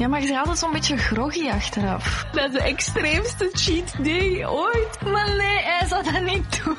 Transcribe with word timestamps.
Ja, 0.00 0.08
maar 0.08 0.20
je 0.20 0.26
bent 0.26 0.38
altijd 0.38 0.58
zo'n 0.58 0.72
beetje 0.72 0.96
groggy 0.96 1.48
achteraf. 1.48 2.24
Dat 2.32 2.44
is 2.44 2.52
de 2.52 2.62
extreemste 2.62 3.50
cheat 3.52 4.04
day 4.04 4.46
ooit. 4.46 5.00
Maar 5.02 5.36
nee, 5.36 5.58
hij 5.62 5.86
zou 5.86 6.04
dat 6.04 6.22
niet 6.22 6.64
doen. 6.64 6.76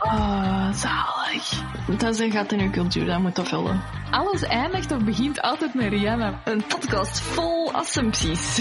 Oh, 0.00 0.72
zalig. 0.72 1.62
Dat 1.98 2.14
is 2.14 2.18
een 2.18 2.30
gat 2.30 2.52
in 2.52 2.60
uw 2.60 2.70
cultuur, 2.70 3.06
dat 3.06 3.20
moet 3.20 3.36
dat 3.36 3.48
vullen. 3.48 3.82
Alles 4.10 4.42
eindigt 4.42 4.92
of 4.92 5.04
begint 5.04 5.40
altijd 5.40 5.74
met 5.74 5.88
Rihanna. 5.88 6.40
Een 6.44 6.66
podcast 6.66 7.20
vol 7.20 7.72
assumpties. 7.72 8.60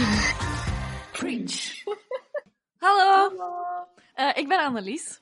Preach. 1.12 1.84
Hallo. 2.78 3.32
Eh, 4.14 4.30
ik 4.34 4.48
ben 4.48 4.60
Annelies. 4.60 5.22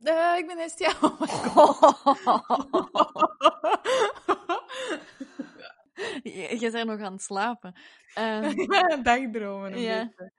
Uh, 0.00 0.36
ik 0.36 0.46
ben 0.46 0.58
Estia. 0.58 0.92
Oh 1.00 1.20
my 1.20 1.26
god. 1.26 1.96
je, 6.60 6.68
bent 6.72 6.86
nog 6.86 7.00
aan 7.00 7.12
het 7.12 7.22
slapen. 7.22 7.74
Um, 8.18 8.54
Dagdromen. 9.02 9.72
Een 9.72 9.80
ja. 9.80 10.12
beetje. 10.16 10.32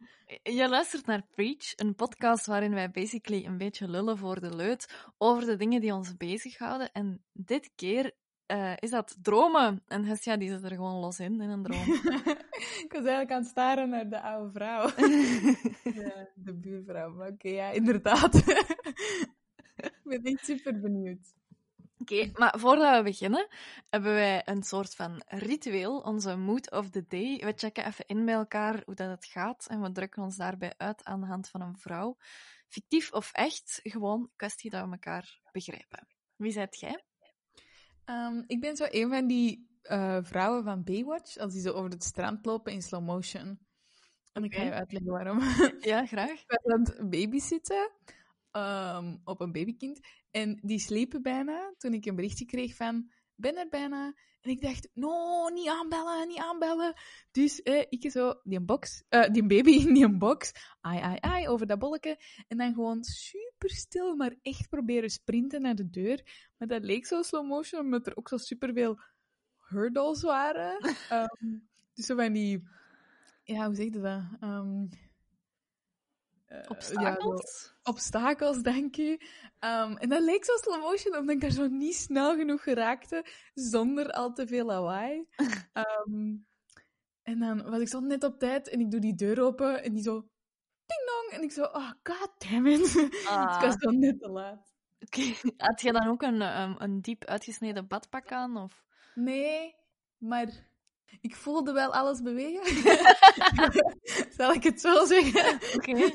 Je 0.43 0.69
luistert 0.69 1.05
naar 1.05 1.25
Preach, 1.35 1.73
een 1.75 1.95
podcast 1.95 2.45
waarin 2.45 2.73
wij 2.73 2.91
basically 2.91 3.45
een 3.45 3.57
beetje 3.57 3.89
lullen 3.89 4.17
voor 4.17 4.39
de 4.39 4.55
leut 4.55 5.11
over 5.17 5.45
de 5.45 5.55
dingen 5.55 5.81
die 5.81 5.93
ons 5.93 6.17
bezighouden. 6.17 6.91
En 6.91 7.23
dit 7.33 7.71
keer 7.75 8.13
eh, 8.45 8.73
is 8.79 8.89
dat 8.89 9.17
dromen. 9.21 9.83
En 9.87 10.05
Hestia 10.05 10.37
die 10.37 10.49
zit 10.49 10.63
er 10.63 10.75
gewoon 10.75 10.99
los 10.99 11.19
in, 11.19 11.41
in 11.41 11.49
een 11.49 11.63
droom. 11.63 11.93
ik 12.83 12.89
was 12.89 13.01
eigenlijk 13.01 13.31
aan 13.31 13.41
het 13.41 13.49
staren 13.49 13.89
naar 13.89 14.09
de 14.09 14.21
oude 14.21 14.51
vrouw. 14.51 14.87
ja, 16.03 16.27
de 16.35 16.53
buurvrouw. 16.53 17.13
Maar 17.13 17.27
oké, 17.27 17.49
ja, 17.49 17.69
inderdaad. 17.69 18.35
ik 18.35 20.01
ben 20.03 20.23
echt 20.23 20.45
super 20.45 20.79
benieuwd. 20.79 21.35
Oké, 21.99 22.29
maar 22.33 22.59
voordat 22.59 22.97
we 22.97 23.03
beginnen, 23.03 23.47
hebben 23.89 24.13
wij 24.13 24.41
een 24.45 24.63
soort 24.63 24.95
van 24.95 25.21
ritueel, 25.27 25.99
onze 25.99 26.35
mood 26.35 26.71
of 26.71 26.89
the 26.89 27.05
day. 27.07 27.37
We 27.37 27.53
checken 27.55 27.85
even 27.85 28.05
in 28.07 28.25
bij 28.25 28.33
elkaar 28.33 28.81
hoe 28.85 28.95
dat 28.95 29.09
het 29.09 29.25
gaat 29.25 29.67
en 29.67 29.81
we 29.81 29.91
drukken 29.91 30.23
ons 30.23 30.35
daarbij 30.35 30.73
uit 30.77 31.03
aan 31.03 31.19
de 31.19 31.25
hand 31.25 31.49
van 31.49 31.61
een 31.61 31.77
vrouw. 31.77 32.17
Fictief 32.67 33.11
of 33.11 33.31
echt, 33.31 33.79
gewoon 33.83 34.29
kwestie 34.35 34.69
dat 34.69 34.85
we 34.85 34.91
elkaar 34.91 35.39
begrijpen. 35.51 36.07
Wie 36.35 36.51
zijt 36.51 36.79
jij? 36.79 37.03
Um, 38.05 38.43
ik 38.47 38.59
ben 38.59 38.75
zo 38.75 38.85
een 38.89 39.09
van 39.09 39.27
die 39.27 39.79
uh, 39.83 40.17
vrouwen 40.21 40.63
van 40.63 40.83
Baywatch, 40.83 41.37
als 41.37 41.53
die 41.53 41.61
zo 41.61 41.71
over 41.71 41.89
het 41.89 42.03
strand 42.03 42.45
lopen 42.45 42.73
in 42.73 42.81
slow 42.81 43.05
motion. 43.05 43.59
En 44.33 44.43
ik 44.43 44.53
ga 44.53 44.61
je 44.61 44.71
uitleggen 44.71 45.11
waarom. 45.11 45.39
Ja, 45.79 46.05
graag. 46.05 46.43
Ik 46.47 46.71
aan 46.71 46.79
het 46.79 47.09
babysitten 47.09 47.91
um, 48.51 49.21
op 49.23 49.41
een 49.41 49.51
babykind. 49.51 49.99
En 50.37 50.59
die 50.61 50.79
sliepen 50.79 51.21
bijna 51.21 51.73
toen 51.77 51.93
ik 51.93 52.05
een 52.05 52.15
berichtje 52.15 52.45
kreeg 52.45 52.75
van 52.75 53.09
ben 53.37 53.57
er 53.57 53.69
bijna. 53.69 54.13
En 54.41 54.49
ik 54.49 54.61
dacht, 54.61 54.89
no, 54.93 55.47
niet 55.47 55.67
aanbellen, 55.67 56.27
niet 56.27 56.37
aanbellen. 56.37 56.93
Dus 57.31 57.61
eh, 57.61 57.85
ik 57.89 58.11
zo 58.11 58.33
die 58.43 58.59
box, 58.59 59.03
uh, 59.09 59.29
die 59.29 59.45
baby 59.45 59.71
in 59.71 59.93
die 59.93 60.17
box, 60.17 60.51
ai, 60.81 60.99
ai, 60.99 61.17
ai, 61.19 61.47
over 61.47 61.67
dat 61.67 61.79
bolletje. 61.79 62.19
En 62.47 62.57
dan 62.57 62.73
gewoon 62.73 63.03
super 63.03 63.69
stil, 63.69 64.15
maar 64.15 64.35
echt 64.41 64.69
proberen 64.69 65.09
sprinten 65.09 65.61
naar 65.61 65.75
de 65.75 65.89
deur. 65.89 66.49
Maar 66.57 66.67
dat 66.67 66.83
leek 66.83 67.05
zo 67.05 67.21
slow 67.21 67.47
motion, 67.47 67.81
omdat 67.81 68.07
er 68.07 68.17
ook 68.17 68.29
zo 68.29 68.37
superveel 68.37 68.99
hurdles 69.57 70.21
waren. 70.21 70.95
um, 71.11 71.67
dus 71.93 72.05
zo 72.05 72.15
van 72.15 72.33
die, 72.33 72.63
ja, 73.43 73.65
hoe 73.65 73.75
zeg 73.75 73.85
je 73.85 73.91
dat? 73.91 74.23
Um, 74.41 74.89
uh, 76.49 76.57
obstakels? 76.67 77.73
Ja, 77.83 77.91
obstakels, 77.91 78.61
denk 78.61 78.95
je. 78.95 79.11
Um, 79.59 79.97
en 79.97 80.09
dat 80.09 80.21
leek 80.21 80.45
zo 80.45 80.55
slow 80.55 80.81
motion, 80.81 81.17
omdat 81.17 81.35
ik 81.35 81.41
daar 81.41 81.51
zo 81.51 81.67
niet 81.67 81.95
snel 81.95 82.35
genoeg 82.35 82.63
geraakte, 82.63 83.25
zonder 83.53 84.11
al 84.11 84.33
te 84.33 84.47
veel 84.47 84.65
lawaai. 84.65 85.27
um, 86.05 86.45
en 87.29 87.39
dan 87.39 87.69
was 87.69 87.79
ik 87.79 87.87
zo 87.87 87.99
net 87.99 88.23
op 88.23 88.39
tijd 88.39 88.69
en 88.69 88.79
ik 88.79 88.91
doe 88.91 88.99
die 88.99 89.15
deur 89.15 89.41
open 89.41 89.83
en 89.83 89.93
die 89.93 90.03
zo 90.03 90.29
ding 90.85 91.05
dong. 91.05 91.31
En 91.31 91.43
ik 91.43 91.51
zo, 91.51 91.63
oh 91.63 91.91
god 92.03 92.31
damn 92.37 92.67
it. 92.67 93.09
Ah. 93.27 93.55
ik 93.55 93.65
was 93.65 93.75
zo 93.79 93.89
net 93.89 94.19
te 94.19 94.29
laat. 94.29 94.75
Okay. 94.99 95.35
Had 95.57 95.81
je 95.81 95.91
dan 95.91 96.07
ook 96.07 96.21
een, 96.21 96.61
um, 96.61 96.75
een 96.77 97.01
diep 97.01 97.25
uitgesneden 97.25 97.87
badpak 97.87 98.31
aan? 98.31 98.57
Of? 98.57 98.83
Nee, 99.15 99.75
maar 100.17 100.47
ik 101.21 101.35
voelde 101.35 101.71
wel 101.71 101.93
alles 101.93 102.21
bewegen. 102.21 102.65
Zal 104.37 104.53
ik 104.53 104.63
het 104.63 104.81
zo 104.81 105.05
zeggen? 105.05 105.55
Oké. 105.75 105.89
Okay. 105.89 106.13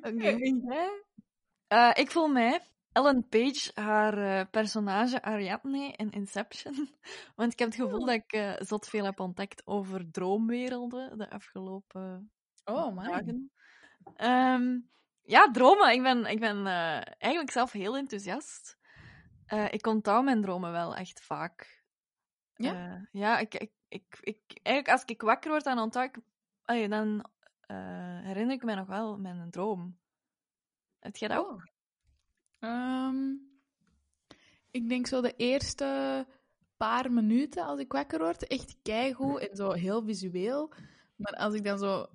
Oké. 0.00 0.38
Okay. 0.38 1.02
Uh, 1.68 1.90
ik 1.94 2.10
voel 2.10 2.28
mij 2.28 2.60
Ellen 2.92 3.28
Page, 3.28 3.70
haar 3.74 4.18
uh, 4.18 4.44
personage 4.50 5.22
Ariadne 5.22 5.92
in 5.96 6.10
Inception. 6.10 6.88
Want 7.36 7.52
ik 7.52 7.58
heb 7.58 7.68
het 7.68 7.80
gevoel 7.80 8.00
oh. 8.00 8.06
dat 8.06 8.14
ik 8.14 8.32
uh, 8.32 8.54
zot 8.58 8.88
veel 8.88 9.04
heb 9.04 9.20
ontdekt 9.20 9.66
over 9.66 10.10
droomwerelden 10.10 11.18
de 11.18 11.30
afgelopen 11.30 12.32
oh, 12.64 12.96
dagen. 12.96 13.50
Um, 14.16 14.90
ja, 15.22 15.50
dromen. 15.50 15.92
Ik 15.92 16.02
ben, 16.02 16.26
ik 16.26 16.40
ben 16.40 16.66
eigenlijk 17.18 17.50
zelf 17.50 17.72
heel 17.72 17.96
enthousiast. 17.96 18.78
ik 19.70 19.86
onthoud 19.86 20.24
mijn 20.24 20.42
dromen 20.42 20.72
wel 20.72 20.96
echt 20.96 21.20
vaak. 21.20 21.82
Ja? 22.54 23.08
ja, 23.10 23.38
ik, 23.38 23.54
ik, 23.54 23.72
ik, 23.88 24.18
ik, 24.20 24.40
eigenlijk 24.62 24.88
als 24.88 25.04
ik 25.04 25.22
wakker 25.22 25.50
word, 25.50 25.64
dan 25.64 25.78
onthoud 25.78 26.16
ik... 26.16 26.22
Dan 26.90 27.30
uh, 27.70 28.20
herinner 28.20 28.54
ik 28.54 28.64
me 28.64 28.74
nog 28.74 28.86
wel 28.86 29.18
mijn 29.18 29.50
droom. 29.50 29.98
Heb 30.98 31.16
jij 31.16 31.28
dat 31.28 31.44
oh. 31.44 31.52
ook? 31.52 31.68
Um, 32.58 33.48
ik 34.70 34.88
denk 34.88 35.06
zo 35.06 35.20
de 35.20 35.36
eerste 35.36 36.26
paar 36.76 37.12
minuten 37.12 37.64
als 37.64 37.80
ik 37.80 37.92
wakker 37.92 38.18
word, 38.18 38.46
echt 38.46 38.76
keigoed 38.82 39.48
en 39.48 39.56
zo 39.56 39.72
heel 39.72 40.02
visueel. 40.02 40.72
Maar 41.16 41.32
als 41.32 41.54
ik 41.54 41.64
dan 41.64 41.78
zo 41.78 42.06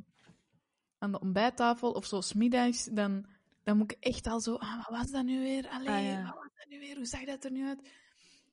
aan 0.98 1.12
de 1.12 1.20
ontbijttafel 1.20 1.92
of 1.92 2.06
zo 2.06 2.22
smiddags, 2.22 2.86
dan, 2.86 3.26
dan 3.64 3.78
moet 3.78 3.92
ik 3.92 3.98
echt 4.00 4.28
al 4.28 4.40
zo, 4.40 4.56
ah, 4.56 4.76
wat 4.76 5.00
was 5.00 5.12
dat 5.12 5.26
nu 5.26 5.40
weer? 5.40 5.70
Allee, 5.70 5.90
ah, 5.90 6.04
ja. 6.04 6.24
wat 6.24 6.36
was 6.36 6.54
dat 6.56 6.68
nu 6.68 6.80
weer? 6.80 6.96
Hoe 6.96 7.06
zag 7.06 7.24
dat 7.24 7.44
er 7.44 7.52
nu 7.52 7.68
uit? 7.68 7.90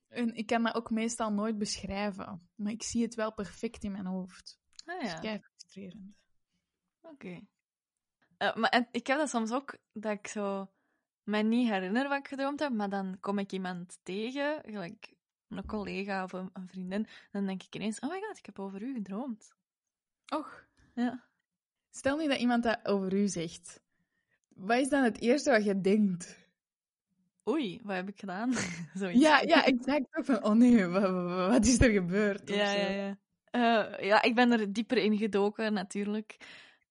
En 0.08 0.34
ik 0.34 0.46
kan 0.46 0.62
dat 0.62 0.74
ook 0.74 0.90
meestal 0.90 1.32
nooit 1.32 1.58
beschrijven, 1.58 2.48
maar 2.54 2.72
ik 2.72 2.82
zie 2.82 3.02
het 3.02 3.14
wel 3.14 3.32
perfect 3.32 3.84
in 3.84 3.92
mijn 3.92 4.06
hoofd. 4.06 4.58
Ah, 4.84 5.02
ja. 5.02 5.20
Dat 5.20 5.24
is 5.24 5.40
frustrerend. 5.40 6.18
Oké. 7.10 7.26
Okay. 7.26 7.47
Uh, 8.38 8.56
maar 8.56 8.71
en, 8.71 8.88
ik 8.91 9.06
heb 9.06 9.19
dat 9.19 9.28
soms 9.28 9.53
ook, 9.53 9.76
dat 9.93 10.12
ik 10.12 10.26
zo 10.26 10.71
mij 11.22 11.43
niet 11.43 11.69
herinner 11.69 12.09
wat 12.09 12.19
ik 12.19 12.28
gedroomd 12.28 12.60
heb, 12.60 12.72
maar 12.72 12.88
dan 12.88 13.16
kom 13.21 13.38
ik 13.38 13.53
iemand 13.53 13.98
tegen, 14.03 14.62
gelijk 14.65 15.15
een 15.48 15.66
collega 15.66 16.25
of 16.25 16.32
een, 16.32 16.50
een 16.53 16.69
vriendin, 16.69 17.06
dan 17.31 17.47
denk 17.47 17.62
ik 17.62 17.75
ineens, 17.75 17.98
oh 17.98 18.10
my 18.10 18.21
god, 18.21 18.38
ik 18.38 18.47
heb 18.47 18.59
over 18.59 18.82
u 18.82 18.94
gedroomd. 18.94 19.53
Och. 20.34 20.66
Ja. 20.94 21.25
Stel 21.91 22.16
nu 22.16 22.28
dat 22.28 22.38
iemand 22.38 22.62
dat 22.62 22.78
over 22.82 23.15
u 23.15 23.28
zegt. 23.28 23.81
Wat 24.48 24.78
is 24.78 24.88
dan 24.88 25.03
het 25.03 25.21
eerste 25.21 25.50
wat 25.50 25.65
je 25.65 25.81
denkt? 25.81 26.48
Oei, 27.48 27.81
wat 27.82 27.97
heb 27.97 28.09
ik 28.09 28.21
gedaan? 28.21 28.53
Zoiets. 28.94 29.21
Ja, 29.21 29.41
ja, 29.41 29.65
exact. 29.65 30.16
Ook 30.16 30.25
van, 30.25 30.44
oh 30.44 30.53
nee, 30.53 30.87
wat, 30.87 31.10
wat 31.48 31.66
is 31.66 31.81
er 31.81 31.91
gebeurd? 31.91 32.48
Ja, 32.48 32.72
ja, 32.72 32.88
ja. 32.88 33.19
Uh, 33.53 34.06
ja, 34.06 34.22
ik 34.22 34.34
ben 34.34 34.53
er 34.53 34.72
dieper 34.72 34.97
in 34.97 35.16
gedoken, 35.16 35.72
natuurlijk. 35.72 36.37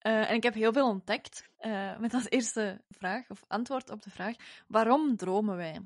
Uh, 0.01 0.29
en 0.29 0.35
ik 0.35 0.43
heb 0.43 0.53
heel 0.53 0.73
veel 0.73 0.87
ontdekt. 0.87 1.49
Uh, 1.61 1.97
met 1.97 2.13
als 2.13 2.29
eerste 2.29 2.81
vraag, 2.89 3.29
of 3.29 3.43
antwoord 3.47 3.89
op 3.89 4.01
de 4.01 4.09
vraag: 4.09 4.35
waarom 4.67 5.15
dromen 5.15 5.55
wij? 5.55 5.79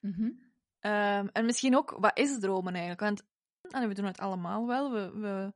Mm 0.00 0.12
-hmm. 0.12 0.40
uh, 0.80 1.36
en 1.36 1.44
misschien 1.44 1.76
ook, 1.76 1.96
wat 1.98 2.18
is 2.18 2.38
dromen 2.38 2.72
eigenlijk? 2.72 3.00
Want 3.00 3.22
allee, 3.70 3.88
we 3.88 3.94
doen 3.94 4.04
het 4.04 4.18
allemaal 4.18 4.66
wel. 4.66 4.92
We, 4.92 5.18
we, 5.18 5.52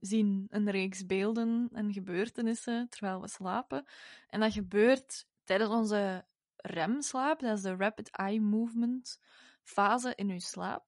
zien 0.00 0.46
een 0.50 0.70
reeks 0.70 1.06
beelden 1.06 1.68
en 1.72 1.92
gebeurtenissen 1.92 2.88
terwijl 2.88 3.20
we 3.20 3.28
slapen. 3.28 3.84
En 4.28 4.40
dat 4.40 4.52
gebeurt 4.52 5.26
tijdens 5.44 5.70
onze 5.70 6.24
REM-slaap, 6.56 7.40
dat 7.40 7.56
is 7.56 7.62
de 7.62 7.76
Rapid 7.76 8.10
Eye 8.10 8.40
Movement 8.40 9.20
fase 9.62 10.14
in 10.14 10.30
uw 10.30 10.38
slaap. 10.38 10.84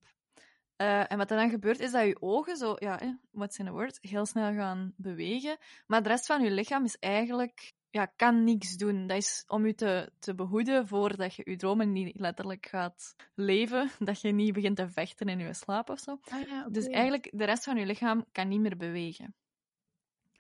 Uh, 0.83 1.13
en 1.13 1.19
wat 1.19 1.31
er 1.31 1.37
dan 1.37 1.51
gebeurt, 1.51 1.81
is 1.81 1.91
dat 1.91 2.07
je 2.07 2.23
ogen 2.23 2.57
zo, 2.57 2.77
ja, 2.79 3.01
eh, 3.01 3.11
what's 3.31 3.59
in 3.59 3.67
a 3.67 3.71
word, 3.71 3.99
heel 4.01 4.27
snel 4.27 4.55
gaan 4.55 4.95
bewegen. 4.97 5.57
Maar 5.87 6.03
de 6.03 6.09
rest 6.09 6.27
van 6.27 6.43
je 6.43 6.51
lichaam 6.51 6.85
is 6.85 6.99
eigenlijk, 6.99 7.75
ja, 7.91 8.07
kan 8.07 8.45
niks 8.45 8.77
doen. 8.77 9.07
Dat 9.07 9.17
is 9.17 9.45
om 9.47 9.67
je 9.67 9.75
te, 9.75 10.13
te 10.19 10.35
behoeden 10.35 10.87
voordat 10.87 11.35
je 11.35 11.43
je 11.45 11.57
dromen 11.57 11.93
niet 11.93 12.19
letterlijk 12.19 12.67
gaat 12.67 13.15
leven. 13.35 13.91
Dat 13.99 14.21
je 14.21 14.33
niet 14.33 14.53
begint 14.53 14.77
te 14.77 14.89
vechten 14.89 15.29
in 15.29 15.39
je 15.39 15.55
slaap 15.55 15.91
of 15.91 15.99
zo. 15.99 16.19
Ah, 16.23 16.41
ja, 16.41 16.59
okay. 16.59 16.71
Dus 16.71 16.87
eigenlijk, 16.87 17.31
de 17.33 17.45
rest 17.45 17.65
van 17.65 17.77
je 17.77 17.87
lichaam 17.87 18.25
kan 18.33 18.49
niet 18.49 18.61
meer 18.61 18.77
bewegen. 18.77 19.35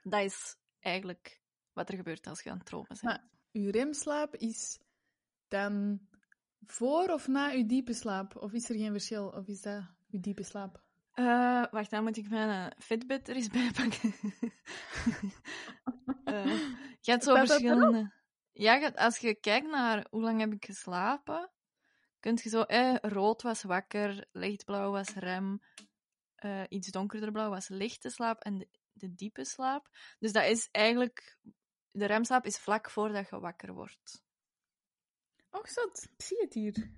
Dat 0.02 0.22
is 0.22 0.56
eigenlijk 0.80 1.40
wat 1.72 1.88
er 1.88 1.96
gebeurt 1.96 2.26
als 2.26 2.42
je 2.42 2.50
aan 2.50 2.58
het 2.58 2.66
dromen 2.66 2.88
bent. 2.88 3.02
Maar 3.02 3.24
je 3.50 3.70
remslaap 3.70 4.36
is 4.36 4.78
dan 5.48 6.00
voor 6.66 7.08
of 7.08 7.28
na 7.28 7.48
je 7.48 7.66
diepe 7.66 7.94
slaap? 7.94 8.36
Of 8.36 8.52
is 8.52 8.68
er 8.68 8.76
geen 8.76 8.92
verschil? 8.92 9.28
Of 9.28 9.46
is 9.46 9.60
dat 9.60 9.82
je 10.12 10.20
diepe 10.20 10.42
slaap? 10.42 10.82
Uh, 11.14 11.64
wacht, 11.70 11.90
dan 11.90 12.02
moet 12.02 12.16
ik 12.16 12.28
mijn 12.28 12.74
Fitbit 12.78 13.28
er 13.28 13.36
eens 13.36 13.48
bij 13.48 13.70
pakken. 13.70 14.14
uh, 16.24 16.56
je 17.00 17.10
hebt 17.10 17.24
zo 17.24 17.34
verschillende... 17.34 18.20
Ja, 18.52 18.88
als 18.88 19.18
je 19.18 19.34
kijkt 19.34 19.70
naar 19.70 20.06
hoe 20.10 20.22
lang 20.22 20.40
heb 20.40 20.52
ik 20.52 20.64
geslapen, 20.64 21.50
kun 22.20 22.38
je 22.42 22.48
zo, 22.48 22.62
eh, 22.62 22.96
rood 23.00 23.42
was 23.42 23.62
wakker, 23.62 24.26
lichtblauw 24.32 24.90
was 24.90 25.08
rem, 25.08 25.62
eh, 26.34 26.62
iets 26.68 26.90
donkerder 26.90 27.32
blauw 27.32 27.50
was 27.50 27.68
lichte 27.68 28.10
slaap 28.10 28.40
en 28.40 28.58
de, 28.58 28.68
de 28.92 29.14
diepe 29.14 29.44
slaap. 29.44 29.88
Dus 30.18 30.32
dat 30.32 30.44
is 30.44 30.68
eigenlijk, 30.70 31.38
de 31.90 32.06
remslaap 32.06 32.46
is 32.46 32.58
vlak 32.58 32.90
voordat 32.90 33.28
je 33.28 33.40
wakker 33.40 33.72
wordt. 33.72 34.22
Och, 35.50 35.68
zat. 35.68 36.08
Ik 36.16 36.24
zie 36.24 36.40
het 36.40 36.54
hier. 36.54 36.90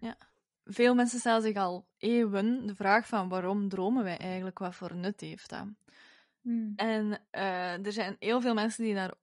Veel 0.65 0.95
mensen 0.95 1.19
stellen 1.19 1.43
zich 1.43 1.57
al 1.57 1.87
eeuwen 1.99 2.67
de 2.67 2.75
vraag 2.75 3.07
van 3.07 3.29
waarom 3.29 3.69
dromen 3.69 4.05
wij 4.05 4.19
eigenlijk, 4.19 4.59
wat 4.59 4.75
voor 4.75 4.95
nut 4.95 5.21
heeft 5.21 5.51
dat? 5.51 5.67
Hmm. 6.41 6.73
En 6.77 7.21
eh, 7.31 7.87
er 7.87 7.93
zijn 7.93 8.17
heel 8.19 8.41
veel 8.41 8.55
mensen 8.55 8.85
die 8.85 8.95
daar 8.95 9.15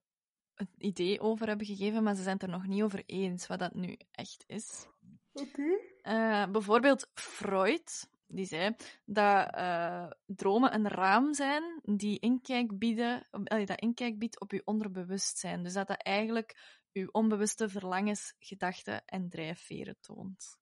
een 0.54 0.68
idee 0.78 1.20
over 1.20 1.46
hebben 1.46 1.66
gegeven, 1.66 2.02
maar 2.02 2.14
ze 2.14 2.22
zijn 2.22 2.34
het 2.34 2.42
er 2.42 2.48
nog 2.48 2.66
niet 2.66 2.82
over 2.82 3.02
eens 3.06 3.46
wat 3.46 3.58
dat 3.58 3.74
nu 3.74 3.96
echt 4.10 4.44
is. 4.46 4.86
Oké. 5.32 5.78
Eh, 6.02 6.46
bijvoorbeeld 6.50 7.10
Freud, 7.14 8.08
die 8.26 8.46
zei 8.46 8.76
dat 9.04 9.54
eh, 9.54 10.10
dromen 10.26 10.74
een 10.74 10.88
raam 10.88 11.34
zijn 11.34 11.80
die 11.82 12.18
inkijk, 12.18 12.78
bieden, 12.78 13.26
dat 13.42 13.80
inkijk 13.80 14.18
biedt 14.18 14.40
op 14.40 14.52
je 14.52 14.62
onderbewustzijn. 14.64 15.62
Dus 15.62 15.72
dat 15.72 15.86
dat 15.86 16.02
eigenlijk 16.02 16.80
je 16.92 17.12
onbewuste 17.12 17.68
verlangens, 17.68 18.34
gedachten 18.38 19.02
en 19.06 19.28
drijfveren 19.28 19.96
toont. 20.00 20.60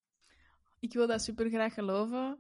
Ik 0.81 0.93
wil 0.93 1.07
dat 1.07 1.23
super 1.23 1.49
graag 1.49 1.75
geloven, 1.75 2.39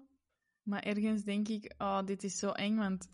maar 0.62 0.82
ergens 0.82 1.22
denk 1.22 1.48
ik, 1.48 1.74
oh, 1.78 2.04
dit 2.04 2.24
is 2.24 2.38
zo 2.38 2.50
eng, 2.50 2.76
want 2.76 3.08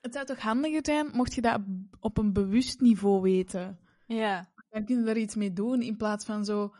het 0.00 0.14
zou 0.14 0.26
toch 0.26 0.40
handiger 0.40 0.80
zijn 0.82 1.10
mocht 1.12 1.34
je 1.34 1.40
dat 1.40 1.60
op 2.00 2.18
een 2.18 2.32
bewust 2.32 2.80
niveau 2.80 3.20
weten. 3.20 3.78
Ja, 4.06 4.52
Dan 4.70 4.84
kun 4.84 4.98
je 4.98 5.04
daar 5.04 5.16
iets 5.16 5.34
mee 5.34 5.52
doen, 5.52 5.82
in 5.82 5.96
plaats 5.96 6.24
van 6.24 6.44
zo, 6.44 6.74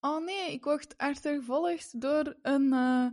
oh 0.00 0.24
nee, 0.24 0.52
ik 0.52 0.64
word 0.64 0.96
achtervolgd 0.96 2.00
door 2.00 2.36
een, 2.42 2.72
eh 2.72 3.06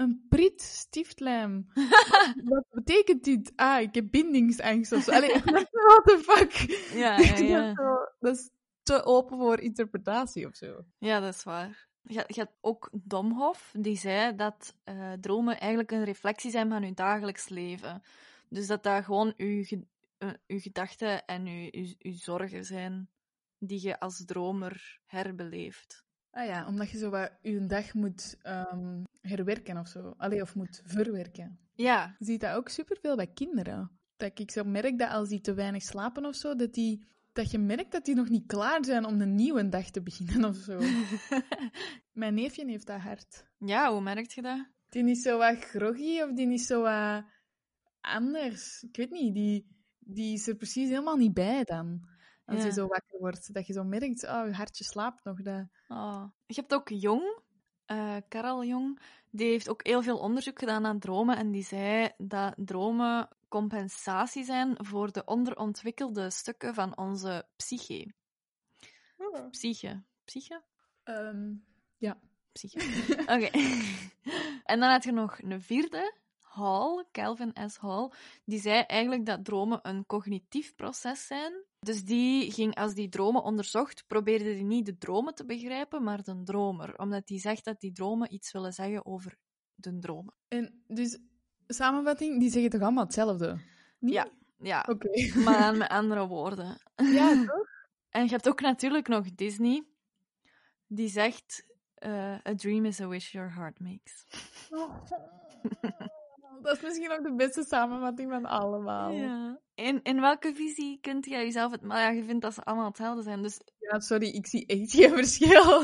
een 0.00 0.26
prit 0.28 0.62
stiftlijm. 0.62 1.66
Wat 2.44 2.66
betekent 2.70 3.24
dit? 3.24 3.52
Ah, 3.56 3.80
ik 3.80 3.94
heb 3.94 4.10
bindingsangst 4.10 4.92
of 4.92 5.02
zo. 5.02 5.10
Allee, 5.10 5.28
what 5.88 6.04
the 6.04 6.18
fuck? 6.22 6.52
ja, 6.94 7.18
ja, 7.18 7.32
is 7.32 7.40
ja. 7.40 7.74
Dat 8.18 8.36
is 8.36 8.50
te 8.82 9.04
open 9.04 9.38
voor 9.38 9.60
interpretatie 9.60 10.46
of 10.46 10.56
zo. 10.56 10.84
Ja, 10.98 11.20
dat 11.20 11.34
is 11.34 11.42
waar. 11.42 11.88
Je, 12.02 12.24
je 12.26 12.40
hebt 12.40 12.56
ook 12.60 12.90
Domhoff, 12.92 13.74
die 13.78 13.96
zei 13.96 14.36
dat 14.36 14.74
eh, 14.84 15.12
dromen 15.12 15.58
eigenlijk 15.58 15.90
een 15.90 16.04
reflectie 16.04 16.50
zijn 16.50 16.68
van 16.68 16.82
je 16.82 16.94
dagelijks 16.94 17.48
leven. 17.48 18.02
Dus 18.48 18.66
dat 18.66 18.82
dat 18.82 19.04
gewoon 19.04 19.34
je, 19.36 19.84
eh, 20.18 20.30
je 20.46 20.60
gedachten 20.60 21.26
en 21.26 21.46
je 21.46 21.96
zorgen 22.00 22.64
zijn 22.64 23.08
die 23.58 23.82
je 23.82 24.00
als 24.00 24.24
dromer 24.24 25.00
herbeleeft. 25.06 26.04
Ah 26.30 26.46
ja, 26.46 26.66
omdat 26.66 26.90
je 26.90 26.98
zo 26.98 27.10
wat 27.10 27.32
je 27.42 27.66
dag 27.66 27.94
moet 27.94 28.36
ehm, 28.42 29.02
herwerken 29.20 29.76
of 29.78 29.88
zo. 29.88 30.14
Allee, 30.16 30.42
of 30.42 30.54
moet 30.54 30.82
verwerken. 30.84 31.58
Ja, 31.74 32.14
Je 32.18 32.24
ziet 32.24 32.40
dat 32.40 32.54
ook 32.54 32.68
superveel 32.68 33.16
bij 33.16 33.26
kinderen. 33.26 33.90
Dat 34.16 34.38
ik 34.38 34.50
zo 34.50 34.64
merk 34.64 34.98
dat 34.98 35.10
als 35.10 35.28
die 35.28 35.40
te 35.40 35.54
weinig 35.54 35.82
slapen 35.82 36.24
of 36.24 36.34
zo, 36.34 36.56
dat, 36.56 36.74
die, 36.74 37.04
dat 37.32 37.50
je 37.50 37.58
merkt 37.58 37.92
dat 37.92 38.04
die 38.04 38.14
nog 38.14 38.28
niet 38.28 38.46
klaar 38.46 38.84
zijn 38.84 39.04
om 39.04 39.20
een 39.20 39.34
nieuwe 39.34 39.68
dag 39.68 39.90
te 39.90 40.02
beginnen 40.02 40.44
of 40.44 40.56
zo. 40.56 40.78
Mijn 42.12 42.34
neefje 42.34 42.66
heeft 42.66 42.86
dat 42.86 43.00
hard. 43.00 43.46
ja 43.58 43.92
hoe 43.92 44.00
merk 44.00 44.30
je 44.30 44.42
dat? 44.42 44.66
Die 44.88 45.04
is 45.10 45.22
zo 45.22 45.38
wat 45.38 45.58
groggy 45.58 46.20
of 46.20 46.32
die 46.32 46.52
is 46.52 46.66
zo 46.66 46.82
wat 46.82 47.24
anders. 48.00 48.82
Ik 48.82 48.96
weet 48.96 49.10
niet, 49.10 49.34
die, 49.34 49.66
die 49.98 50.32
is 50.32 50.48
er 50.48 50.54
precies 50.56 50.88
helemaal 50.88 51.16
niet 51.16 51.34
bij 51.34 51.64
dan. 51.64 52.08
Als 52.44 52.58
Ja. 52.58 52.64
je 52.64 52.72
zo 52.72 52.86
wakker 52.86 53.18
wordt. 53.18 53.54
Dat 53.54 53.66
je 53.66 53.72
zo 53.72 53.84
merkt, 53.84 54.24
oh, 54.28 54.46
je 54.46 54.52
hartje 54.52 54.84
slaapt 54.84 55.24
nog. 55.24 55.42
Dat... 55.42 55.66
Oh. 55.88 56.24
Je 56.46 56.54
hebt 56.54 56.74
ook 56.74 56.88
Jong, 56.88 57.38
eh 57.90 58.16
Karel 58.28 58.64
Jong, 58.64 59.00
die 59.30 59.48
heeft 59.48 59.68
ook 59.68 59.86
heel 59.86 60.02
veel 60.02 60.18
onderzoek 60.18 60.58
gedaan 60.58 60.82
naar 60.82 60.98
dromen 60.98 61.36
en 61.36 61.50
die 61.50 61.64
zei 61.64 62.10
dat 62.18 62.54
dromen 62.56 63.28
compensatie 63.48 64.44
zijn 64.44 64.76
voor 64.78 65.12
de 65.12 65.24
onderontwikkelde 65.24 66.30
stukken 66.30 66.74
van 66.74 66.96
onze 66.96 67.46
psyche. 67.56 68.14
Psyche. 69.50 70.02
Psyche? 70.24 70.62
Ehm, 71.02 71.52
Psyche. 72.52 72.78
Oké. 73.34 73.50
en 74.64 74.80
dan 74.80 74.90
had 74.90 75.04
je 75.04 75.12
nog 75.12 75.42
een 75.42 75.62
vierde, 75.62 76.14
Hall, 76.40 77.04
Calvin 77.12 77.52
S. 77.66 77.76
Hall, 77.76 78.10
die 78.44 78.60
zei 78.60 78.82
eigenlijk 78.82 79.26
dat 79.26 79.44
dromen 79.44 79.78
een 79.82 80.06
cognitief 80.06 80.74
proces 80.74 81.26
zijn. 81.26 81.52
Dus 81.80 82.04
die 82.04 82.52
ging, 82.52 82.74
als 82.74 82.94
die 82.94 83.08
dromen 83.08 83.42
onderzocht, 83.42 84.04
probeerde 84.06 84.54
die 84.54 84.64
niet 84.64 84.86
de 84.86 84.98
dromen 84.98 85.34
te 85.34 85.44
begrijpen, 85.44 86.02
maar 86.02 86.22
de 86.22 86.42
dromer. 86.42 86.98
Omdat 86.98 87.26
die 87.26 87.38
zegt 87.38 87.64
dat 87.64 87.80
die 87.80 87.92
dromen 87.92 88.34
iets 88.34 88.52
willen 88.52 88.72
zeggen 88.72 89.06
over 89.06 89.36
de 89.74 89.98
dromen. 89.98 90.34
en 90.48 90.82
dus, 90.86 91.18
samenvatting, 91.66 92.40
die 92.40 92.50
zeggen 92.50 92.70
toch 92.70 92.80
allemaal 92.80 93.04
hetzelfde? 93.04 93.60
Niet? 93.98 94.12
Ja. 94.12 94.28
Ja, 94.62 94.84
Oké. 94.88 95.08
maar 95.44 95.76
met 95.76 95.88
andere 95.88 96.26
woorden. 96.26 96.80
Ja, 96.96 97.44
toch? 97.46 97.68
En 98.10 98.24
je 98.24 98.30
hebt 98.30 98.48
ook 98.48 98.60
natuurlijk 98.60 99.08
nog 99.08 99.34
Disney, 99.34 99.84
die 100.86 101.08
zegt: 101.08 101.66
eh, 101.94 102.34
A 102.34 102.54
dream 102.54 102.84
is 102.84 103.00
a 103.00 103.08
wish 103.08 103.32
your 103.32 103.54
heart 103.54 103.80
makes. 103.80 104.26
Dat 106.62 106.76
is 106.76 106.82
misschien 106.82 107.10
ook 107.10 107.22
de 107.22 107.34
beste 107.34 107.64
samenvatting 107.64 108.30
van 108.30 108.44
allemaal. 108.44 109.10
Ja, 109.10 109.22
Ja. 109.22 109.60
In, 109.74 110.02
in 110.02 110.20
welke 110.20 110.54
visie 110.54 110.98
kunt 111.00 111.24
jij 111.24 111.44
jezelf 111.44 111.72
het... 111.72 111.82
Maar 111.82 112.00
ja, 112.00 112.10
je 112.10 112.24
vindt 112.24 112.42
dat 112.42 112.54
ze 112.54 112.62
allemaal 112.62 112.86
hetzelfde 112.86 113.22
zijn, 113.22 113.42
dus 113.42 113.60
sorry, 113.80 114.28
ik 114.28 114.46
zie 114.46 114.66
echt 114.66 114.92
geen 114.92 115.10
verschil. 115.10 115.82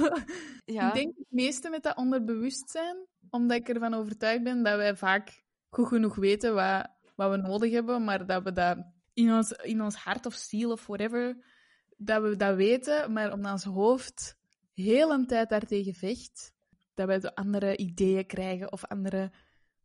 ja. 0.65 0.89
Ik 0.89 0.95
denk 0.95 1.17
het 1.17 1.31
meeste 1.31 1.71
met 1.71 1.83
dat 1.83 1.97
onderbewustzijn, 1.97 3.07
omdat 3.31 3.57
ik 3.57 3.69
ervan 3.69 3.95
overtuigd 3.95 4.43
ben 4.43 4.63
dat 4.63 4.77
wij 4.77 4.97
vaak 4.97 5.43
goed 5.69 5.87
genoeg 5.87 6.15
weten 6.15 6.55
wat, 6.55 6.89
wat 7.15 7.31
we 7.31 7.37
nodig 7.37 7.73
hebben, 7.73 8.05
maar 8.05 8.27
dat 8.27 8.43
we 8.43 8.53
dat 8.53 8.79
in 9.15 9.33
ons, 9.33 9.53
in 9.53 9.83
ons 9.83 9.95
hart 9.95 10.27
of 10.27 10.35
ziel 10.35 10.71
of 10.71 10.87
whatever, 10.87 11.37
dat 11.97 12.23
we 12.23 12.37
dat 12.37 12.57
weten, 12.57 13.13
maar 13.13 13.33
omdat 13.33 13.53
ons 13.53 13.65
hoofd 13.65 14.37
heel 14.75 15.11
een 15.11 15.27
tijd 15.27 15.49
daartegen 15.49 15.95
vecht, 15.95 16.53
dat 16.95 17.07
wij 17.07 17.35
andere 17.35 17.77
ideeën 17.77 18.27
krijgen 18.27 18.73
of 18.73 18.85
andere, 18.85 19.33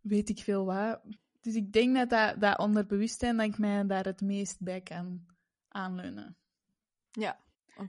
weet 0.01 0.29
ik 0.29 0.39
veel 0.39 0.65
wat. 0.65 1.01
Dus 1.41 1.55
ik 1.55 1.71
denk 1.73 1.95
dat 1.95 2.09
dat, 2.09 2.41
dat 2.41 2.57
onderbewustzijn, 2.59 3.37
dat 3.37 3.45
ik 3.45 3.57
mij 3.57 3.85
daar 3.85 4.03
het 4.03 4.21
meest 4.21 4.59
bij 4.59 4.81
kan 4.81 5.25
aanleunen. 5.67 6.35
ja. 7.11 7.39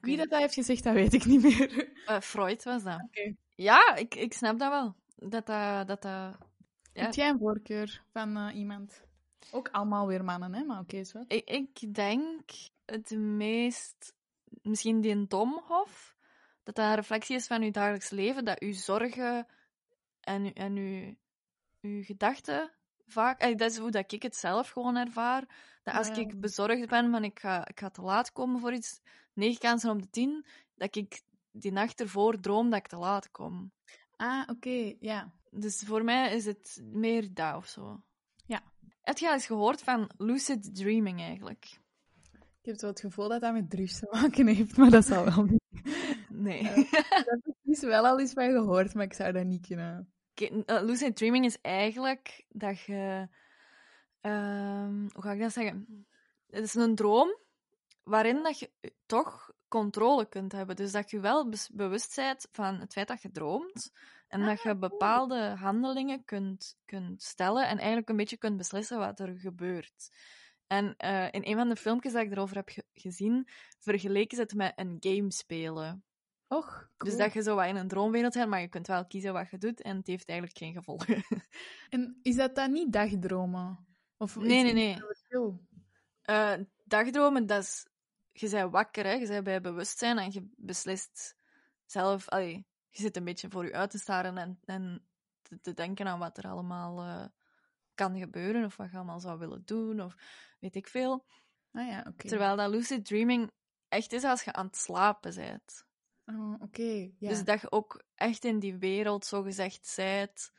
Wie 0.01 0.17
dat, 0.17 0.31
dat 0.31 0.41
heeft 0.41 0.55
gezegd, 0.55 0.85
dat 0.85 0.95
weet 0.95 1.13
ik 1.13 1.25
niet 1.25 1.43
meer. 1.43 1.91
Eh, 2.07 2.21
Freud 2.21 2.65
was 2.65 2.83
dat. 2.83 3.09
Ja, 3.55 3.95
ik, 3.97 4.15
ik 4.15 4.33
snap 4.33 4.59
dat 4.59 4.71
wel. 4.71 4.95
Dat 5.17 5.47
dat... 5.47 5.87
dat, 5.87 6.03
dat... 6.03 6.37
Ja. 6.93 7.03
Heb 7.03 7.15
jij 7.15 7.29
een 7.29 7.39
voorkeur 7.39 8.03
van 8.13 8.37
eh, 8.37 8.57
iemand? 8.57 9.03
Ook 9.51 9.69
allemaal 9.69 10.07
weer 10.07 10.25
mannen, 10.25 10.55
hè? 10.55 10.65
Maar 10.65 10.81
oké, 10.81 10.97
is 10.97 11.13
wat. 11.13 11.25
Ik, 11.29 11.49
ik 11.51 11.95
denk 11.95 12.51
het 12.85 13.11
meest... 13.11 14.15
Misschien 14.63 15.01
die 15.01 15.27
Domhof. 15.27 16.17
Dat 16.63 16.75
dat 16.75 16.85
een 16.87 16.95
reflectie 16.95 17.37
is 17.37 17.47
van 17.47 17.63
je 17.63 17.71
dagelijks 17.71 18.11
leven. 18.11 18.45
Dat 18.45 18.61
je 18.61 18.73
zorgen 18.73 19.47
en, 20.21 20.43
uw- 20.45 20.53
en 20.53 20.77
je, 20.77 21.17
je 21.83 22.03
gedachten 22.05 22.71
vaak... 23.07 23.41
eh, 23.41 23.57
Dat 23.57 23.71
is 23.71 23.77
hoe 23.79 23.91
dat 23.91 24.13
ik 24.13 24.23
het 24.23 24.37
zelf 24.37 24.69
gewoon 24.71 24.97
ervaar. 24.97 25.45
Dat 25.83 25.95
als 25.95 26.09
Ja. 26.09 26.15
ik 26.15 26.41
bezorgd 26.41 26.89
ben, 26.89 27.11
van 27.11 27.25
ik 27.25 27.39
ga, 27.39 27.69
ik 27.69 27.81
ga 27.81 27.89
te 27.91 28.03
laat 28.03 28.33
komen 28.33 28.61
voor 28.61 28.73
iets, 28.73 29.01
negen 29.33 29.59
kansen 29.61 29.91
op 29.91 30.03
de 30.03 30.11
tien, 30.11 30.45
dat 30.75 30.97
ik 30.97 31.23
die 31.51 31.73
nacht 31.73 32.01
ervoor 32.01 32.41
droom 32.41 32.71
dat 32.71 32.79
ik 32.79 32.87
te 32.87 32.97
laat 32.97 33.31
kom. 33.31 33.73
Ah, 34.17 34.43
oké, 34.51 34.95
ja. 35.01 35.33
Dus 35.51 35.83
voor 35.87 36.05
mij 36.05 36.35
is 36.35 36.45
het 36.45 36.83
meer 36.85 37.35
dat 37.35 37.57
of 37.57 37.67
zo. 37.67 38.03
Ja. 38.47 38.63
Heb 39.03 39.19
je 39.19 39.27
al 39.27 39.33
eens 39.33 39.47
gehoord 39.47 39.83
van 39.83 40.11
lucid 40.17 40.75
dreaming 40.75 41.21
eigenlijk? 41.21 41.65
Ik 42.61 42.69
heb 42.69 42.79
zo 42.79 42.87
het 42.87 43.01
gevoel 43.01 43.29
dat 43.29 43.41
dat 43.41 43.53
met 43.53 43.71
drugs 43.71 43.99
te 43.99 44.07
maken 44.11 44.47
heeft, 44.47 44.77
maar 44.77 44.91
dat 44.91 45.05
zal 45.07 45.25
wel 45.25 45.45
niet. 45.45 45.61
Nee. 46.29 46.63
Daar 46.63 47.11
heb 47.11 47.41
ik 47.47 47.55
dus 47.63 47.81
wel 47.81 48.07
al 48.07 48.21
eens 48.21 48.33
van 48.33 48.51
gehoord, 48.51 48.95
maar 48.95 49.05
ik 49.05 49.13
zou 49.13 49.33
dat 49.33 49.45
niet 49.45 49.67
kunnen. 49.67 50.13
Eh, 50.51 50.83
lucid 50.83 51.17
dreaming 51.17 51.45
is 51.45 51.61
eigenlijk 51.61 52.45
dat 52.49 52.81
je... 52.81 53.29
ehm, 54.21 55.01
hoe 55.13 55.23
ga 55.23 55.33
ik 55.33 55.41
dat 55.41 55.53
zeggen? 55.53 56.07
Het 56.51 56.65
is 56.65 56.75
een 56.75 56.95
droom 56.95 57.37
waarin 58.03 58.43
dat 58.43 58.59
je 58.59 58.71
toch 59.07 59.51
controle 59.69 60.27
kunt 60.29 60.53
hebben. 60.53 60.77
Dus 60.77 60.93
dat 60.93 61.11
je 61.11 61.21
wel 61.21 61.49
bewust 61.73 62.15
bent 62.17 62.49
van 62.53 62.81
het 62.81 62.93
feit 62.93 63.09
dat 63.09 63.23
je 63.23 63.31
droomt 63.31 63.93
en 64.29 64.45
dat 64.45 64.63
je 64.63 64.77
bepaalde 64.77 65.41
handelingen 65.41 66.25
kunt, 66.25 66.77
kunt 66.85 67.23
stellen 67.23 67.69
en 67.69 67.79
eigenlijk 67.79 68.09
een 68.09 68.17
beetje 68.17 68.37
kunt 68.37 68.57
beslissen 68.57 68.99
wat 68.99 69.21
er 69.21 69.39
gebeurt. 69.39 70.11
En 70.67 70.95
eh, 70.97 71.27
in 71.31 71.43
een 71.45 71.57
van 71.57 71.69
de 71.69 71.77
filmpjes 71.77 72.13
dat 72.13 72.23
ik 72.23 72.31
erover 72.31 72.57
heb 72.57 72.69
ge- 72.69 72.85
gezien, 72.95 73.49
vergeleken 73.79 74.37
ze 74.37 74.43
het 74.43 74.55
met 74.55 74.73
een 74.77 74.97
game 75.01 75.33
spelen. 75.33 76.05
Och, 76.53 76.89
Dus 76.97 77.17
dat 77.17 77.33
je 77.33 77.43
zo 77.43 77.55
wat 77.55 77.67
in 77.67 77.77
een 77.77 77.89
droomwereld 77.89 78.33
bent, 78.33 78.49
maar 78.49 78.61
je 78.61 78.69
kunt 78.69 78.87
wel 78.87 79.07
kiezen 79.07 79.33
wat 79.33 79.51
je 79.51 79.59
doet 79.59 79.83
en 79.83 79.97
het 79.97 80.07
heeft 80.07 80.29
eigenlijk 80.29 80.59
geen 80.59 80.73
gevolgen. 80.73 81.25
En 81.91 82.19
is 82.23 82.37
dat 82.37 82.55
dan 82.55 82.73
niet 82.73 82.93
dagdromen? 82.93 83.87
Of 84.17 84.37
Nee, 84.37 84.63
nee, 84.63 84.73
nee. 84.73 84.99
Eh, 86.23 86.55
dagdromen, 86.85 87.47
dat 87.47 87.63
is... 87.63 87.87
Je 88.33 88.49
bent 88.49 88.71
wakker, 88.71 89.05
hè. 89.05 89.13
Je 89.13 89.27
bent 89.27 89.45
bij 89.45 89.61
bewustzijn 89.61 90.19
en 90.19 90.33
je 90.33 90.49
beslist 90.57 91.37
zelf... 91.87 92.29
Allee, 92.29 92.67
je 92.91 93.03
zit 93.03 93.17
een 93.17 93.25
beetje 93.25 93.51
voor 93.51 93.65
je 93.65 93.73
uit 93.73 93.91
te 93.91 93.99
staren 93.99 94.39
en, 94.39 94.59
en 94.65 95.07
te, 95.43 95.61
te 95.61 95.73
denken 95.73 96.07
aan 96.07 96.19
wat 96.19 96.39
er 96.39 96.49
allemaal 96.49 97.01
eh, 97.03 97.27
kan 97.95 98.19
gebeuren 98.19 98.65
of 98.65 98.77
wat 98.77 98.91
je 98.91 98.97
allemaal 98.97 99.21
zou 99.21 99.39
willen 99.39 99.63
doen 99.65 100.01
of 100.01 100.17
weet 100.61 100.75
ik 100.75 100.89
veel. 100.89 101.25
Ah 101.73 101.87
ja. 101.87 102.13
Terwijl 102.17 102.57
dat 102.57 102.71
lucid 102.71 103.05
dreaming 103.05 103.51
echt 103.89 104.13
is 104.13 104.25
als 104.25 104.43
je 104.43 104.53
aan 104.53 104.67
het 104.67 104.77
slapen 104.77 105.35
bent. 105.35 105.85
Oh, 106.33 106.63
oké, 106.63 107.11
ja. 107.19 107.29
Dus 107.29 107.45
dat 107.45 107.61
je 107.61 107.71
ook 107.71 108.05
echt 108.15 108.45
in 108.45 108.59
die 108.59 108.77
wereld 108.77 109.25
zogezegd 109.25 109.87
zijt. 109.87 110.53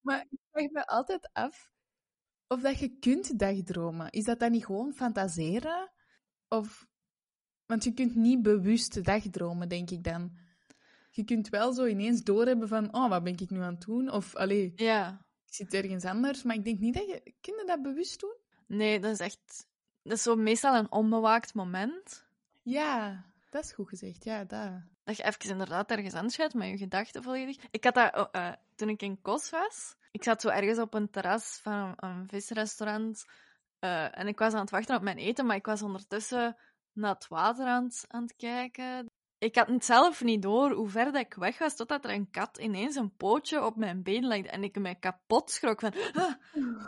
Maar 0.00 0.26
ik 0.30 0.38
vraag 0.50 0.70
me 0.70 0.86
altijd 0.86 1.30
af 1.32 1.70
of 2.48 2.60
dat 2.60 2.78
je 2.78 2.98
kunt 2.98 3.38
dagdromen. 3.38 4.10
Is 4.10 4.24
dat 4.24 4.38
dan 4.38 4.50
niet 4.50 4.64
gewoon 4.64 4.92
fantaseren? 4.92 5.90
Of... 6.48 6.86
Want 7.66 7.84
je 7.84 7.92
kunt 7.92 8.14
niet 8.14 8.42
bewust 8.42 9.04
dagdromen, 9.04 9.68
denk 9.68 9.90
ik 9.90 10.04
dan. 10.04 10.36
Je 11.10 11.24
kunt 11.24 11.48
wel 11.48 11.72
zo 11.72 11.86
ineens 11.86 12.22
doorhebben 12.22 12.68
van, 12.68 12.94
oh, 12.94 13.08
wat 13.08 13.24
ben 13.24 13.32
ik 13.38 13.50
nu 13.50 13.60
aan 13.60 13.74
het 13.74 13.86
doen? 13.86 14.10
Of, 14.10 14.34
allee, 14.34 14.72
Ja. 14.76 15.26
ik 15.46 15.54
zit 15.54 15.74
ergens 15.74 16.04
anders. 16.04 16.42
Maar 16.42 16.56
ik 16.56 16.64
denk 16.64 16.78
niet 16.78 16.94
dat 16.94 17.06
je... 17.06 17.34
Kun 17.40 17.56
je 17.56 17.62
dat 17.66 17.82
bewust 17.82 18.20
doen? 18.20 18.36
Nee, 18.66 19.00
dat 19.00 19.12
is 19.12 19.20
echt... 19.20 19.66
Dat 20.02 20.16
is 20.16 20.22
zo 20.22 20.36
meestal 20.36 20.76
een 20.76 20.92
onbewaakt 20.92 21.54
moment. 21.54 22.24
Ja, 22.62 23.24
dat 23.50 23.64
is 23.64 23.72
goed 23.72 23.88
gezegd. 23.88 24.24
Ja, 24.24 24.44
dat. 24.44 24.82
Dat 25.08 25.16
je 25.16 25.24
even 25.24 25.50
inderdaad 25.50 25.90
ergens 25.90 26.14
anders 26.14 26.36
gaat 26.36 26.54
met 26.54 26.68
je 26.68 26.76
gedachten 26.76 27.22
volledig. 27.22 27.56
Ik 27.70 27.84
had 27.84 27.94
dat 27.94 28.16
oh, 28.16 28.26
eh, 28.32 28.52
toen 28.74 28.88
ik 28.88 29.02
in 29.02 29.20
Kos 29.22 29.50
was. 29.50 29.96
Ik 30.10 30.22
zat 30.24 30.40
zo 30.40 30.48
ergens 30.48 30.78
op 30.78 30.94
een 30.94 31.10
terras 31.10 31.58
van 31.62 31.72
een, 31.72 31.94
een 32.08 32.28
visrestaurant. 32.28 33.24
eh, 33.78 34.18
en 34.18 34.26
ik 34.28 34.38
was 34.38 34.52
aan 34.52 34.60
het 34.60 34.70
wachten 34.70 34.96
op 34.96 35.02
mijn 35.02 35.16
eten, 35.16 35.46
maar 35.46 35.56
ik 35.56 35.66
was 35.66 35.82
ondertussen 35.82 36.56
naar 36.92 37.14
het 37.14 37.28
water 37.28 37.66
aan 37.66 37.84
het, 37.84 38.04
aan 38.08 38.22
het 38.22 38.36
kijken. 38.36 39.06
Ik 39.38 39.54
had 39.54 39.68
het 39.68 39.84
zelf 39.84 40.22
niet 40.22 40.42
door 40.42 40.70
hoe 40.70 40.88
ver 40.88 41.04
dat 41.04 41.14
ik 41.22 41.34
weg 41.34 41.58
was, 41.58 41.76
totdat 41.76 42.04
er 42.04 42.10
een 42.10 42.30
kat 42.30 42.58
ineens 42.58 42.96
een 42.96 43.16
pootje 43.16 43.64
op 43.64 43.76
mijn 43.76 44.02
been 44.02 44.26
legde 44.26 44.48
en 44.48 44.62
ik 44.64 44.78
me 44.78 44.98
kapot 44.98 45.50
schrok 45.50 45.80
van... 45.80 45.92
"Ah." 46.12 46.32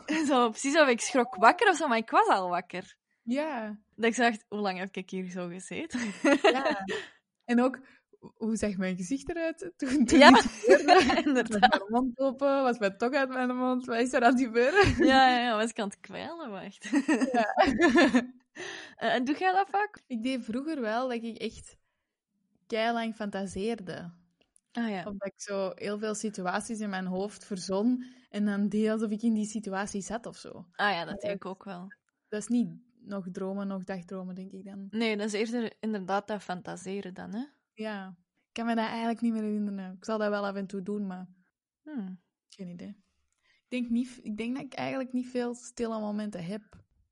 Zo, 0.28 0.48
precies 0.48 0.80
of 0.80 0.88
ik 0.88 1.00
schrok 1.00 1.34
wakker 1.34 1.68
of 1.68 1.76
zo, 1.76 1.88
maar 1.88 1.98
ik 1.98 2.10
was 2.10 2.28
al 2.28 2.48
wakker. 2.48 2.96
Ja, 3.22 3.78
Dat 3.94 4.04
ik 4.10 4.16
dacht, 4.16 4.44
hoe 4.48 4.58
lang 4.58 4.78
heb 4.78 4.96
ik 4.96 5.10
hier 5.10 5.30
zo 5.30 5.48
gezeten? 5.48 6.00
ja. 6.42 6.84
en 7.44 7.62
ook, 7.62 7.78
hoe 8.36 8.56
zag 8.56 8.76
mijn 8.76 8.96
gezicht 8.96 9.28
eruit 9.28 9.58
toen, 9.76 10.04
toen 10.04 10.18
Ja, 10.18 10.28
inderdaad. 11.26 11.60
mijn 11.70 11.84
mond 11.88 12.18
open? 12.18 12.62
Was 12.62 12.78
mijn 12.78 12.96
tong 12.96 13.14
uit 13.14 13.28
mijn 13.28 13.56
mond? 13.56 13.86
Wat 13.86 13.98
is 14.00 14.12
er 14.12 14.22
aan 14.22 14.32
het 14.32 14.42
gebeuren? 14.42 14.94
Ja, 15.06 15.28
ja, 15.30 15.38
ja, 15.44 15.56
was 15.56 15.70
ik 15.70 15.78
aan 15.78 15.88
het 15.88 16.00
kwijlen, 16.00 16.50
wacht. 16.50 16.88
Ja. 17.32 17.54
Eh, 18.96 19.14
En 19.14 19.24
doe 19.24 19.38
jij 19.38 19.52
dat 19.52 19.68
vaak? 19.70 20.02
ik 20.06 20.22
deed 20.22 20.44
vroeger 20.44 20.80
wel 20.80 21.08
dat 21.08 21.22
ik 21.22 21.36
echt 21.38 21.76
keilang 22.66 23.14
fantaseerde. 23.14 24.10
Ah 24.72 24.88
ja. 24.88 24.98
Of 24.98 25.16
dat 25.16 25.26
ik 25.26 25.40
zo 25.40 25.72
heel 25.74 25.98
veel 25.98 26.14
situaties 26.14 26.80
in 26.80 26.90
mijn 26.90 27.06
hoofd 27.06 27.44
verzon 27.44 28.04
en 28.30 28.44
dan 28.44 28.68
deed 28.68 28.88
alsof 28.90 29.10
ik 29.10 29.22
in 29.22 29.34
die 29.34 29.46
situatie 29.46 30.00
zat 30.02 30.26
of 30.26 30.36
zo. 30.36 30.66
Ah 30.72 30.92
ja, 30.92 31.04
dat 31.04 31.20
denk 31.20 31.34
ik 31.34 31.44
ook 31.46 31.64
wel. 31.64 31.92
Dat 32.28 32.40
is 32.40 32.46
niet 32.46 32.68
nog 33.00 33.26
dromen, 33.32 33.66
nog 33.66 33.84
dagdromen, 33.84 34.34
denk 34.34 34.52
ik 34.52 34.64
dan. 34.64 34.86
Nee, 34.90 35.16
dat 35.16 35.32
is 35.32 35.52
eerder 35.52 35.72
inderdaad 35.80 36.26
dat 36.28 36.42
fantaseren 36.42 37.14
dan, 37.14 37.34
hè? 37.34 37.44
Ja, 37.80 38.16
ik 38.46 38.52
kan 38.52 38.66
me 38.66 38.74
dat 38.74 38.86
eigenlijk 38.86 39.20
niet 39.20 39.32
meer 39.32 39.42
herinneren. 39.42 39.92
Ik 39.92 40.04
zal 40.04 40.18
dat 40.18 40.28
wel 40.28 40.46
af 40.46 40.54
en 40.54 40.66
toe 40.66 40.82
doen, 40.82 41.06
maar 41.06 41.28
Hmm. 41.82 42.20
geen 42.48 42.68
idee. 42.68 42.96
Ik 43.42 43.66
denk, 43.68 43.90
niet, 43.90 44.18
ik 44.22 44.36
denk 44.36 44.54
dat 44.54 44.64
ik 44.64 44.74
eigenlijk 44.74 45.12
niet 45.12 45.28
veel 45.28 45.54
stille 45.54 46.00
momenten 46.00 46.44
heb. 46.44 46.62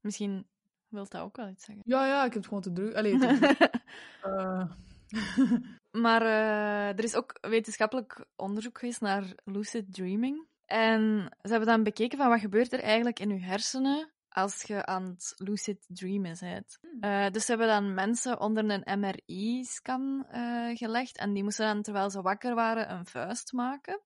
Misschien 0.01 0.47
wil 0.89 1.09
dat 1.09 1.21
ook 1.21 1.37
wel 1.37 1.49
iets 1.49 1.65
zeggen. 1.65 1.85
Ja, 1.87 2.07
ja, 2.07 2.19
ik 2.19 2.33
heb 2.33 2.35
het 2.35 2.47
gewoon 2.47 2.63
te 2.63 2.73
druk. 2.73 2.95
Allee, 2.95 3.19
te 3.19 3.27
druk. 3.27 3.71
Eh, 4.23 4.71
maar 6.05 6.23
eh, 6.23 6.89
er 6.99 7.05
is 7.05 7.15
ook 7.15 7.39
wetenschappelijk 7.41 8.27
onderzoek 8.37 8.79
geweest 8.79 9.01
naar 9.01 9.35
lucid 9.45 9.95
dreaming. 9.95 10.47
En 10.65 11.31
ze 11.43 11.49
hebben 11.49 11.69
dan 11.69 11.83
bekeken 11.83 12.19
van 12.19 12.29
wat 12.29 12.41
gebeurt 12.41 12.73
er 12.73 12.81
eigenlijk 12.81 13.19
in 13.19 13.29
je 13.29 13.41
hersenen 13.41 14.13
als 14.28 14.62
je 14.62 14.87
aan 14.87 15.04
het 15.04 15.32
lucid 15.37 15.85
dreamen 15.88 16.37
bent. 16.40 16.78
Hmm. 16.80 17.00
Eh, 17.00 17.30
dus 17.30 17.44
ze 17.44 17.50
hebben 17.50 17.68
dan 17.68 17.94
mensen 17.94 18.40
onder 18.40 18.70
een 18.70 19.00
MRI-scan 19.00 20.26
eh, 20.28 20.76
gelegd 20.76 21.18
en 21.18 21.32
die 21.32 21.42
moesten 21.42 21.66
dan, 21.66 21.82
terwijl 21.82 22.11
ze 22.11 22.23
wakker 22.23 22.54
waren, 22.54 22.90
een 22.90 23.06
vuist 23.06 23.52
maken. 23.52 24.00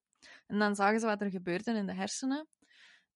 En 0.46 0.58
dan 0.58 0.74
zagen 0.74 1.00
ze 1.00 1.06
wat 1.06 1.20
er 1.20 1.30
gebeurde 1.30 1.72
in 1.72 1.86
de 1.86 1.94
hersenen. 1.94 2.48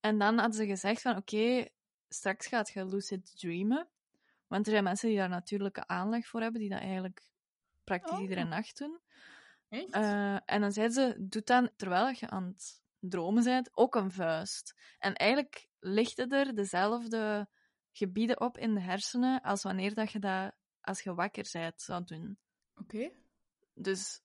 En 0.01 0.19
dan 0.19 0.39
hadden 0.39 0.57
ze 0.57 0.67
gezegd 0.67 1.03
van, 1.03 1.17
oké, 1.17 1.69
straks 2.09 2.47
gaat 2.47 2.71
je 2.71 2.87
lucid 2.87 3.39
dreamen. 3.39 3.89
Want 4.47 4.67
er 4.67 4.73
zijn 4.73 4.85
mensen 4.85 5.09
die 5.09 5.19
daar 5.19 5.29
natuurlijke 5.29 5.87
aanleg 5.87 6.27
voor 6.27 6.41
hebben, 6.41 6.61
die 6.61 6.71
dat 6.71 6.81
eigenlijk 6.81 7.23
praktisch 7.85 8.17
Oh. 8.17 8.21
iedere 8.21 8.45
nacht 8.45 8.79
doen. 8.79 9.01
echt? 9.69 9.91
Eh, 9.91 10.39
en 10.45 10.61
dan 10.61 10.73
zeiden 10.73 10.95
ze, 10.95 11.27
doe 11.29 11.43
dan, 11.45 11.71
terwijl 11.77 12.15
je 12.19 12.29
aan 12.29 12.45
het 12.45 12.83
dromen 12.99 13.45
bent, 13.45 13.77
ook 13.77 13.95
een 13.95 14.11
vuist. 14.11 14.75
En 14.99 15.15
eigenlijk 15.15 15.69
lichten 15.81 16.31
er 16.31 16.55
dezelfde 16.55 17.49
gebieden 17.93 18.41
op 18.41 18.59
in 18.59 18.75
de 18.75 18.81
hersenen 18.81 19.43
als 19.43 19.63
wanneer 19.63 19.95
dat 19.95 20.13
je 20.13 20.19
dat, 20.19 20.55
als 20.81 21.03
je 21.03 21.15
wakker 21.15 21.49
bent, 21.53 21.83
zou 21.83 22.05
doen. 22.05 22.39
Oké. 22.77 23.11
Dus 23.75 24.21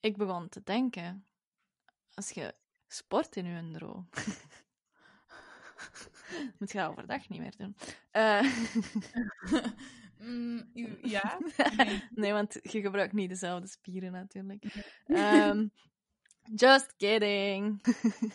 ik 0.00 0.16
begon 0.16 0.48
te 0.48 0.62
denken, 0.62 1.26
als 2.14 2.30
je 2.30 2.54
sport 2.86 3.36
in 3.36 3.46
je 3.46 3.70
droom, 3.72 4.08
moet 6.58 6.72
je 6.72 6.78
dat 6.78 6.90
overdag 6.90 7.28
niet 7.28 7.40
meer 7.40 7.56
doen. 7.56 7.76
Eh, 8.10 8.42
Mm, 10.24 10.68
ja? 11.02 11.38
nee, 12.14 12.32
want 12.32 12.58
je 12.62 12.80
gebruikt 12.80 13.12
niet 13.12 13.28
dezelfde 13.28 13.66
spieren 13.66 14.12
natuurlijk. 14.12 14.64
Ehm, 15.06 15.66
just 16.54 16.94
kidding. 16.96 17.80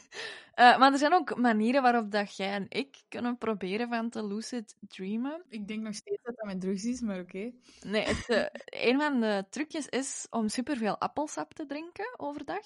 Eh, 0.59 0.77
maar 0.77 0.91
er 0.91 0.97
zijn 0.97 1.13
ook 1.13 1.37
manieren 1.37 1.81
waarop 1.81 2.11
dat 2.11 2.35
jij 2.35 2.51
en 2.51 2.65
ik 2.69 3.03
kunnen 3.09 3.37
proberen 3.37 3.89
van 3.89 4.09
te 4.09 4.27
lucid 4.27 4.75
dreamen. 4.87 5.43
Ik 5.49 5.67
denk 5.67 5.81
nog 5.81 5.95
steeds 5.95 6.23
dat 6.23 6.35
dat 6.35 6.45
met 6.45 6.61
drugs 6.61 6.83
is, 6.83 7.01
maar 7.01 7.19
oké. 7.19 7.51
Nee, 7.81 8.05
het, 8.05 8.29
eh, 8.29 8.45
een 8.89 8.99
van 8.99 9.19
de 9.19 9.45
trucjes 9.49 9.87
is 9.87 10.27
om 10.29 10.47
superveel 10.47 10.97
appelsap 10.97 11.53
te 11.53 11.65
drinken 11.65 12.19
overdag. 12.19 12.65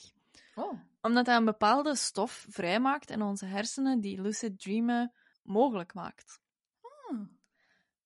Oh. 0.55 0.79
Omdat 1.01 1.25
dat 1.25 1.37
een 1.37 1.45
bepaalde 1.45 1.95
stof 1.95 2.45
vrijmaakt 2.49 3.09
in 3.09 3.21
onze 3.21 3.45
hersenen 3.45 4.01
die 4.01 4.21
lucid 4.21 4.59
dreamen 4.59 5.13
mogelijk 5.43 5.93
maakt. 5.93 6.41
Ah. 6.81 7.19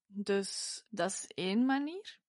Dus 0.08 0.84
dat 0.89 1.10
is 1.12 1.25
één 1.27 1.65
manier. 1.65 2.20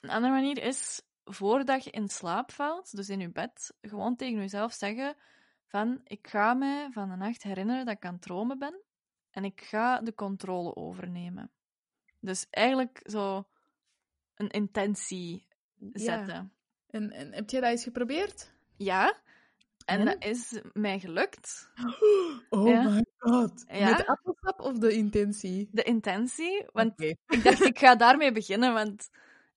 Een 0.00 0.10
andere 0.10 0.32
manier 0.32 0.62
is, 0.62 1.02
voordat 1.34 1.84
je 1.84 1.90
in 1.90 2.08
slaap 2.08 2.52
valt, 2.52 2.96
dus 2.96 3.08
in 3.08 3.20
je 3.20 3.30
bed, 3.30 3.74
gewoon 3.82 4.16
tegen 4.16 4.38
jezelf 4.40 4.72
zeggen 4.72 5.16
van, 5.66 6.00
ik 6.04 6.26
ga 6.28 6.54
mij 6.54 6.88
van 6.92 7.08
de 7.08 7.16
nacht 7.16 7.42
herinneren 7.42 7.84
dat 7.84 7.94
ik 7.96 8.04
aan 8.04 8.12
het 8.12 8.22
dromen 8.22 8.58
ben 8.58 8.80
en 9.30 9.44
ik 9.44 9.60
ga 9.60 10.00
de 10.00 10.14
controle 10.14 10.76
overnemen. 10.76 11.50
Dus 12.20 12.46
eigenlijk 12.50 13.00
zo 13.04 13.44
een 14.34 14.48
intentie 14.50 15.46
Ja. 15.74 15.90
zetten. 15.92 16.52
En, 16.86 17.10
en 17.10 17.32
heb 17.32 17.50
jij 17.50 17.60
dat 17.60 17.70
eens 17.70 17.82
geprobeerd? 17.82 18.52
Ja, 18.76 19.20
en 19.84 19.98
En? 19.98 20.04
dat 20.04 20.24
is 20.24 20.60
mij 20.72 20.98
gelukt. 21.00 21.70
Oh 22.50 22.66
Ja. 22.68 22.82
my 22.88 23.04
god. 23.18 23.64
Ja? 23.68 23.90
Met 23.90 24.06
appelsap 24.06 24.60
of 24.60 24.78
de 24.78 24.92
intentie? 24.92 25.68
De 25.72 25.82
intentie, 25.82 26.66
want. 26.72 27.00
Ik 27.00 27.44
dacht, 27.44 27.60
ik 27.64 27.78
ga 27.78 27.96
daarmee 27.96 28.32
beginnen, 28.32 28.72
want 28.72 29.10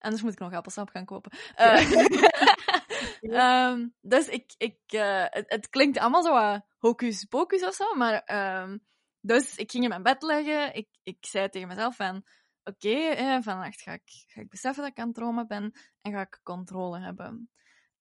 anders 0.03 0.21
moet 0.21 0.31
ik 0.31 0.39
nog 0.39 0.53
appelsap 0.53 0.89
gaan 0.89 1.05
kopen. 1.05 1.31
Eh, 1.55 1.91
ehm, 3.21 3.87
dus 4.01 4.27
ik, 4.27 4.53
ik, 4.57 4.79
eh, 4.85 5.25
het, 5.29 5.45
het 5.47 5.69
klinkt 5.69 5.97
allemaal 5.97 6.23
zo 6.23 6.61
hocus 6.77 7.25
pocus 7.25 7.63
of 7.63 7.73
zo, 7.73 7.93
maar 7.95 8.23
ehm, 8.23 8.77
dus 9.21 9.55
ik 9.55 9.71
ging 9.71 9.83
in 9.83 9.89
mijn 9.89 10.03
bed 10.03 10.23
liggen. 10.23 10.75
Ik, 10.75 10.87
ik 11.03 11.17
zei 11.25 11.49
tegen 11.49 11.67
mezelf 11.67 11.95
van, 11.95 12.25
oké, 12.63 12.95
eh, 12.95 13.37
vannacht 13.41 13.81
ga 13.81 13.91
ik, 13.91 14.23
ga 14.27 14.41
ik 14.41 14.49
beseffen 14.49 14.83
dat 14.83 14.91
ik 14.91 14.99
aan 14.99 15.07
het 15.07 15.15
dromen 15.15 15.47
ben 15.47 15.71
en 16.01 16.11
ga 16.11 16.21
ik 16.21 16.39
controle 16.43 16.99
hebben. 16.99 17.49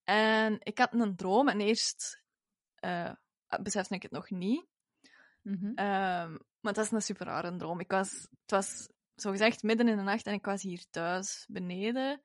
En 0.05 0.57
ik 0.59 0.79
had 0.79 0.93
een 0.93 1.17
droom 1.17 1.49
en 1.49 1.61
eerst 1.61 2.23
besefte 3.63 3.95
ik 3.95 4.03
het 4.03 4.11
nog 4.11 4.31
niet. 4.31 4.67
Mhm. 5.43 5.73
Ehm, 5.75 6.31
maar 6.31 6.73
het 6.73 6.77
was 6.77 6.91
een 6.91 7.03
super 7.03 7.27
rare 7.27 7.57
droom. 7.57 7.81
Ik 7.81 7.91
was, 7.91 8.11
het 8.11 8.51
was 8.51 8.89
zogezegd 9.15 9.63
midden 9.63 9.89
in 9.89 9.97
de 9.97 10.03
nacht 10.03 10.27
en 10.27 10.33
ik 10.33 10.45
was 10.45 10.63
hier 10.63 10.85
thuis 10.91 11.47
beneden. 11.49 12.21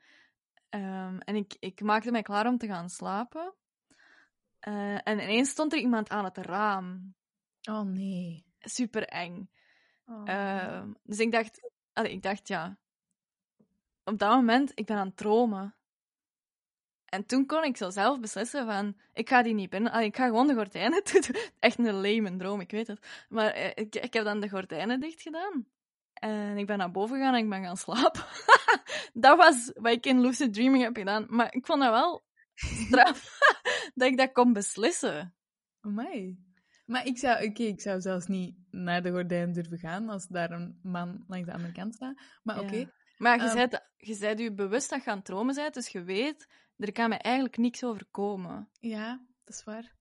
Ehm, 0.69 1.17
en 1.17 1.35
ik, 1.35 1.55
ik 1.59 1.81
maakte 1.81 2.11
mij 2.11 2.21
klaar 2.21 2.47
om 2.47 2.57
te 2.57 2.67
gaan 2.67 2.89
slapen. 2.89 3.53
Eh, 4.59 5.07
en 5.07 5.19
ineens 5.19 5.49
stond 5.49 5.73
er 5.73 5.79
iemand 5.79 6.09
aan 6.09 6.23
het 6.23 6.37
raam. 6.37 7.15
Oh 7.69 7.81
nee. 7.81 8.45
Super 8.59 9.03
eng. 9.03 9.49
Oh. 10.05 10.29
Ehm, 10.29 10.93
dus 11.03 11.19
ik 11.19 11.31
dacht, 11.31 11.71
allee, 11.93 12.11
ik 12.11 12.21
dacht, 12.21 12.47
ja. 12.47 12.77
Op 14.03 14.19
dat 14.19 14.35
moment, 14.35 14.71
ik 14.75 14.85
ben 14.85 14.97
aan 14.97 15.07
het 15.07 15.17
dromen. 15.17 15.75
En 17.05 17.25
toen 17.25 17.45
kon 17.45 17.63
ik 17.63 17.77
zo 17.77 17.89
zelf 17.89 18.19
beslissen 18.19 18.65
van, 18.65 18.97
ik 19.13 19.29
ga 19.29 19.41
die 19.41 19.53
niet 19.53 19.69
binnen. 19.69 19.91
Allee, 19.91 20.07
ik 20.07 20.15
ga 20.15 20.25
gewoon 20.25 20.47
de 20.47 20.53
gordijnen 20.53 21.03
doen. 21.11 21.35
Echt 21.59 21.77
een 21.77 21.93
lame 21.93 22.37
droom, 22.37 22.59
ik 22.59 22.71
weet 22.71 22.87
het. 22.87 23.25
Maar 23.29 23.51
eh, 23.51 23.71
ik, 23.75 23.95
ik 23.95 24.13
heb 24.13 24.23
dan 24.23 24.39
de 24.39 24.49
gordijnen 24.49 24.99
dicht 24.99 25.21
gedaan. 25.21 25.65
En 26.19 26.57
ik 26.57 26.65
ben 26.65 26.77
naar 26.77 26.91
boven 26.91 27.17
gegaan 27.17 27.33
en 27.33 27.43
ik 27.43 27.49
ben 27.49 27.63
gaan 27.63 27.77
slapen. 27.77 28.25
dat 29.13 29.37
was 29.37 29.71
wat 29.73 29.91
ik 29.91 30.05
in 30.05 30.21
lucid 30.21 30.53
dreaming 30.53 30.83
heb 30.83 30.95
gedaan. 30.97 31.25
Maar 31.29 31.53
ik 31.53 31.65
vond 31.65 31.81
dat 31.81 31.91
wel 31.91 32.25
straf 32.85 33.37
dat 33.95 34.07
ik 34.07 34.17
dat 34.17 34.31
kon 34.31 34.53
beslissen. 34.53 35.35
Amai. 35.81 36.45
Maar 36.85 37.05
ik 37.05 37.17
zou, 37.17 37.47
oké, 37.47 37.63
ik 37.63 37.81
zou 37.81 38.01
zelfs 38.01 38.27
niet 38.27 38.55
naar 38.71 39.01
de 39.03 39.11
gordijn 39.11 39.53
durven 39.53 39.77
gaan 39.77 40.09
als 40.09 40.27
daar 40.27 40.51
een 40.51 40.79
man 40.83 41.23
langs 41.27 41.45
de 41.47 41.53
andere 41.53 41.71
kant 41.73 41.95
staat. 41.95 42.21
Maar 42.43 42.59
oké. 42.59 42.75
Ja. 42.75 42.91
Maar 43.17 43.37
je 43.37 43.43
Ehm. 43.47 43.55
bent 43.55 43.81
je 43.97 44.17
bent 44.19 44.39
je 44.39 44.53
bewust 44.53 44.89
dat 44.89 45.03
je 45.03 45.09
aan 45.09 45.15
het 45.17 45.25
dromen 45.25 45.55
bent, 45.55 45.73
dus 45.73 45.87
je 45.87 46.03
weet, 46.03 46.47
er 46.77 46.91
kan 46.91 47.09
mij 47.09 47.17
eigenlijk 47.17 47.57
niks 47.57 47.83
overkomen. 47.83 48.69
Ja, 48.79 49.25
dat 49.43 49.55
is 49.55 49.63
waar. 49.63 49.95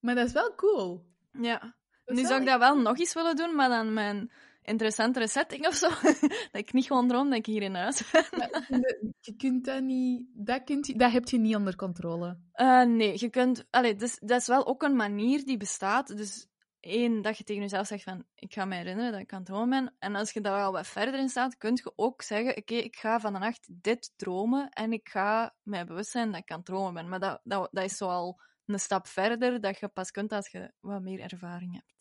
Maar 0.00 0.14
dat 0.14 0.26
is 0.26 0.32
wel 0.32 0.54
cool. 0.54 1.06
Ja. 1.32 1.76
Nu 2.06 2.24
zou 2.24 2.40
ik 2.40 2.46
dat 2.46 2.58
wel 2.58 2.78
nog 2.80 2.98
eens 2.98 3.14
willen 3.14 3.36
doen, 3.36 3.54
maar 3.54 3.68
dan 3.68 3.92
mijn 3.92 4.32
interessantere 4.64 5.28
setting 5.28 5.66
of 5.66 5.74
zo. 5.74 5.88
dat 6.52 6.60
ik 6.60 6.72
niet 6.72 6.86
gewoon 6.86 7.08
droom 7.08 7.28
dat 7.28 7.38
ik 7.38 7.46
hier 7.46 7.62
in 7.62 7.74
huis 7.74 8.10
ben. 8.10 8.24
Je 9.20 9.34
kunt 9.36 9.64
dat 9.64 9.82
niet... 9.82 10.26
Dat, 10.34 10.64
kunt, 10.64 10.86
je- 10.86 10.96
dat 10.96 11.12
heb 11.12 11.28
je 11.28 11.38
niet 11.38 11.56
onder 11.56 11.76
controle. 11.76 12.38
Eh, 12.52 12.82
nee, 12.82 13.14
je 13.18 13.30
kunt... 13.30 13.64
Allee, 13.70 13.94
dus, 13.94 14.18
dat 14.18 14.40
is 14.40 14.46
wel 14.46 14.66
ook 14.66 14.82
een 14.82 14.96
manier 14.96 15.44
die 15.44 15.56
bestaat. 15.56 16.16
Dus 16.16 16.46
één, 16.80 17.22
dat 17.22 17.38
je 17.38 17.44
tegen 17.44 17.62
jezelf 17.62 17.86
zegt 17.86 18.02
van... 18.02 18.24
Ik 18.34 18.52
ga 18.52 18.64
me 18.64 18.74
herinneren 18.76 19.12
dat 19.12 19.20
ik 19.20 19.32
aan 19.32 19.38
het 19.38 19.46
dromen 19.46 19.68
ben. 19.84 19.94
En 19.98 20.14
als 20.14 20.32
je 20.32 20.40
daar 20.40 20.58
wel 20.58 20.72
wat 20.72 20.86
verder 20.86 21.20
in 21.20 21.28
staat, 21.28 21.56
kun 21.56 21.74
je 21.74 21.92
ook 21.96 22.22
zeggen... 22.22 22.56
Oké, 22.56 22.74
ik 22.74 22.96
ga 22.96 23.20
van 23.20 23.32
de 23.32 23.38
nacht 23.38 23.68
dit 23.82 24.12
dromen. 24.16 24.68
En 24.68 24.92
ik 24.92 25.08
ga 25.08 25.54
mij 25.62 25.84
bewust 25.84 26.10
zijn 26.10 26.30
dat 26.30 26.40
ik 26.40 26.50
aan 26.50 26.56
het 26.56 26.66
dromen 26.66 26.94
ben. 26.94 27.08
Maar 27.08 27.20
dat, 27.20 27.40
dat, 27.42 27.68
dat 27.72 27.84
is 27.84 27.96
zo 27.96 28.06
al 28.08 28.40
een 28.66 28.78
stap 28.78 29.06
verder 29.06 29.60
dat 29.60 29.78
je 29.78 29.88
pas 29.88 30.10
kunt 30.10 30.32
als 30.32 30.50
je 30.50 30.72
wat 30.80 31.02
meer 31.02 31.20
ervaring 31.20 31.72
hebt. 31.72 31.93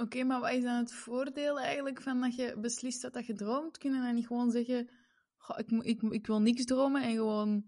Oké, 0.00 0.24
maar 0.24 0.40
wat 0.40 0.50
is 0.50 0.62
dan 0.62 0.76
het 0.76 0.92
voordeel 0.92 1.60
eigenlijk 1.60 2.02
van 2.02 2.20
dat 2.20 2.36
je 2.36 2.56
beslist 2.58 3.02
dat, 3.02 3.12
dat 3.12 3.26
je 3.26 3.34
droomt? 3.34 3.78
Kunnen 3.78 4.02
dan 4.02 4.14
niet 4.14 4.26
gewoon 4.26 4.50
zeggen... 4.50 4.90
"Goh, 5.36 5.58
ik, 5.58 5.70
ik, 5.70 6.02
ik 6.02 6.26
wil 6.26 6.40
niks 6.40 6.64
dromen 6.64 7.02
en 7.02 7.14
gewoon 7.14 7.64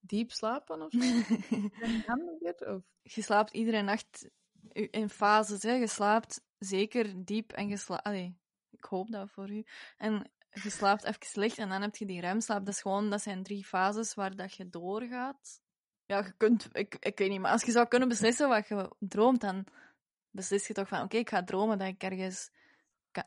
diep 0.00 0.30
slapen 0.30 0.82
of 0.82 0.92
zo? 0.92 0.98
Of... 2.74 2.82
je 3.02 3.22
slaapt 3.22 3.52
iedere 3.52 3.82
nacht 3.82 4.30
in 4.72 5.08
fases. 5.08 5.62
Hè. 5.62 5.72
Je 5.72 5.86
slaapt 5.86 6.44
zeker 6.58 7.24
diep 7.24 7.52
en 7.52 7.68
je 7.68 7.76
slaapt... 7.76 8.08
Ik 8.70 8.84
hoop 8.84 9.10
dat 9.10 9.30
voor 9.30 9.50
u. 9.50 9.64
En 9.96 10.30
je 10.50 10.70
slaapt 10.70 11.04
even 11.04 11.40
licht 11.40 11.58
en 11.58 11.68
dan 11.68 11.82
heb 11.82 11.96
je 11.96 12.06
die 12.06 12.20
remslaap. 12.20 12.64
Dat, 12.64 12.74
is 12.74 12.82
gewoon, 12.82 13.10
dat 13.10 13.22
zijn 13.22 13.42
drie 13.42 13.64
fases 13.64 14.14
waar 14.14 14.36
dat 14.36 14.54
je 14.54 14.68
doorgaat. 14.68 15.60
Ja, 16.06 16.18
je 16.18 16.32
kunt... 16.36 16.68
Ik, 16.72 16.96
ik 17.00 17.18
weet 17.18 17.30
niet, 17.30 17.40
maar 17.40 17.52
als 17.52 17.64
je 17.64 17.72
zou 17.72 17.88
kunnen 17.88 18.08
beslissen 18.08 18.48
wat 18.48 18.68
je 18.68 18.90
droomt, 18.98 19.40
dan 19.40 19.66
beslis 20.32 20.66
je 20.66 20.74
toch 20.74 20.88
van... 20.88 21.02
Oké, 21.02 21.16
ik 21.16 21.30
ga 21.30 21.44
dromen 21.44 21.78
dat 21.78 21.88
ik 21.88 22.02
ergens 22.02 22.50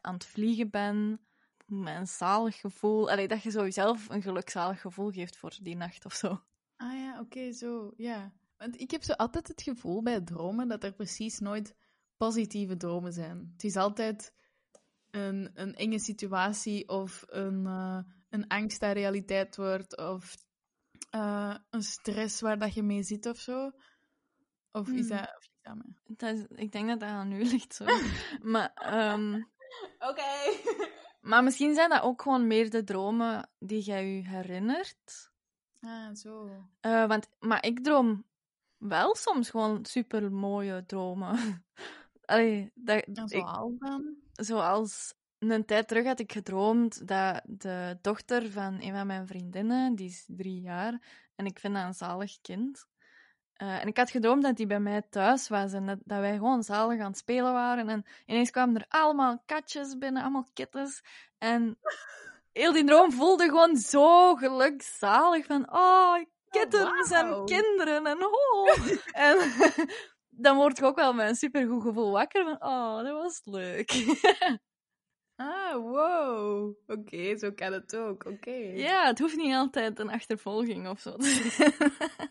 aan 0.01 0.13
het 0.13 0.25
vliegen 0.25 0.69
ben... 0.69 1.19
Met 1.65 1.95
een 1.95 2.07
zalig 2.07 2.59
gevoel. 2.59 3.11
Allee, 3.11 3.27
dat 3.27 3.43
je 3.43 3.49
zo 3.49 3.61
jezelf 3.61 4.09
een 4.09 4.21
gelukzalig 4.21 4.81
gevoel 4.81 5.11
geeft 5.11 5.37
voor 5.37 5.57
die 5.61 5.75
nacht 5.75 6.05
of 6.05 6.13
zo. 6.13 6.41
Ah 6.75 6.93
ja, 6.93 7.19
oké, 7.19 7.51
zo, 7.51 7.93
ja. 7.95 8.33
Want 8.57 8.79
ik 8.79 8.91
heb 8.91 9.03
zo 9.03 9.13
altijd 9.13 9.47
het 9.47 9.61
gevoel 9.61 10.01
bij 10.01 10.21
dromen 10.21 10.67
dat 10.67 10.83
er 10.83 10.93
precies 10.93 11.39
nooit 11.39 11.75
positieve 12.17 12.77
dromen 12.77 13.13
zijn. 13.13 13.51
Het 13.53 13.63
is 13.63 13.75
altijd 13.75 14.33
een, 15.11 15.51
een 15.53 15.75
enge 15.75 15.99
situatie 15.99 16.89
of 16.89 17.23
een, 17.27 17.65
eh, 17.65 17.99
een 18.29 18.47
angst 18.47 18.79
dat 18.79 18.93
realiteit 18.93 19.55
wordt 19.55 19.97
of 19.97 20.35
eh, 21.09 21.55
een 21.69 21.83
stress 21.83 22.41
waar 22.41 22.59
dat 22.59 22.73
je 22.73 22.83
mee 22.83 23.03
zit 23.03 23.25
of 23.25 23.37
zo. 23.37 23.71
Of 24.71 24.89
is 24.89 25.07
Hmm. 25.07 25.17
dat... 25.17 25.49
Dat 26.07 26.33
is- 26.33 26.45
ik 26.55 26.71
denk 26.71 26.87
dat 26.87 26.99
dat 26.99 27.09
aan 27.09 27.31
u 27.31 27.43
ligt, 27.51 27.75
zo. 27.75 27.85
maar... 28.41 28.71
ehm, 28.75 29.41
Oké. 30.09 30.23
Maar 31.21 31.43
misschien 31.43 31.73
zijn 31.73 31.89
dat 31.89 32.01
ook 32.01 32.21
gewoon 32.21 32.47
meer 32.47 32.69
de 32.69 32.83
dromen 32.83 33.49
die 33.59 33.81
jij 33.81 34.05
je 34.15 34.27
herinnert. 34.27 35.31
ah, 35.81 36.15
zo. 36.15 36.49
Eh, 36.79 37.07
want, 37.07 37.27
maar 37.39 37.65
ik 37.65 37.83
droom 37.83 38.23
wel 38.77 39.15
soms 39.15 39.49
gewoon 39.49 39.85
super 39.85 40.31
mooie 40.31 40.85
dromen. 40.85 41.63
Allee, 42.25 42.71
dat, 42.75 43.03
En 43.03 43.23
ik, 43.23 43.29
zoals 43.29 43.73
dan? 43.79 44.15
zoals 44.31 45.13
een 45.39 45.65
tijd 45.65 45.87
terug 45.87 46.05
had 46.05 46.19
ik 46.19 46.31
gedroomd 46.31 47.07
dat 47.07 47.41
de 47.45 47.97
dochter 48.01 48.51
van 48.51 48.81
een 48.81 48.93
van 48.93 49.07
mijn 49.07 49.27
vriendinnen, 49.27 49.95
die 49.95 50.07
is 50.07 50.25
drie 50.27 50.61
jaar, 50.61 51.01
en 51.35 51.45
ik 51.45 51.59
vind 51.59 51.73
dat 51.73 51.83
een 51.83 51.93
zalig 51.93 52.41
kind. 52.41 52.87
Eh, 53.55 53.81
en 53.81 53.87
ik 53.87 53.97
had 53.97 54.09
gedroomd 54.09 54.43
dat 54.43 54.57
die 54.57 54.67
bij 54.67 54.79
mij 54.79 55.01
thuis 55.09 55.47
was 55.47 55.73
en 55.73 55.85
dat, 55.85 55.97
dat 56.03 56.19
wij 56.19 56.33
gewoon 56.33 56.63
zalig 56.63 56.99
aan 56.99 57.07
het 57.09 57.17
spelen 57.17 57.53
waren. 57.53 57.89
En 57.89 58.05
ineens 58.25 58.51
kwamen 58.51 58.75
er 58.75 58.85
allemaal 58.89 59.43
katjes 59.45 59.97
binnen, 59.97 60.21
allemaal 60.21 60.47
kittens. 60.53 61.01
En 61.37 61.77
heel 62.51 62.71
die 62.71 62.83
droom 62.83 63.11
voelde 63.11 63.45
gewoon 63.45 63.77
zo 63.77 64.35
gelukzalig 64.35 65.45
van, 65.45 65.73
oh, 65.73 66.15
kittens 66.49 67.09
wauw. 67.09 67.39
en 67.39 67.45
kinderen 67.45 68.05
en 68.05 68.25
oh. 68.25 68.69
en 69.27 69.37
dan 70.43 70.55
word 70.55 70.77
je 70.77 70.85
ook 70.85 70.95
wel 70.95 71.13
met 71.13 71.29
een 71.29 71.35
supergoed 71.35 71.81
gevoel 71.81 72.11
wakker 72.11 72.43
van, 72.43 72.69
oh, 72.69 73.03
dat 73.03 73.21
was 73.21 73.41
leuk. 73.43 73.91
Ah, 75.37 75.73
wow. 75.73 76.75
Oké, 76.87 77.37
zo 77.37 77.51
kan 77.51 77.73
het 77.73 77.95
ook. 77.95 78.25
Oké. 78.25 78.55
ja, 78.73 79.05
het 79.05 79.19
hoeft 79.19 79.35
niet 79.35 79.53
altijd 79.53 79.99
een 79.99 80.09
achtervolging 80.09 80.89
of 80.89 80.99
zo. 80.99 81.15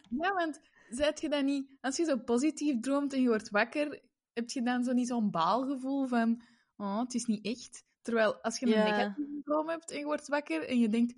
Ja, 0.08 0.34
want 0.34 0.60
zet 0.88 1.20
je 1.20 1.28
dan 1.28 1.44
niet... 1.44 1.68
Als 1.80 1.96
je 1.96 2.04
zo 2.04 2.16
positief 2.18 2.80
droomt 2.80 3.12
en 3.12 3.20
je 3.22 3.28
wordt 3.28 3.50
wakker, 3.50 4.00
heb 4.32 4.50
je 4.50 4.62
dan 4.62 4.84
zo 4.84 4.92
niet 4.92 5.08
zo'n 5.08 5.30
baalgevoel 5.30 6.06
van... 6.06 6.42
Oh, 6.76 6.98
het 6.98 7.14
is 7.14 7.24
niet 7.24 7.44
echt. 7.46 7.84
Terwijl 8.02 8.42
als 8.42 8.58
je 8.58 8.66
een 8.66 8.72
Ja. 8.72 8.84
negatieve 8.84 9.40
droom 9.44 9.68
hebt 9.68 9.90
en 9.90 9.98
je 9.98 10.04
wordt 10.04 10.28
wakker 10.28 10.68
en 10.68 10.78
je 10.78 10.88
denkt... 10.88 11.14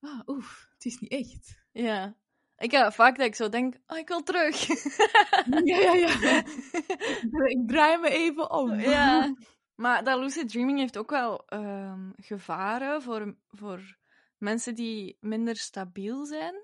Ah, 0.00 0.20
oef, 0.26 0.68
het 0.72 0.84
is 0.84 0.98
niet 0.98 1.10
echt. 1.10 1.56
ja. 1.72 2.16
Ik 2.56 2.70
heb 2.70 2.92
vaak 2.92 3.16
dat 3.16 3.26
ik 3.26 3.34
zo 3.34 3.48
denk, 3.48 3.74
oh, 3.86 3.98
ik 3.98 4.08
wil 4.08 4.22
terug. 4.22 4.66
Ja, 5.64 5.78
ja, 5.78 5.92
ja. 5.94 6.44
ik 7.54 7.62
draai 7.68 7.98
me 7.98 8.08
even 8.10 8.50
om. 8.50 8.80
Ja. 8.80 9.34
Maar 9.74 10.04
dat 10.04 10.18
lucid 10.18 10.48
dreaming 10.48 10.78
heeft 10.78 10.98
ook 10.98 11.10
wel 11.10 11.46
ehm, 11.46 12.10
gevaren 12.16 13.02
voor, 13.02 13.36
voor 13.48 13.96
mensen 14.38 14.74
die 14.74 15.16
minder 15.20 15.56
stabiel 15.56 16.26
zijn. 16.26 16.54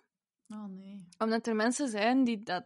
Oh, 0.50 0.64
nee. 0.64 1.08
Omdat 1.18 1.46
er 1.46 1.56
mensen 1.56 1.88
zijn 1.88 2.24
die 2.24 2.42
dat 2.42 2.64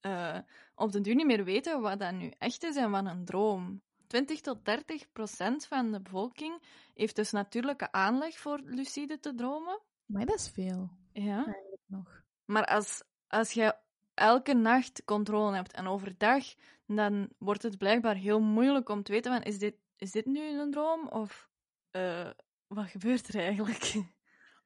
eh, 0.00 0.38
op 0.74 0.92
de 0.92 1.00
duur 1.00 1.14
niet 1.14 1.26
meer 1.26 1.44
weten 1.44 1.80
wat 1.80 1.98
dat 1.98 2.12
nu 2.12 2.32
echt 2.38 2.62
is 2.62 2.76
en 2.76 2.90
wat 2.90 3.06
een 3.06 3.24
droom. 3.24 3.82
20 4.06 4.40
tot 4.40 4.64
30 4.64 5.12
procent 5.12 5.66
van 5.66 5.92
de 5.92 6.00
bevolking 6.00 6.62
heeft 6.94 7.16
dus 7.16 7.30
natuurlijke 7.30 7.92
aanleg 7.92 8.38
voor 8.38 8.60
lucide 8.64 9.20
te 9.20 9.34
dromen. 9.34 9.80
Maar 10.06 10.26
dat 10.26 10.38
is 10.38 10.48
veel. 10.48 10.90
Ja. 11.12 11.56
Nog. 11.86 12.22
Maar 12.44 12.64
als, 12.64 13.02
als 13.26 13.52
je 13.52 13.76
elke 14.14 14.54
nacht 14.54 15.04
controle 15.04 15.54
hebt 15.54 15.72
en 15.72 15.86
overdag, 15.86 16.44
dan 16.86 17.28
wordt 17.38 17.62
het 17.62 17.78
blijkbaar 17.78 18.14
heel 18.14 18.40
moeilijk 18.40 18.88
om 18.88 19.02
te 19.02 19.12
weten 19.12 19.32
van, 19.32 19.42
is 19.42 19.58
dit, 19.58 19.74
is 19.96 20.10
dit 20.10 20.26
nu 20.26 20.60
een 20.60 20.70
droom 20.70 21.08
of 21.08 21.48
eh, 21.90 22.30
wat 22.66 22.86
gebeurt 22.86 23.28
er 23.28 23.40
eigenlijk? 23.40 23.94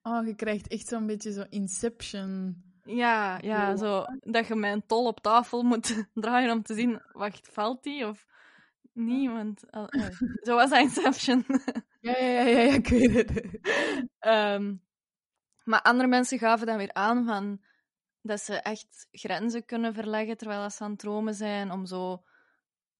Oh, 0.02 0.26
je 0.26 0.34
krijgt 0.34 0.68
echt 0.68 0.86
zo'n 0.88 1.06
beetje 1.06 1.32
zo 1.32 1.44
Inception. 1.48 2.62
Ja, 2.84 3.38
ja, 3.42 3.68
Ja. 3.68 3.76
zo 3.76 4.04
dat 4.20 4.46
je 4.46 4.54
mijn 4.54 4.86
tol 4.86 5.06
op 5.06 5.20
tafel 5.20 5.62
moet 5.62 6.06
draaien 6.14 6.50
om 6.50 6.62
te 6.62 6.74
zien, 6.74 7.02
wacht, 7.12 7.48
valt 7.52 7.82
die 7.82 8.06
of 8.06 8.26
niet? 8.92 9.30
Want, 9.30 9.70
eh, 9.70 10.10
zo 10.42 10.54
was 10.54 10.70
dat 10.70 10.78
Inception. 10.80 11.44
Ja, 12.00 12.16
ja, 12.18 12.26
ja, 12.26 12.42
ja, 12.42 12.58
ja 12.58 12.72
ik 12.74 12.88
weet 12.88 13.14
het. 13.14 13.58
Ehm, 14.18 14.74
maar 15.64 15.82
andere 15.82 16.08
mensen 16.08 16.38
gaven 16.38 16.66
dan 16.66 16.76
weer 16.76 16.92
aan 16.92 17.24
van 17.24 17.62
dat 18.22 18.40
ze 18.40 18.54
echt 18.54 19.08
grenzen 19.10 19.64
kunnen 19.64 19.94
verleggen 19.94 20.36
terwijl 20.36 20.70
ze 20.70 20.82
aan 20.84 20.90
het 20.90 20.98
dromen 20.98 21.34
zijn, 21.34 21.70
om 21.70 21.86
zo 21.86 22.22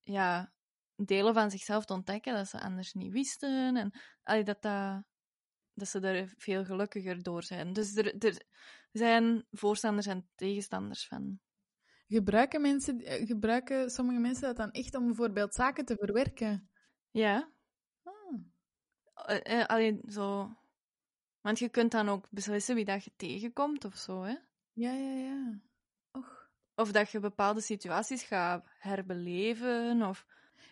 ja, 0.03 0.53
delen 0.97 1.35
van 1.35 1.51
zichzelf 1.51 1.85
te 1.85 1.93
ontdekken 1.93 2.35
dat 2.35 2.49
ze 2.49 2.61
anders 2.61 2.93
niet 2.93 3.13
wisten. 3.13 3.77
En 3.77 3.93
allee, 4.23 4.45
dat, 4.45 4.63
dat, 4.63 5.03
dat 5.75 5.89
ze 5.89 6.01
er 6.01 6.35
veel 6.37 6.65
gelukkiger 6.65 7.23
door 7.23 7.43
zijn. 7.43 7.73
Dus 7.73 7.97
er, 7.97 8.25
er 8.25 8.43
zijn 8.93 9.47
voorstanders 9.51 10.07
en 10.07 10.29
tegenstanders 10.35 11.07
van. 11.07 11.41
Gebruiken, 12.09 12.61
mensen, 12.61 13.01
eh, 13.01 13.27
gebruiken 13.27 13.91
sommige 13.91 14.19
mensen 14.19 14.43
dat 14.43 14.57
dan 14.57 14.71
echt 14.71 14.95
om 14.95 15.07
bijvoorbeeld 15.07 15.55
zaken 15.55 15.85
te 15.85 15.97
verwerken? 15.99 16.71
Ja, 17.11 17.53
Ah. 18.03 18.41
eh, 19.15 19.61
eh, 19.61 19.67
allee, 19.67 20.01
zo. 20.09 20.57
Want 21.41 21.59
je 21.59 21.69
kunt 21.69 21.91
dan 21.93 22.09
ook 22.09 22.27
beslissen 22.31 22.75
wie 22.75 22.85
dat 22.85 23.05
je 23.05 23.13
tegenkomt 23.17 23.85
of 23.85 23.97
zo, 23.97 24.23
hè? 24.23 24.37
Ja, 24.73 24.93
ja, 24.93 25.13
ja. 25.15 25.61
Och. 26.11 26.51
Of 26.75 26.93
dat 26.93 27.11
je 27.11 27.21
bepaalde 27.21 27.61
situaties 27.61 28.23
gaat 28.23 28.67
herbeleven. 28.79 30.03
Of... 30.03 30.27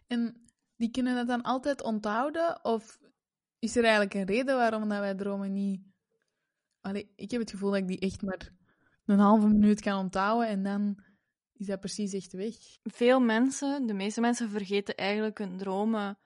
En 0.07 0.45
die 0.77 0.91
kunnen 0.91 1.15
dat 1.15 1.27
dan 1.27 1.43
altijd 1.43 1.83
onthouden? 1.83 2.65
Of 2.65 2.99
is 3.61 3.77
er 3.77 3.83
eigenlijk 3.83 4.14
een 4.14 4.27
reden 4.27 4.57
waarom 4.57 4.88
dat 4.88 4.99
wij 4.99 5.14
dromen 5.14 5.53
niet... 5.53 5.81
Allee, 6.81 7.12
ik 7.16 7.31
heb 7.31 7.40
het 7.40 7.51
gevoel 7.51 7.70
dat 7.70 7.81
ik 7.81 7.87
die 7.87 7.99
echt 7.99 8.23
maar 8.23 8.53
een 9.05 9.18
halve 9.18 9.46
minuut 9.46 9.81
kan 9.81 9.99
onthouden 9.99 10.49
en 10.49 10.62
dan 10.62 11.03
is 11.53 11.66
dat 11.66 11.81
precies 11.81 12.12
echt 12.12 12.33
weg. 12.33 12.57
Veel 12.83 13.20
mensen, 13.20 13.87
de 13.87 13.94
meeste 13.94 14.20
mensen, 14.20 14.51
vergeten 14.51 14.96
eigenlijk 14.96 15.38
hun 15.38 15.57
dromen 15.57 16.18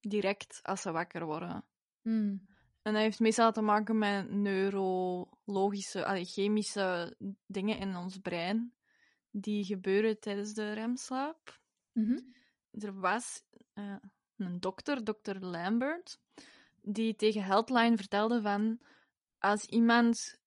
direct 0.00 0.60
als 0.62 0.82
ze 0.82 0.92
wakker 0.92 1.24
worden. 1.24 1.64
Hmm. 2.02 2.46
En 2.82 2.92
dat 2.92 3.02
heeft 3.02 3.20
meestal 3.20 3.52
te 3.52 3.60
maken 3.60 3.98
met 3.98 4.30
neurologische, 4.30 6.04
allee, 6.04 6.24
chemische 6.24 7.16
dingen 7.46 7.78
in 7.78 7.96
ons 7.96 8.18
brein. 8.18 8.72
die 9.30 9.64
gebeuren 9.64 10.20
tijdens 10.20 10.54
de 10.54 10.72
remslaap. 10.72 11.60
Mhm. 11.92 12.18
Er 12.70 13.00
was 13.00 13.42
eh, 13.72 13.96
een 14.36 14.60
dokter, 14.60 15.04
dokter 15.04 15.46
Lambert, 15.46 16.20
die 16.92 17.16
tegen 17.16 17.42
Heldline 17.42 17.96
vertelde 17.96 18.40
van 18.40 18.80
als 19.38 19.64
iemand 19.64 20.40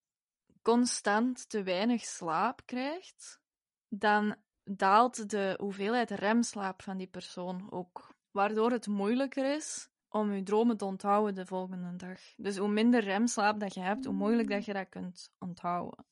constant 0.62 1.49
te 1.49 1.63
weinig 1.63 2.06
slaap 2.06 2.62
krijgt, 2.65 3.41
dan 3.89 4.36
daalt 4.63 5.30
de 5.30 5.56
hoeveelheid 5.60 6.12
remslaap 6.12 6.82
van 6.82 6.97
die 6.97 7.08
persoon 7.08 7.71
ook. 7.71 8.15
Waardoor 8.32 8.71
het 8.71 8.88
moeilijker 8.88 9.56
is 9.56 9.89
om 10.10 10.34
je 10.34 10.43
dromen 10.43 10.77
te 10.77 10.86
onthouden 10.86 11.36
de 11.36 11.45
volgende 11.45 11.95
dag. 11.95 12.19
Dus 12.36 12.58
hoe 12.58 12.67
minder 12.69 13.04
remslaap 13.04 13.60
dat 13.60 13.73
je 13.73 13.80
hebt, 13.80 14.06
hoe 14.06 14.13
moeilijk 14.13 14.49
dat 14.49 14.65
je 14.65 14.73
dat 14.73 14.89
kunt 14.89 15.32
onthouden. 15.39 16.06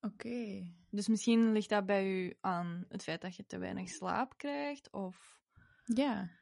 Oké. 0.00 0.72
Dus 0.90 1.08
misschien 1.08 1.52
ligt 1.52 1.68
dat 1.68 1.86
bij 1.86 2.06
u 2.06 2.36
aan 2.40 2.84
het 2.88 3.02
feit 3.02 3.20
dat 3.20 3.36
je 3.36 3.46
te 3.46 3.58
weinig 3.58 3.88
slaap 3.88 4.36
krijgt, 4.36 4.92
of 4.92 5.40
Ja. 5.84 6.37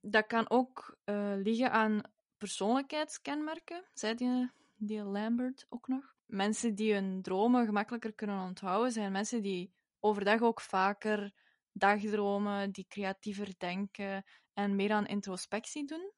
Dat 0.00 0.26
kan 0.26 0.50
ook 0.50 0.98
eh, 1.04 1.32
liggen 1.36 1.72
aan 1.72 2.02
persoonlijkheidskenmerken, 2.36 3.84
zei 3.92 4.14
die, 4.14 4.50
die 4.76 5.02
Lambert 5.02 5.66
ook 5.68 5.88
nog. 5.88 6.16
Mensen 6.26 6.74
die 6.74 6.94
hun 6.94 7.22
dromen 7.22 7.66
gemakkelijker 7.66 8.14
kunnen 8.14 8.42
onthouden, 8.42 8.92
zijn 8.92 9.12
mensen 9.12 9.42
die 9.42 9.72
overdag 10.00 10.40
ook 10.40 10.60
vaker 10.60 11.32
dagdromen, 11.72 12.70
die 12.70 12.86
creatiever 12.88 13.54
denken 13.58 14.24
en 14.52 14.76
meer 14.76 14.92
aan 14.92 15.06
introspectie 15.06 15.86
doen. 15.86 16.12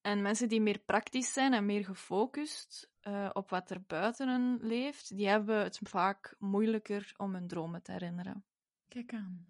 En 0.00 0.22
mensen 0.22 0.48
die 0.48 0.60
meer 0.60 0.78
praktisch 0.78 1.32
zijn 1.32 1.52
en 1.52 1.66
meer 1.66 1.84
gefocust 1.84 2.90
eh, 3.00 3.30
op 3.32 3.50
wat 3.50 3.70
er 3.70 3.82
buiten 3.86 4.28
hen 4.28 4.58
leeft, 4.60 5.16
die 5.16 5.28
hebben 5.28 5.62
het 5.62 5.80
vaak 5.82 6.34
moeilijker 6.38 7.14
om 7.16 7.34
hun 7.34 7.48
dromen 7.48 7.82
te 7.82 7.92
herinneren. 7.92 8.44
Kijk 8.88 9.12
aan. 9.12 9.46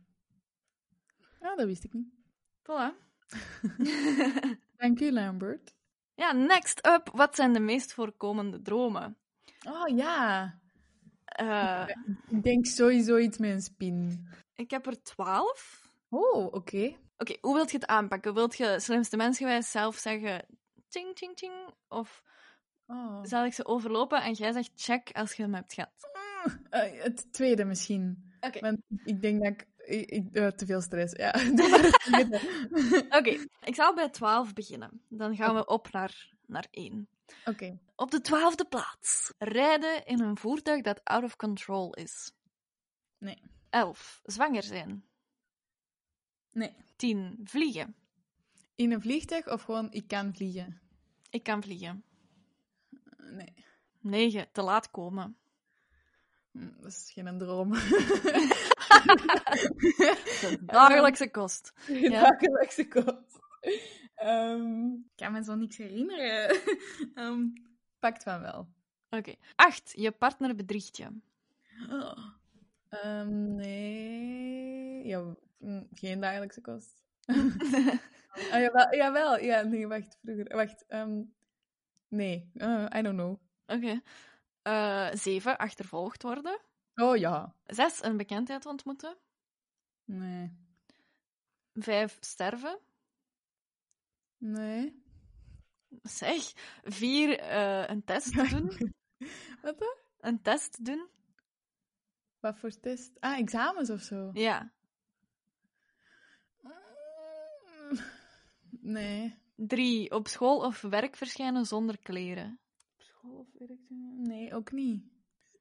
Ja, 1.40 1.54
dat 1.54 1.66
wist 1.66 1.84
ik 1.84 1.92
niet. 1.92 2.12
Voilà. 2.62 3.07
Dank 4.76 5.00
u, 5.00 5.12
Lambert. 5.12 5.74
ja, 6.14 6.32
next 6.32 6.86
up. 6.86 7.10
Wat 7.12 7.34
zijn 7.34 7.52
de 7.52 7.60
meest 7.60 7.92
voorkomende 7.92 8.62
dromen? 8.62 9.16
Oh 9.66 9.96
ja. 9.96 10.54
Eh, 11.24 11.88
Ik 12.28 12.42
denk 12.42 12.66
sowieso 12.66 13.16
iets 13.18 13.38
met 13.38 13.50
een 13.50 13.62
spin. 13.62 14.28
ik 14.54 14.70
heb 14.70 14.86
er 14.86 15.02
twaalf. 15.02 15.86
Oh, 16.08 16.44
oké. 16.54 16.96
Oké, 17.16 17.36
hoe 17.40 17.54
wilt 17.54 17.70
je 17.70 17.76
het 17.78 17.86
aanpakken? 17.86 18.34
Wilt 18.34 18.56
je 18.56 18.80
slimste 18.80 19.16
mensgewijs 19.16 19.70
zelf 19.70 19.96
zeggen 19.96 20.44
ting, 20.88 21.14
ting, 21.16 21.36
ting? 21.36 21.52
Of 21.88 22.22
Oh. 22.90 23.18
zal 23.22 23.44
ik 23.44 23.52
ze 23.52 23.66
overlopen 23.66 24.22
en 24.22 24.32
jij 24.32 24.52
zegt 24.52 24.70
check 24.74 25.10
als 25.12 25.32
je 25.32 25.42
hem 25.42 25.54
hebt 25.54 25.72
gehad? 25.74 25.92
Eh, 26.70 27.02
het 27.02 27.32
tweede 27.32 27.64
misschien. 27.64 28.32
Oké. 28.40 28.60
Want 28.60 28.78
ik 29.04 29.22
denk 29.22 29.42
dat 29.42 29.52
ik... 29.52 29.66
ik, 29.88 30.10
ik- 30.10 30.34
eh, 30.34 30.46
te 30.46 30.66
veel 30.66 30.80
stress, 30.80 31.14
ja. 31.16 31.30
Oké, 33.18 33.46
ik 33.64 33.74
zal 33.74 33.94
bij 33.94 34.08
12 34.08 34.52
beginnen. 34.52 35.02
Dan 35.08 35.36
gaan 35.36 35.54
we 35.54 35.66
op 35.66 35.92
naar, 35.92 36.32
naar 36.46 36.66
1. 36.70 37.08
Oké. 37.44 37.78
Op 37.96 38.10
de 38.10 38.20
twaalfde 38.20 38.64
plaats. 38.64 39.32
Rijden 39.38 40.04
in 40.06 40.20
een 40.20 40.36
voertuig 40.38 40.82
dat 40.82 41.04
out 41.04 41.24
of 41.24 41.36
control 41.36 41.94
is. 41.94 42.32
Nee. 43.18 43.42
11. 43.70 44.20
Zwanger 44.24 44.62
zijn. 44.62 45.04
Nee. 46.52 46.74
10. 46.96 47.40
Vliegen. 47.44 47.94
In 48.74 48.92
een 48.92 49.00
vliegtuig 49.02 49.48
of 49.48 49.62
gewoon 49.62 49.92
ik 49.92 50.08
kan 50.08 50.34
vliegen? 50.34 50.80
Ik 51.30 51.42
kan 51.42 51.62
vliegen. 51.62 52.04
Nee. 53.16 53.54
9. 54.00 54.48
Te 54.52 54.62
laat 54.62 54.90
komen. 54.90 55.36
Hm, 56.52 56.70
Dat 56.80 56.90
is 56.92 57.10
geen 57.14 57.38
droom. 57.38 57.74
Dagelijkse 60.66 61.30
kost. 61.30 61.72
Ja. 61.86 62.20
Dagelijkse 62.20 62.88
kost. 62.88 63.38
Ehm, 64.14 64.86
ik 64.86 65.16
kan 65.16 65.32
me 65.32 65.42
zo 65.44 65.54
niks 65.54 65.76
herinneren. 65.76 66.60
Ehm, 67.14 67.46
pakt 67.98 68.22
van 68.22 68.40
wel. 68.40 68.68
Oké. 69.10 69.34
8. 69.54 69.92
Je 69.96 70.10
partner 70.10 70.54
bedriegt 70.54 70.96
je. 70.96 71.06
Oh. 71.90 72.18
Ehm, 72.88 73.54
nee. 73.54 75.06
Ja, 75.06 75.24
mm, 75.58 75.86
geen 75.92 76.20
dagelijkse 76.20 76.60
kost. 76.60 77.02
Ah, 78.52 78.60
jawel, 78.60 78.94
jawel. 78.94 79.38
Ja, 79.38 79.62
nee, 79.62 79.86
wacht. 79.86 80.18
Vroeger. 80.22 80.56
Wacht. 80.56 80.84
ehm, 80.88 81.22
nee. 82.08 82.50
Eh, 82.54 82.86
I 82.96 83.02
don't 83.02 83.16
know. 83.16 83.36
Oké. 83.66 84.00
7. 85.16 85.58
Achtervolgd 85.58 86.22
worden. 86.22 86.60
Oh 87.00 87.16
ja. 87.16 87.54
6. 87.66 88.02
Een 88.02 88.16
bekendheid 88.16 88.66
ontmoeten. 88.66 89.16
Nee. 90.04 90.56
5. 91.74 92.16
Sterven. 92.20 92.78
Nee. 94.38 95.02
Zeg. 96.02 96.52
4. 96.82 97.52
een 97.90 98.04
test 98.04 98.50
doen. 98.50 98.94
Wat 99.62 99.78
dan? 99.78 99.96
Een 100.20 100.42
test 100.42 100.84
doen. 100.84 101.08
Wat 102.40 102.58
voor 102.58 102.80
test? 102.80 103.20
Ah, 103.20 103.38
examens 103.38 103.90
of 103.90 104.00
zo? 104.00 104.30
Ja. 104.32 104.72
Mm, 106.60 107.98
Nee. 108.80 109.38
3. 109.54 110.10
Op 110.10 110.28
school 110.28 110.58
of 110.58 110.80
werk 110.80 111.16
verschijnen 111.16 111.66
zonder 111.66 111.98
kleren. 111.98 112.60
School 112.96 113.38
of 113.38 113.48
werk? 113.58 113.80
Nee, 114.16 114.54
ook 114.54 114.72
niet. 114.72 115.04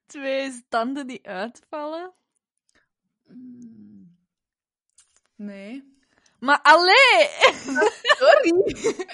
2. 0.07 0.65
Tanden 0.69 1.07
die 1.07 1.27
uitvallen. 1.27 2.13
Mm. 3.27 4.17
Nee. 5.35 5.95
Maar 6.39 6.59
allee! 6.61 7.27
Sorry. 8.19 9.07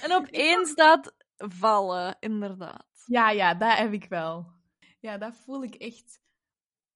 En 0.00 0.14
op 0.14 0.26
1 0.26 0.66
staat 0.66 1.14
vallen, 1.36 2.16
inderdaad. 2.20 2.86
Ja, 3.06 3.30
ja, 3.30 3.54
dat 3.54 3.76
heb 3.76 3.92
ik 3.92 4.04
wel. 4.08 4.52
Ja, 5.00 5.18
dat 5.18 5.36
voel 5.36 5.62
ik 5.62 5.74
echt 5.74 6.20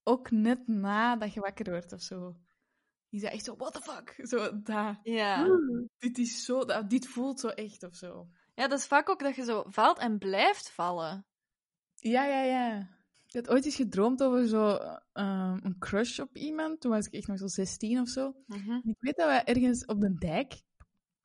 ook 0.03 0.31
net 0.31 0.67
nadat 0.67 1.33
je 1.33 1.39
wakker 1.39 1.69
wordt 1.71 1.93
of 1.93 2.01
zo. 2.01 2.35
Die 3.09 3.19
zei 3.19 3.33
echt 3.33 3.45
zo, 3.45 3.55
what 3.55 3.73
the 3.73 3.81
fuck? 3.81 4.27
Zo, 4.27 4.61
dat. 4.61 4.99
Ja. 5.03 5.47
Dit 5.97 6.17
is 6.17 6.45
zo, 6.45 6.65
dat, 6.65 6.89
dit 6.89 7.07
voelt 7.07 7.39
zo 7.39 7.47
echt 7.47 7.83
of 7.83 7.95
zo. 7.95 8.29
Ja, 8.53 8.67
dat 8.67 8.79
is 8.79 8.87
vaak 8.87 9.09
ook 9.09 9.19
dat 9.19 9.35
je 9.35 9.43
zo 9.43 9.63
valt 9.67 9.97
en 9.97 10.17
blijft 10.17 10.69
vallen. 10.69 11.25
Ja, 11.95 12.25
ja, 12.25 12.41
ja. 12.41 12.94
Ik 13.35 13.45
had 13.45 13.53
ooit 13.53 13.65
eens 13.65 13.75
gedroomd 13.75 14.23
over 14.23 14.47
zo 14.47 14.77
ehm, 15.13 15.57
een 15.63 15.75
crush 15.79 16.19
op 16.19 16.37
iemand. 16.37 16.81
Toen 16.81 16.91
was 16.91 17.05
ik 17.05 17.13
echt 17.13 17.27
nog 17.27 17.37
zo 17.37 17.47
16 17.47 17.99
of 17.99 18.09
zo. 18.09 18.35
Mhm. 18.45 18.75
Ik 18.83 18.95
weet 18.99 19.15
dat 19.15 19.27
we 19.27 19.51
ergens 19.51 19.85
op 19.85 20.01
de 20.01 20.13
dijk, 20.13 20.53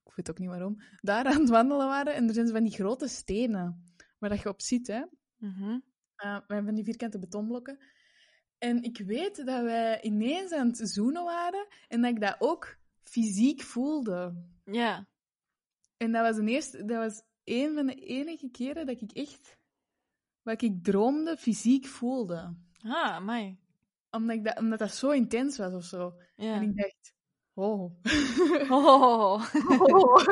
ik 0.04 0.14
weet 0.14 0.30
ook 0.30 0.38
niet 0.38 0.48
waarom, 0.48 0.82
daar 1.00 1.24
aan 1.24 1.40
het 1.40 1.48
wandelen 1.48 1.86
waren. 1.86 2.14
En 2.14 2.28
er 2.28 2.34
zijn 2.34 2.48
van 2.48 2.62
die 2.62 2.72
grote 2.72 3.08
stenen 3.08 3.94
waar 4.18 4.30
dat 4.30 4.42
je 4.42 4.48
op 4.48 4.60
zit, 4.60 4.86
hè. 4.86 5.02
Uh, 6.16 6.38
we 6.46 6.54
hebben 6.54 6.74
die 6.74 6.84
vierkante 6.84 7.18
betonblokken. 7.18 7.78
En 8.58 8.82
ik 8.82 8.98
weet 8.98 9.36
dat 9.36 9.62
wij 9.62 10.02
ineens 10.02 10.52
aan 10.52 10.66
het 10.66 10.80
zoenen 10.88 11.24
waren 11.24 11.66
en 11.88 12.00
dat 12.00 12.10
ik 12.10 12.20
dat 12.20 12.36
ook 12.38 12.76
fysiek 13.02 13.62
voelde. 13.62 14.44
Ja. 14.64 15.08
En 15.96 16.12
dat 16.12 16.22
was, 16.22 16.36
een 16.36 16.48
eerste, 16.48 16.84
dat 16.84 16.96
was 16.96 17.22
een 17.44 17.74
van 17.74 17.86
de 17.86 17.94
enige 17.94 18.50
keren 18.50 18.86
dat 18.86 19.00
ik 19.00 19.12
echt 19.12 19.58
wat 20.42 20.62
ik 20.62 20.84
droomde 20.84 21.36
fysiek 21.36 21.86
voelde. 21.86 22.56
Ah, 22.82 23.14
amai. 23.14 23.58
Omdat, 24.10 24.44
dat, 24.44 24.58
omdat 24.58 24.78
dat 24.78 24.94
zo 24.94 25.10
intens 25.10 25.56
was 25.56 25.72
of 25.72 25.84
zo. 25.84 26.14
Ja. 26.36 26.54
En 26.54 26.62
ik 26.62 26.76
dacht, 26.76 27.14
oh. 27.54 27.94
Oh. 28.70 29.44
oh. 29.80 30.26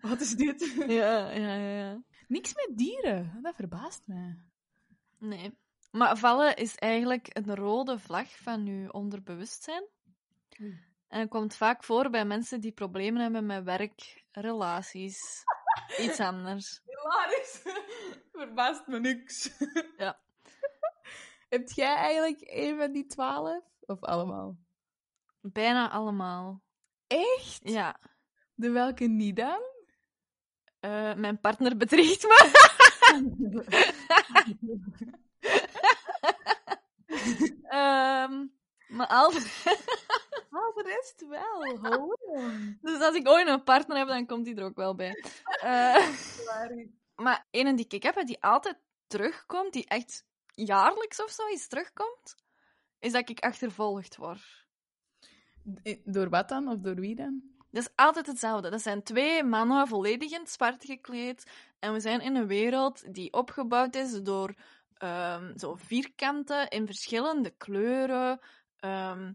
Wat 0.00 0.20
is 0.20 0.34
dit? 0.34 0.74
Ja, 0.86 1.30
ja, 1.30 1.54
ja, 1.54 1.76
ja. 1.78 2.02
Niks 2.28 2.54
met 2.54 2.78
dieren. 2.78 3.38
Dat 3.42 3.54
verbaast 3.54 4.02
mij. 4.06 4.38
Nee. 5.18 5.58
Maar 5.90 6.16
vallen 6.16 6.56
is 6.56 6.76
eigenlijk 6.76 7.28
een 7.32 7.54
rode 7.54 7.98
vlag 7.98 8.36
van 8.36 8.66
je 8.66 8.92
onderbewustzijn. 8.92 9.84
En 11.08 11.20
het 11.20 11.28
komt 11.28 11.56
vaak 11.56 11.84
voor 11.84 12.10
bij 12.10 12.24
mensen 12.24 12.60
die 12.60 12.72
problemen 12.72 13.22
hebben 13.22 13.46
met 13.46 13.64
werk, 13.64 14.24
relaties, 14.30 15.44
iets 16.04 16.20
anders. 16.20 16.80
Hilarisch. 16.84 17.62
Verbaast 18.32 18.86
me 18.86 19.00
niks. 19.00 19.50
Ja. 19.96 20.20
Heb 21.48 21.70
jij 21.70 21.94
eigenlijk 21.94 22.38
een 22.40 22.78
van 22.78 22.92
die 22.92 23.06
twaalf? 23.06 23.64
Of 23.80 24.02
allemaal? 24.02 24.56
Bijna 25.40 25.90
allemaal. 25.90 26.62
Echt? 27.06 27.60
Ja. 27.62 28.00
De 28.54 28.70
welke 28.70 29.04
niet 29.04 29.36
dan? 29.36 29.60
Eh, 30.80 31.14
mijn 31.14 31.40
partner 31.40 31.76
bedriegt 31.76 32.22
me. 32.22 32.50
Ehm, 37.62 38.46
maar 38.88 39.06
al 39.06 39.32
Oh, 40.50 40.74
de 40.76 40.82
rest 40.84 41.26
wel. 41.28 41.60
Gewoon. 41.60 42.16
Dus 42.80 43.00
als 43.00 43.14
ik 43.14 43.28
ooit 43.28 43.48
een 43.48 43.62
partner 43.62 43.96
heb, 43.96 44.08
dan 44.08 44.26
komt 44.26 44.44
die 44.44 44.56
er 44.56 44.64
ook 44.64 44.76
wel 44.76 44.94
bij. 44.94 45.24
Eh, 45.60 46.08
maar 47.16 47.46
een 47.50 47.76
die 47.76 47.86
ik 47.88 48.02
heb, 48.02 48.26
die 48.26 48.42
altijd 48.42 48.78
terugkomt, 49.06 49.72
die 49.72 49.86
echt 49.86 50.24
jaarlijks 50.54 51.22
of 51.22 51.30
zo 51.30 51.48
iets 51.48 51.68
terugkomt, 51.68 52.34
is 52.98 53.12
dat 53.12 53.28
ik 53.28 53.40
achtervolgd 53.40 54.16
word. 54.16 54.66
Eh, 55.82 55.98
Door 56.04 56.28
wat 56.28 56.48
dan? 56.48 56.68
Of 56.68 56.78
door 56.78 56.94
wie 56.94 57.14
dan? 57.14 57.42
Dat 57.70 57.82
is 57.82 57.92
altijd 57.94 58.26
hetzelfde. 58.26 58.70
Dat 58.70 58.82
zijn 58.82 59.02
twee 59.02 59.44
mannen 59.44 59.88
volledig 59.88 60.32
in 60.32 60.40
het 60.40 60.50
zwart 60.50 60.84
gekleed. 60.84 61.50
En 61.78 61.92
we 61.92 62.00
zijn 62.00 62.20
in 62.20 62.36
een 62.36 62.46
wereld 62.46 63.14
die 63.14 63.32
opgebouwd 63.32 63.94
is 63.94 64.22
door 64.22 64.54
ehm, 64.94 65.58
zo 65.58 65.74
vierkanten 65.74 66.68
in 66.68 66.86
verschillende 66.86 67.50
kleuren. 67.50 68.40
Ehm, 68.76 69.32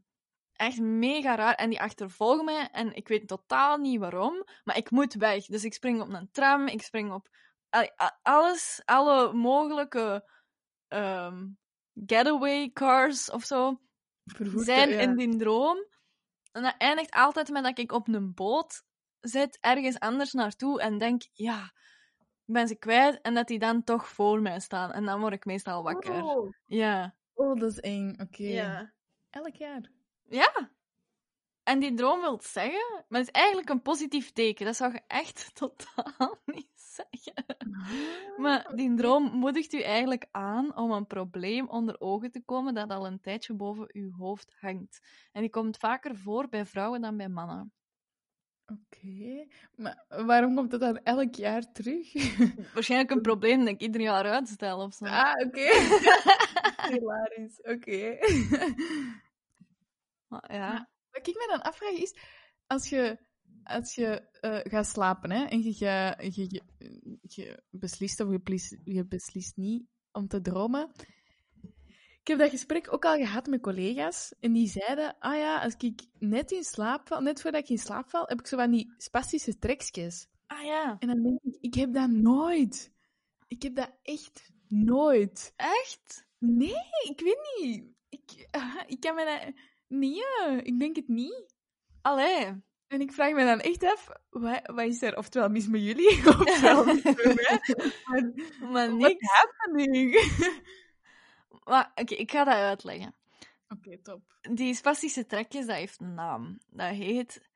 echt 0.53 0.79
mega 0.79 1.35
raar. 1.35 1.53
En 1.53 1.69
die 1.69 1.81
achtervolgen 1.81 2.45
mij. 2.45 2.69
En 2.71 2.95
ik 2.95 3.07
weet 3.07 3.27
totaal 3.27 3.77
niet 3.77 3.99
waarom. 3.99 4.45
Maar 4.63 4.77
ik 4.77 4.91
moet 4.91 5.13
weg. 5.13 5.45
Dus 5.45 5.63
ik 5.63 5.73
spring 5.73 6.01
op 6.01 6.09
een 6.09 6.31
tram. 6.31 6.67
Ik 6.67 6.81
spring 6.81 7.11
op 7.11 7.29
alles. 8.21 8.81
Alle 8.85 9.33
mogelijke 9.33 10.29
ehm, 10.87 11.47
getaway 12.05 12.71
cars 12.73 13.31
of 13.31 13.43
zo 13.43 13.81
zijn 14.55 14.89
ja. 14.89 14.99
in 14.99 15.15
die 15.15 15.35
droom. 15.37 15.77
En 16.51 16.63
dat 16.63 16.75
eindigt 16.77 17.13
altijd 17.13 17.49
met 17.49 17.63
dat 17.63 17.77
ik 17.77 17.91
op 17.91 18.07
een 18.07 18.33
boot 18.33 18.83
zit, 19.19 19.57
ergens 19.61 19.99
anders 19.99 20.33
naartoe, 20.33 20.81
en 20.81 20.97
denk, 20.97 21.21
ja, 21.33 21.63
ik 22.45 22.53
ben 22.53 22.67
ze 22.67 22.75
kwijt, 22.75 23.21
en 23.21 23.33
dat 23.33 23.47
die 23.47 23.59
dan 23.59 23.83
toch 23.83 24.07
voor 24.07 24.41
mij 24.41 24.59
staan. 24.59 24.91
En 24.91 25.05
dan 25.05 25.19
word 25.19 25.33
ik 25.33 25.45
meestal 25.45 25.83
wakker. 25.83 26.23
Oh, 26.23 26.49
Ja. 26.65 27.15
oh, 27.33 27.59
dat 27.59 27.71
is 27.71 27.79
eng. 27.79 28.15
Oké. 28.21 28.43
Ja. 28.43 28.93
Elk 29.29 29.55
jaar. 29.55 29.91
Ja. 30.23 30.71
En 31.67 31.79
die 31.79 31.93
droom 31.93 32.21
wil 32.21 32.39
zeggen, 32.41 33.03
maar 33.07 33.19
het 33.19 33.29
is 33.29 33.41
eigenlijk 33.41 33.69
een 33.69 33.81
positief 33.81 34.31
teken. 34.31 34.65
Dat 34.65 34.75
zou 34.75 34.93
je 34.93 35.01
echt 35.07 35.51
totaal 35.55 36.39
niet 36.45 36.71
zeggen. 36.75 37.45
Maar 38.37 38.71
die 38.75 38.93
droom 38.93 39.23
moedigt 39.23 39.73
u 39.73 39.81
eigenlijk 39.81 40.27
aan 40.31 40.75
om 40.75 40.91
een 40.91 41.07
probleem 41.07 41.69
onder 41.69 41.99
ogen 41.99 42.31
te 42.31 42.41
komen 42.45 42.73
dat 42.73 42.89
al 42.89 43.05
een 43.05 43.21
tijdje 43.21 43.53
boven 43.53 43.89
uw 43.91 44.11
hoofd 44.11 44.55
hangt. 44.59 44.99
En 45.31 45.41
die 45.41 45.49
komt 45.49 45.77
vaker 45.77 46.15
voor 46.15 46.49
bij 46.49 46.65
vrouwen 46.65 47.01
dan 47.01 47.17
bij 47.17 47.29
mannen. 47.29 47.71
Oké. 48.65 49.47
Maar 49.75 50.05
waarom 50.07 50.55
komt 50.55 50.71
dat 50.71 50.79
dan 50.79 50.97
elk 50.97 51.35
jaar 51.35 51.71
terug? 51.71 52.13
Waarschijnlijk 52.73 53.11
een 53.11 53.21
probleem 53.21 53.59
dat 53.59 53.67
ik 53.67 53.81
ieder 53.81 54.01
jaar 54.01 54.25
uitstel 54.25 54.79
of 54.79 54.93
zo. 54.93 55.05
ah, 55.05 55.33
oké. 55.45 55.69
Hilarisch. 56.91 57.61
Oké. 57.61 58.17
Ja. 60.47 60.87
Wat 61.17 61.27
ik 61.27 61.35
me 61.35 61.47
dan 61.47 61.61
afvraag 61.61 61.91
is, 61.91 62.15
als 62.67 62.89
je, 62.89 63.17
als 63.63 63.95
je 63.95 64.29
eh, 64.41 64.59
gaat 64.63 64.87
slapen 64.87 65.31
hè, 65.31 65.43
en 65.43 65.63
je, 65.63 65.73
je, 66.31 66.61
je, 67.21 67.63
beslist 67.69 68.19
of 68.19 68.31
je 68.31 68.41
beslist, 68.41 68.81
je 68.83 69.05
beslist 69.05 69.57
niet 69.57 69.85
om 70.11 70.27
te 70.27 70.41
dromen. 70.41 70.91
Ik 72.21 72.27
heb 72.33 72.39
dat 72.39 72.49
gesprek 72.49 72.93
ook 72.93 73.05
al 73.05 73.17
gehad 73.17 73.47
met 73.47 73.61
collega's 73.61 74.33
en 74.39 74.53
die 74.53 74.67
zeiden, 74.67 75.15
ah 75.19 75.37
ja, 75.37 75.61
als 75.61 75.75
ik 75.77 76.01
net 76.19 76.51
in 76.51 76.63
slaap 76.63 77.07
val, 77.07 77.21
net 77.21 77.41
voordat 77.41 77.61
ik 77.61 77.69
in 77.69 77.77
slaap 77.77 78.09
val, 78.09 78.25
heb 78.27 78.39
ik 78.39 78.47
zo 78.47 78.57
van 78.57 78.71
die 78.71 78.93
spastische 78.97 79.57
trekjes. 79.57 80.27
Ah 80.47 80.63
ja. 80.63 80.95
En 80.99 81.07
dan 81.07 81.23
denk 81.23 81.39
ik, 81.41 81.57
ik 81.61 81.73
heb 81.73 81.93
dat 81.93 82.09
nooit. 82.09 82.91
Ik 83.47 83.61
heb 83.61 83.75
dat 83.75 83.91
echt 84.03 84.51
nooit. 84.67 85.53
Echt? 85.55 86.27
Nee, 86.37 86.83
ik 87.09 87.19
weet 87.19 87.57
niet. 87.59 87.83
Ik, 88.09 88.47
ah, 88.51 88.83
ik 88.87 88.99
kan 88.99 89.15
me 89.15 89.25
dat... 89.25 89.53
Nee, 89.87 90.61
ik 90.63 90.79
denk 90.79 90.95
het 90.95 91.07
niet. 91.07 91.55
Allee. 92.01 92.65
En 92.87 93.01
ik 93.01 93.11
vraag 93.11 93.31
me 93.31 93.45
dan 93.45 93.59
echt 93.59 93.83
af, 93.83 94.09
wat, 94.29 94.61
wat 94.63 94.85
is 94.85 95.01
er 95.01 95.17
oftewel 95.17 95.49
mis 95.49 95.67
met 95.67 95.83
jullie, 95.83 96.17
oftewel 96.39 96.85
mis 96.93 97.03
met? 97.03 98.59
Maar 98.71 98.93
niks. 98.93 99.25
happening? 99.31 100.15
Maar 101.63 101.91
oké, 101.95 102.15
ik 102.15 102.31
ga 102.31 102.43
dat 102.43 102.53
uitleggen. 102.53 103.15
Oké, 103.67 103.97
top. 104.01 104.21
Die 104.41 104.73
spastische 104.73 105.25
trekjes, 105.25 105.65
dat 105.65 105.75
heeft 105.75 106.01
een 106.01 106.13
naam. 106.13 106.59
Dat 106.69 106.89
heet 106.89 107.49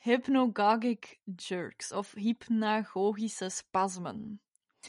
hypnagogic 0.00 1.18
jerks 1.36 1.92
of 1.92 2.12
hypnagogische 2.12 3.48
spasmen. 3.48 4.40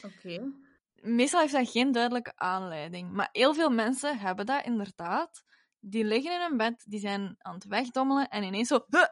Oké. 0.04 0.52
Meestal 0.94 1.40
heeft 1.40 1.52
dat 1.52 1.70
geen 1.70 1.92
duidelijke 1.92 2.36
aanleiding, 2.36 3.12
maar 3.12 3.28
heel 3.32 3.54
veel 3.54 3.70
mensen 3.70 4.18
hebben 4.18 4.46
dat 4.46 4.64
inderdaad. 4.64 5.44
Die 5.90 6.04
liggen 6.04 6.32
in 6.32 6.40
een 6.40 6.56
bed, 6.56 6.84
die 6.88 7.00
zijn 7.00 7.36
aan 7.38 7.54
het 7.54 7.64
wegdommelen 7.64 8.28
en 8.28 8.42
ineens 8.42 8.68
zo 8.68 8.84
huh, 8.88 9.06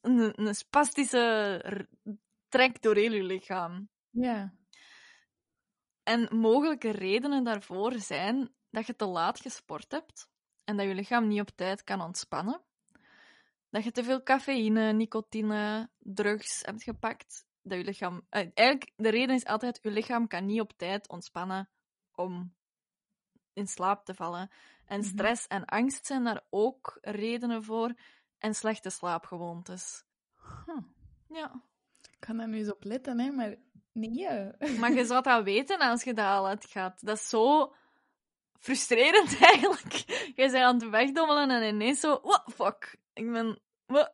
een, 0.00 0.46
een 0.46 0.54
spastische 0.54 1.88
trek 2.48 2.82
door 2.82 2.96
heel 2.96 3.12
je 3.12 3.22
lichaam. 3.22 3.88
Ja. 4.10 4.54
En 6.02 6.36
mogelijke 6.36 6.90
redenen 6.90 7.44
daarvoor 7.44 7.98
zijn 7.98 8.54
dat 8.70 8.86
je 8.86 8.96
te 8.96 9.06
laat 9.06 9.40
gesport 9.40 9.92
hebt 9.92 10.28
en 10.64 10.76
dat 10.76 10.86
je 10.86 10.94
lichaam 10.94 11.28
niet 11.28 11.40
op 11.40 11.50
tijd 11.50 11.84
kan 11.84 12.00
ontspannen. 12.00 12.62
Dat 13.70 13.84
je 13.84 13.90
te 13.90 14.04
veel 14.04 14.22
cafeïne, 14.22 14.92
nicotine, 14.92 15.90
drugs 15.98 16.62
hebt 16.62 16.82
gepakt. 16.82 17.46
Dat 17.62 17.78
je 17.78 17.84
lichaam... 17.84 18.26
eh, 18.28 18.48
Eigenlijk, 18.54 18.92
de 18.96 19.08
reden 19.08 19.34
is 19.34 19.44
altijd, 19.44 19.78
je 19.82 19.90
lichaam 19.90 20.26
kan 20.26 20.46
niet 20.46 20.60
op 20.60 20.72
tijd 20.76 21.08
ontspannen 21.08 21.70
om 22.12 22.54
in 23.52 23.66
slaap 23.66 24.04
te 24.04 24.14
vallen. 24.14 24.50
En 24.86 24.98
Mhm. 25.00 25.08
stress 25.08 25.46
en 25.46 25.64
angst 25.64 26.06
zijn 26.06 26.24
daar 26.24 26.42
ook 26.50 26.98
redenen 27.00 27.64
voor. 27.64 27.94
En 28.38 28.54
slechte 28.54 28.90
slaapgewoontes. 28.90 30.04
Huh. 30.66 30.76
Ja. 31.28 31.62
Ik 32.10 32.16
kan 32.26 32.36
daar 32.36 32.48
nu 32.48 32.58
eens 32.58 32.70
op 32.72 32.84
letten, 32.84 33.20
hè, 33.20 33.30
maar 33.30 33.54
nee. 33.92 34.26
Maar 34.80 34.92
je 34.92 35.04
zou 35.04 35.22
dat 35.22 35.44
weten 35.44 35.78
als 35.78 36.02
je 36.02 36.14
dat 36.14 36.26
al 36.26 36.46
had 36.48 36.64
gehad. 36.64 37.00
Dat 37.00 37.16
is 37.16 37.28
zo 37.28 37.74
frustrerend 38.58 39.40
eigenlijk. 39.52 39.92
Je 40.26 40.32
bent 40.34 40.54
aan 40.54 40.74
het 40.74 40.88
wegdommelen 40.90 41.50
en 41.50 41.74
ineens 41.74 42.00
zo, 42.00 42.20
what 42.22 42.42
fuck. 42.54 42.98
Ik 43.12 43.32
ben, 43.32 43.60
what? 43.86 44.12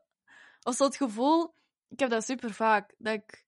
Of 0.63 0.75
zo 0.75 0.85
het 0.85 0.97
gevoel, 0.97 1.55
ik 1.89 1.99
heb 1.99 2.11
dat 2.11 2.25
super 2.25 2.53
vaak, 2.55 2.95
dat 2.99 3.15
ik 3.15 3.45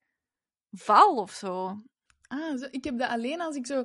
val 0.72 1.16
of 1.16 1.30
zo. 1.32 1.82
Ah, 2.28 2.56
zo, 2.58 2.66
ik 2.70 2.84
heb 2.84 2.98
dat 2.98 3.08
alleen 3.10 3.40
als 3.40 3.56
ik 3.56 3.66
zo... 3.66 3.84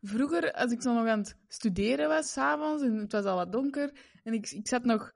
Vroeger, 0.00 0.52
als 0.52 0.72
ik 0.72 0.82
zo 0.82 0.94
nog 0.94 1.06
aan 1.06 1.18
het 1.18 1.36
studeren 1.48 2.08
was, 2.08 2.32
s'avonds, 2.32 2.82
en 2.82 2.94
het 2.96 3.12
was 3.12 3.24
al 3.24 3.36
wat 3.36 3.52
donker, 3.52 3.92
en 4.22 4.32
ik, 4.32 4.50
ik 4.50 4.68
zat 4.68 4.84
nog 4.84 5.12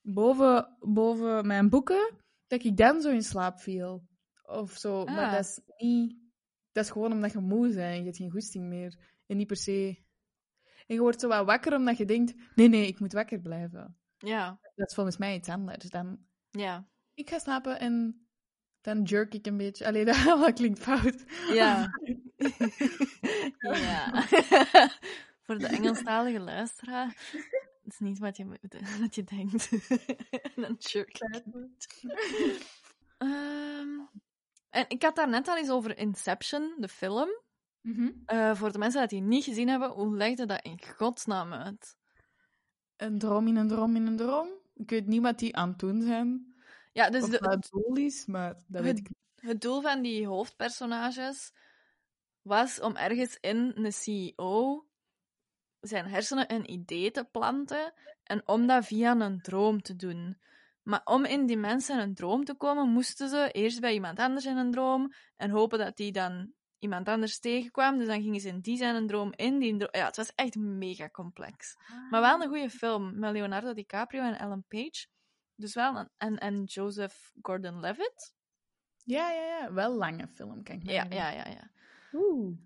boven, 0.00 0.76
boven 0.80 1.46
mijn 1.46 1.68
boeken, 1.68 2.14
dat 2.46 2.64
ik 2.64 2.76
dan 2.76 3.00
zo 3.00 3.10
in 3.10 3.22
slaap 3.22 3.60
viel. 3.60 4.06
Of 4.42 4.72
zo. 4.72 5.04
Maar 5.04 5.24
Ah. 5.24 5.32
dat 5.32 5.40
is 5.44 5.60
niet... 5.78 6.16
Dat 6.72 6.84
is 6.84 6.90
gewoon 6.90 7.12
omdat 7.12 7.32
je 7.32 7.38
moe 7.38 7.66
bent 7.66 7.76
en 7.78 7.96
je 7.96 8.04
hebt 8.04 8.16
geen 8.16 8.30
goesting 8.30 8.64
meer. 8.68 8.96
En 9.26 9.36
niet 9.36 9.46
per 9.46 9.56
se... 9.56 9.98
En 10.86 10.94
je 10.94 11.00
wordt 11.00 11.20
zo 11.20 11.28
wat 11.28 11.44
wakker 11.46 11.74
omdat 11.74 11.96
je 11.96 12.04
denkt, 12.04 12.34
nee, 12.54 12.68
nee, 12.68 12.86
ik 12.86 13.00
moet 13.00 13.12
wakker 13.12 13.40
blijven. 13.40 13.96
Ja, 14.18 14.58
Dat 14.74 14.88
is 14.88 14.94
volgens 14.94 15.16
mij 15.16 15.34
iets 15.34 15.48
anders 15.48 15.90
dan... 15.90 16.18
ja, 16.50 16.88
Ik 17.14 17.28
ga 17.28 17.38
slapen 17.38 17.80
en 17.80 18.26
dan 18.88 19.02
jerk 19.02 19.34
ik 19.34 19.46
een 19.46 19.56
beetje. 19.56 19.86
Allee, 19.86 20.04
dat 20.24 20.52
klinkt 20.52 20.78
fout. 20.78 21.24
ja. 21.52 21.90
ja. 23.60 24.22
Voor 25.44 25.58
de 25.58 25.66
Engelstalige 25.66 26.40
luisteraar, 26.40 27.16
dat 27.82 27.92
is 27.92 27.98
niet 27.98 28.18
wat 28.18 28.36
je, 28.36 28.46
wat 29.00 29.14
je 29.14 29.24
denkt. 29.24 29.70
Dan 30.56 30.76
jerk 30.78 31.08
ik 31.08 31.42
het. 31.52 31.86
Ehm, 33.18 33.88
en 34.70 34.84
ik 34.88 35.02
had 35.02 35.16
daar 35.16 35.28
net 35.28 35.48
al 35.48 35.56
eens 35.56 35.70
over 35.70 35.98
Inception, 35.98 36.74
de 36.78 36.88
film. 36.88 37.28
Mhm. 37.80 38.10
Eh, 38.24 38.54
voor 38.54 38.72
de 38.72 38.78
mensen 38.78 39.08
die 39.08 39.18
het 39.18 39.28
niet 39.28 39.44
gezien 39.44 39.68
hebben, 39.68 39.90
hoe 39.90 40.16
legde 40.16 40.46
dat 40.46 40.64
in 40.64 40.80
godsnaam 40.96 41.52
uit? 41.52 41.96
Een 42.96 43.18
droom 43.18 43.46
in 43.46 43.56
een 43.56 43.68
droom 43.68 43.96
in 43.96 44.06
een 44.06 44.16
droom. 44.16 44.48
Ik 44.74 44.90
weet 44.90 45.06
niet 45.06 45.22
wat 45.22 45.38
die 45.38 45.56
aan 45.56 45.68
het 45.68 45.78
doen 45.78 46.02
zijn. 46.02 46.47
Ja, 46.98 47.10
dus 47.10 47.24
de, 47.24 47.38
het 47.40 47.68
doel 47.70 47.96
is, 47.96 48.26
maar 48.26 48.54
dat 48.66 48.82
weet 48.82 48.98
ik 48.98 49.08
niet. 49.08 49.50
het 49.50 49.60
doel 49.60 49.80
van 49.80 50.02
die 50.02 50.26
hoofdpersonages 50.26 51.52
was 52.42 52.80
om 52.80 52.96
ergens 52.96 53.36
in 53.40 53.72
een 53.74 53.92
CEO 53.92 54.86
zijn 55.80 56.06
hersenen 56.06 56.52
een 56.52 56.70
idee 56.70 57.10
te 57.10 57.24
planten 57.24 57.92
en 58.22 58.48
om 58.48 58.66
dat 58.66 58.84
via 58.84 59.20
een 59.20 59.40
droom 59.40 59.82
te 59.82 59.96
doen. 59.96 60.38
Maar 60.82 61.00
om 61.04 61.24
in 61.24 61.46
die 61.46 61.56
mensen 61.56 61.98
een 61.98 62.14
droom 62.14 62.44
te 62.44 62.54
komen, 62.54 62.88
moesten 62.88 63.28
ze 63.28 63.48
eerst 63.52 63.80
bij 63.80 63.92
iemand 63.92 64.18
anders 64.18 64.44
in 64.44 64.56
een 64.56 64.70
droom 64.70 65.12
en 65.36 65.50
hopen 65.50 65.78
dat 65.78 65.96
die 65.96 66.12
dan 66.12 66.52
iemand 66.78 67.08
anders 67.08 67.38
tegenkwam. 67.38 67.98
Dus 67.98 68.06
dan 68.06 68.22
gingen 68.22 68.40
ze 68.40 68.48
in 68.48 68.60
die 68.60 68.76
zijn 68.76 68.94
een 68.94 69.06
droom, 69.06 69.32
in 69.36 69.58
die 69.58 69.76
droom. 69.76 69.90
Ja, 69.92 70.06
het 70.06 70.16
was 70.16 70.32
echt 70.34 70.56
mega 70.56 71.08
complex. 71.08 71.76
Maar 72.10 72.20
wel 72.20 72.42
een 72.42 72.48
goede 72.48 72.70
film 72.70 73.18
met 73.18 73.32
Leonardo 73.32 73.74
DiCaprio 73.74 74.22
en 74.22 74.38
Ellen 74.38 74.64
Page. 74.68 75.06
Dus 75.58 75.74
wel 75.74 75.96
een, 75.96 76.08
en, 76.16 76.38
en 76.38 76.64
Joseph 76.64 77.32
Gordon-Levitt. 77.42 78.34
Ja, 79.04 79.30
ja, 79.30 79.42
ja. 79.42 79.72
Wel 79.72 79.94
lange 79.94 80.28
film, 80.28 80.62
kan 80.62 80.74
ik 80.74 80.84
me 80.84 80.92
Ja, 80.92 81.06
ja, 81.10 81.30
ja, 81.30 81.48
ja. 81.48 81.70
Oeh. 82.12 82.56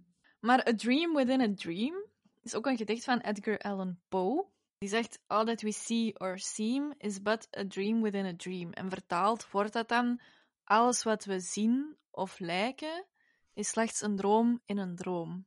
Maar 0.41 0.69
A 0.69 0.75
Dream 0.75 1.15
Within 1.15 1.41
a 1.41 1.55
Dream 1.55 1.95
is 2.43 2.55
ook 2.55 2.67
een 2.67 2.77
gedicht 2.77 3.05
van 3.05 3.21
Edgar 3.21 3.59
Allan 3.59 3.99
Poe. 4.09 4.47
Die 4.79 4.89
zegt: 4.89 5.23
All 5.27 5.45
that 5.45 5.61
we 5.61 5.73
see 5.73 6.19
or 6.19 6.39
seem 6.39 6.95
is 6.99 7.23
but 7.23 7.49
a 7.57 7.65
dream 7.65 8.03
within 8.03 8.27
a 8.27 8.37
dream. 8.37 8.73
En 8.73 8.91
vertaald 8.91 9.51
wordt 9.51 9.73
dat 9.73 9.89
dan: 9.89 10.21
Alles 10.65 11.03
wat 11.03 11.25
we 11.25 11.41
zien 11.41 11.97
of 12.11 12.39
lijken 12.39 13.07
is 13.55 13.69
slechts 13.69 14.01
een 14.03 14.17
droom 14.17 14.61
in 14.65 14.79
een 14.79 14.97
droom. 14.97 15.47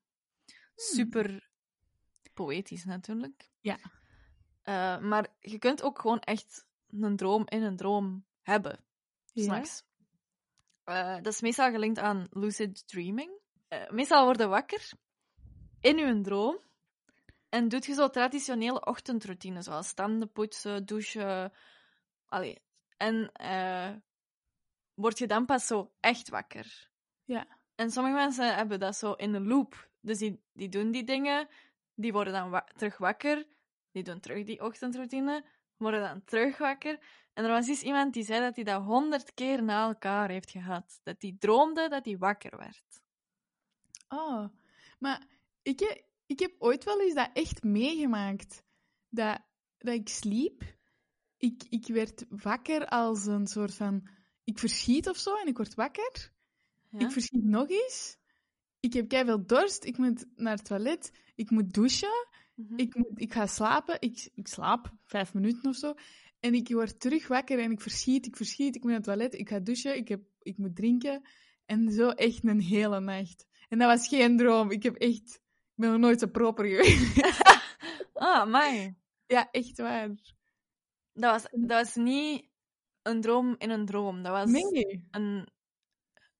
Super 0.75 1.49
poëtisch 2.33 2.85
natuurlijk. 2.85 3.49
Ja. 3.59 3.77
Eh, 4.61 4.99
maar 4.99 5.27
je 5.39 5.57
kunt 5.57 5.81
ook 5.81 5.99
gewoon 5.99 6.19
echt 6.19 6.64
een 7.03 7.15
droom 7.15 7.43
in 7.45 7.63
een 7.63 7.75
droom 7.75 8.25
hebben. 8.41 8.79
Ja? 9.33 9.43
S'nachts. 9.43 9.83
Eh, 10.83 11.15
dat 11.15 11.33
is 11.33 11.41
meestal 11.41 11.71
gelinkt 11.71 11.99
aan 11.99 12.27
lucid 12.31 12.87
dreaming. 12.87 13.31
Eh, 13.67 13.89
meestal 13.89 14.25
word 14.25 14.39
je 14.39 14.47
wakker 14.47 14.89
in 15.79 15.97
je 15.97 16.21
droom 16.21 16.59
en 17.49 17.67
doet 17.67 17.85
je 17.85 17.93
zo 17.93 18.09
traditionele 18.09 18.85
ochtendroutine, 18.85 19.61
zoals 19.61 19.93
tanden 19.93 20.31
poetsen, 20.31 20.85
douchen. 20.85 21.53
Allee. 22.25 22.61
En 22.97 23.31
eh, 23.31 23.91
word 24.93 25.17
je 25.17 25.27
dan 25.27 25.45
pas 25.45 25.67
zo 25.67 25.91
echt 25.99 26.29
wakker. 26.29 26.89
Ja. 27.23 27.47
En 27.75 27.91
sommige 27.91 28.15
mensen 28.15 28.55
hebben 28.55 28.79
dat 28.79 28.95
zo 28.95 29.11
in 29.11 29.33
een 29.33 29.47
loop. 29.47 29.89
Dus 30.01 30.17
die, 30.17 30.41
die 30.53 30.69
doen 30.69 30.91
die 30.91 31.03
dingen, 31.03 31.47
die 31.95 32.11
worden 32.11 32.33
dan 32.33 32.49
wa- 32.49 32.67
terug 32.75 32.97
wakker, 32.97 33.45
die 33.91 34.03
doen 34.03 34.19
terug 34.19 34.43
die 34.43 34.61
ochtendroutine, 34.61 35.45
worden 35.77 36.01
dan 36.01 36.23
terug 36.23 36.57
wakker. 36.57 36.99
En 37.33 37.43
er 37.43 37.49
was 37.49 37.67
eens 37.67 37.81
iemand 37.81 38.13
die 38.13 38.23
zei 38.23 38.39
dat 38.39 38.55
hij 38.55 38.63
dat 38.63 38.83
honderd 38.83 39.33
keer 39.33 39.63
na 39.63 39.87
elkaar 39.87 40.29
heeft 40.29 40.51
gehad. 40.51 40.99
Dat 41.03 41.21
hij 41.21 41.35
droomde 41.39 41.89
dat 41.89 42.05
hij 42.05 42.17
wakker 42.17 42.57
werd. 42.57 43.01
Oh, 44.07 44.45
maar 44.99 45.27
ik, 45.61 45.79
he- 45.79 46.01
ik 46.25 46.39
heb 46.39 46.55
ooit 46.59 46.83
wel 46.83 47.01
eens 47.01 47.13
dat 47.13 47.29
echt 47.33 47.63
meegemaakt. 47.63 48.63
Dat, 49.09 49.39
dat 49.77 49.93
ik 49.93 50.09
sliep. 50.09 50.63
Ik, 51.37 51.63
ik 51.69 51.87
werd 51.87 52.25
wakker 52.29 52.87
als 52.87 53.25
een 53.25 53.47
soort 53.47 53.75
van... 53.75 54.07
Ik 54.43 54.59
verschiet 54.59 55.09
of 55.09 55.17
zo 55.17 55.35
en 55.35 55.47
ik 55.47 55.57
word 55.57 55.73
wakker. 55.73 56.31
Ja? 56.89 56.99
Ik 56.99 57.11
verschiet 57.11 57.43
nog 57.43 57.69
eens. 57.69 58.17
Ik 58.79 58.93
heb 58.93 59.13
veel 59.13 59.45
dorst. 59.45 59.83
Ik 59.83 59.97
moet 59.97 60.25
naar 60.35 60.55
het 60.55 60.65
toilet. 60.65 61.11
Ik 61.35 61.49
moet 61.49 61.73
douchen. 61.73 62.27
Mhm. 62.55 62.77
Ik, 62.77 62.95
moet, 62.95 63.07
ik 63.15 63.33
ga 63.33 63.47
slapen. 63.47 63.97
Ik, 63.99 64.29
ik 64.33 64.47
slaap 64.47 64.93
vijf 65.03 65.33
minuten 65.33 65.69
of 65.69 65.75
zo. 65.75 65.93
En 66.39 66.53
ik 66.53 66.69
word 66.69 66.99
terug 66.99 67.27
wakker 67.27 67.59
en 67.59 67.71
ik 67.71 67.81
verschiet, 67.81 68.25
ik 68.25 68.35
verschiet. 68.35 68.75
Ik 68.75 68.81
moet 68.81 68.89
naar 68.91 68.99
het 68.99 69.07
toilet. 69.09 69.33
Ik 69.33 69.49
ga 69.49 69.59
douchen. 69.59 69.97
Ik, 69.97 70.07
heb, 70.07 70.21
ik 70.41 70.57
moet 70.57 70.75
drinken. 70.75 71.21
En 71.65 71.91
zo 71.91 72.09
echt 72.09 72.43
een 72.43 72.61
hele 72.61 72.99
nacht. 72.99 73.45
En 73.69 73.77
dat 73.77 73.87
was 73.87 74.07
geen 74.07 74.37
droom. 74.37 74.71
Ik 74.71 74.83
heb 74.83 74.95
echt... 74.95 75.41
Ik 75.75 75.81
ben 75.81 75.91
nog 75.91 75.99
nooit 75.99 76.19
zo 76.19 76.27
proper 76.27 76.65
geweest. 76.65 77.13
Ah, 78.13 78.45
my. 78.51 78.95
ja, 79.35 79.51
echt 79.51 79.77
waar. 79.77 80.07
Dat 81.13 81.31
was, 81.31 81.47
dat 81.51 81.85
was 81.85 81.95
niet 81.95 82.49
een 83.01 83.21
droom 83.21 83.55
in 83.57 83.69
een 83.69 83.85
droom. 83.85 84.23
Dat 84.23 84.31
was 84.31 84.51
Nee. 84.51 85.07
een, 85.11 85.47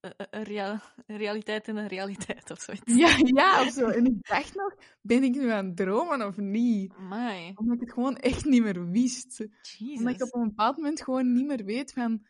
een, 0.06 0.28
een 0.30 0.44
rea- 0.44 0.82
een 1.06 1.18
realiteit 1.18 1.68
in 1.68 1.76
een 1.76 1.88
realiteit 1.88 2.52
of 2.52 2.60
zoiets. 2.60 2.96
Ja, 2.96 3.16
ja, 3.18 3.62
of 3.62 3.74
zo. 3.74 3.88
En 3.88 4.06
ik 4.06 4.28
dacht 4.28 4.56
nog, 4.56 4.76
ben 5.02 5.24
ik 5.24 5.36
nu 5.36 5.50
aan 5.50 5.66
het 5.66 5.78
dromen 5.78 6.28
of 6.28 6.38
niet? 6.38 6.98
My. 6.98 7.52
Omdat 7.56 7.76
ik 7.76 7.82
het 7.82 7.94
gewoon 7.94 8.16
echt 8.18 8.46
niet 8.46 8.64
meer 8.64 8.90
wist. 8.90 9.38
Jesus. 9.62 9.98
Omdat 9.98 10.14
ik 10.16 10.24
op 10.24 10.34
een 10.34 10.48
bepaald 10.48 10.78
moment 10.78 11.02
gewoon 11.02 11.34
niet 11.34 11.46
meer 11.46 11.66
weet 11.66 11.94
van... 11.94 12.26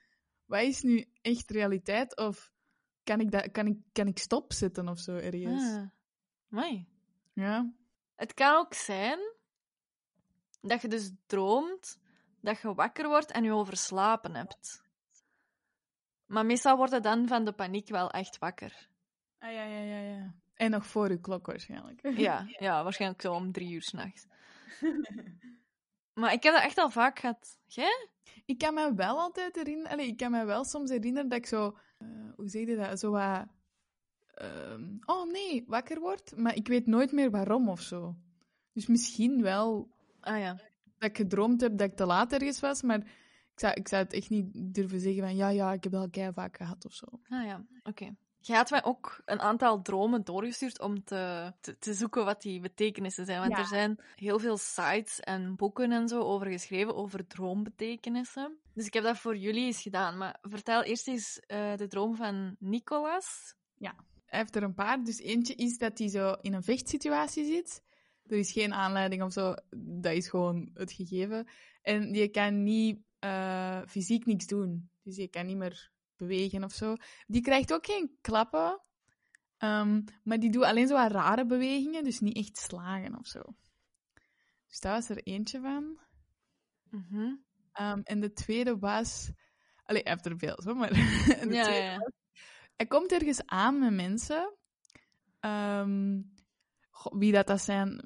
Wat 0.46 0.62
is 0.62 0.82
nu 0.82 1.06
echt 1.22 1.52
realiteit? 1.52 2.18
Of 2.18 2.54
kan 3.04 3.20
ik, 3.20 3.32
dat, 3.32 3.52
kan 3.52 3.68
ik, 3.68 3.78
kan 3.92 4.08
ik 4.08 4.18
stopzetten 4.18 4.88
of 4.88 5.00
zo 5.00 5.16
ergens? 5.16 5.64
Ah. 5.64 5.86
Ja. 7.34 7.74
Het 8.16 8.34
kan 8.34 8.56
ook 8.56 8.74
zijn 8.74 9.20
dat 10.62 10.82
je 10.82 10.88
dus 10.88 11.12
droomt 11.26 12.00
dat 12.42 12.62
je 12.62 12.74
wakker 12.74 13.08
wordt 13.08 13.32
en 13.32 13.44
je 13.44 13.54
overslapen 13.54 14.36
hebt. 14.36 14.84
Maar 16.26 16.46
meestal 16.46 16.78
word 16.78 16.92
je 16.92 17.00
dan 17.00 17.28
van 17.28 17.46
de 17.46 17.52
paniek 17.52 17.90
wel 17.90 18.12
echt 18.12 18.38
wakker. 18.38 18.88
Ah, 19.40 19.52
ja, 19.52 19.64
ja, 19.64 19.80
ja, 19.80 20.00
ja. 20.00 20.34
En 20.54 20.72
nog 20.72 20.86
voor 20.86 21.10
uw 21.10 21.20
klok 21.20 21.46
waarschijnlijk. 21.46 22.00
Ja, 22.28 22.46
ja 22.48 22.84
waarschijnlijk 22.84 23.22
zo 23.22 23.34
om 23.34 23.52
drie 23.52 23.74
uur 23.74 23.82
s'nachts. 23.82 24.26
Maar 26.14 26.34
ik 26.34 26.44
heb 26.44 26.54
dat 26.54 26.64
echt 26.64 26.78
al 26.78 26.90
vaak 26.90 27.20
gehad. 27.20 27.58
Jij? 27.66 28.10
Ik 28.46 28.58
kan 28.58 28.74
me 28.74 28.94
wel 28.94 29.20
altijd 29.20 29.56
herinneren... 29.56 29.92
Allee, 29.92 30.08
ik 30.08 30.18
kan 30.18 30.32
me 30.32 30.46
wel 30.46 30.64
soms 30.64 30.90
herinneren 30.90 31.30
dat 31.30 31.38
ik 31.38 31.46
zo... 31.46 31.78
eh, 31.98 32.08
hoe 32.36 32.50
zeg 32.50 32.68
je 32.68 32.76
dat? 32.76 33.00
Zo 33.00 33.12
wat... 33.12 33.46
ehm, 34.34 34.84
oh 35.06 35.32
nee, 35.32 35.64
wakker 35.68 36.00
word. 36.00 36.38
Maar 36.38 36.56
ik 36.56 36.68
weet 36.68 36.86
nooit 36.88 37.12
meer 37.12 37.32
waarom 37.32 37.70
of 37.70 37.82
zo. 37.82 38.16
Dus 38.74 38.88
misschien 38.88 39.42
wel 39.42 39.96
Ah 40.26 40.40
ja. 40.40 40.54
dat 40.98 41.10
ik 41.10 41.18
gedroomd 41.18 41.62
heb 41.62 41.78
dat 41.78 41.90
ik 41.90 41.96
te 41.96 42.06
laat 42.06 42.34
ergens 42.34 42.60
was, 42.60 42.82
maar 42.82 43.02
ik 43.56 43.62
zou, 43.62 43.74
ik 43.74 43.88
zou 43.88 44.04
het 44.04 44.14
echt 44.14 44.30
niet 44.30 44.50
durven 44.54 45.00
zeggen 45.00 45.22
van 45.24 45.36
ja, 45.36 45.50
ja, 45.50 45.74
ik 45.74 45.84
heb 45.84 45.92
dat 45.92 46.18
al 46.18 46.34
vaak 46.34 46.58
gehad 46.58 46.86
of 46.86 46.94
zo. 46.94 47.06
Ah 47.30 47.46
ja, 47.46 47.66
oké. 47.84 48.16
Je 48.40 48.54
had 48.54 48.70
mij 48.70 48.84
ook 48.84 49.22
een 49.26 49.40
aantal 49.40 49.82
dromen 49.82 50.24
doorgestuurd 50.24 50.82
om 50.82 51.04
te, 51.04 51.54
te, 51.60 51.78
te 51.78 51.94
zoeken 51.94 52.26
wat 52.26 52.42
die 52.42 52.60
betekenissen 52.60 53.26
zijn. 53.26 53.40
Want 53.40 53.52
Ja. 53.52 53.58
er 53.58 53.66
zijn 53.66 54.00
heel 54.16 54.40
veel 54.40 54.58
sites 54.58 55.20
en 55.20 55.56
boeken 55.56 55.92
en 55.92 56.08
zo 56.08 56.22
over 56.22 56.48
geschreven, 56.48 56.96
over 56.96 57.28
droombetekenissen. 57.28 58.58
Dus 58.74 58.86
ik 58.86 58.94
heb 58.94 59.04
dat 59.04 59.18
voor 59.18 59.38
jullie 59.38 59.66
eens 59.66 59.82
gedaan. 59.82 60.18
Maar 60.18 60.38
vertel 60.42 60.84
eerst 60.84 61.08
eens 61.08 61.40
eh, 61.40 61.76
de 61.76 61.88
droom 61.88 62.16
van 62.16 62.56
Nicolas. 62.60 63.56
Hij 64.26 64.40
heeft 64.40 64.56
er 64.56 64.64
een 64.64 64.74
paar. 64.74 65.04
Dus 65.04 65.20
eentje 65.20 65.56
is 65.56 65.78
dat 65.78 65.98
hij 65.98 66.08
zo 66.08 66.36
in 66.42 66.54
een 66.54 66.64
vechtsituatie 66.64 67.46
zit. 67.46 67.84
Er 68.26 68.38
is 68.38 68.52
geen 68.52 68.74
aanleiding 68.74 69.24
of 69.24 69.34
zo. 69.34 69.54
Dat 69.78 70.14
is 70.14 70.30
gewoon 70.30 70.70
het 70.74 70.92
gegeven. 70.92 71.48
En 71.82 72.14
je 72.14 72.28
kan 72.28 72.64
niet 72.64 73.00
eh, 73.26 73.82
fysiek 73.88 74.26
niks 74.26 74.48
doen. 74.48 74.90
Dus 75.04 75.16
je 75.16 75.28
kan 75.28 75.46
niet 75.46 75.58
meer 75.58 75.92
bewegen 76.16 76.64
of 76.64 76.74
zo. 76.74 76.96
Die 77.28 77.42
krijgt 77.42 77.74
ook 77.74 77.86
geen 77.86 78.18
klappen. 78.22 78.82
Ehm, 79.58 80.02
maar 80.24 80.40
die 80.40 80.52
doet 80.52 80.64
alleen 80.64 80.88
zo 80.88 80.94
wat 80.96 81.12
rare 81.12 81.46
bewegingen. 81.46 82.04
Dus 82.04 82.20
niet 82.20 82.36
echt 82.38 82.58
slagen 82.58 83.18
of 83.18 83.28
zo. 83.28 83.42
Dus 84.68 84.80
dat 84.80 84.92
was 84.92 85.10
er 85.10 85.24
eentje 85.24 85.60
van. 85.62 86.00
Mhm. 86.90 87.36
Ehm, 87.72 88.00
en 88.04 88.20
de 88.20 88.34
tweede 88.34 88.78
was... 88.78 89.32
Allee, 89.84 90.02
hij 90.04 90.12
heeft 90.12 90.26
er 90.26 90.38
veel, 90.38 90.62
zo, 90.62 90.74
maar... 90.76 90.90
de 90.94 91.48
Ja, 91.52 91.64
tweede 91.64 91.86
ja, 91.86 91.98
was- 91.98 92.12
Hij 92.76 92.86
komt 92.86 93.12
ergens 93.12 93.46
aan 93.46 93.80
met 93.80 93.94
mensen. 93.94 94.58
Ehm, 95.40 96.22
goh, 96.22 96.35
wie 97.04 97.32
dat, 97.32 97.48
dat 97.48 97.62
zijn, 97.62 98.02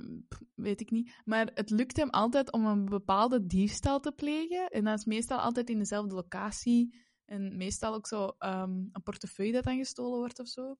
weet 0.56 0.82
ik 0.82 0.91
niet. 0.91 1.21
Maar 1.25 1.52
het 1.54 1.69
lukt 1.69 1.97
hem 1.97 2.10
altijd 2.10 2.52
om 2.52 2.65
een 2.65 2.86
bepaalde 2.86 3.45
diefstal 3.45 3.99
te 3.99 4.12
plegen. 4.12 4.67
En 4.67 4.84
dat 4.84 4.97
is 4.97 5.06
meestal 5.06 5.39
altijd 5.39 5.69
in 5.69 5.78
dezelfde 5.78 6.15
locatie. 6.15 7.08
En 7.25 7.58
meestal 7.58 7.93
ook 7.93 8.08
zo 8.08 8.28
ehm, 8.38 8.71
een 8.91 9.04
portefeuille 9.04 9.54
dat 9.54 9.63
dan 9.63 9.78
gestolen 9.78 10.17
wordt 10.17 10.39
of 10.39 10.47
zo. 10.47 10.78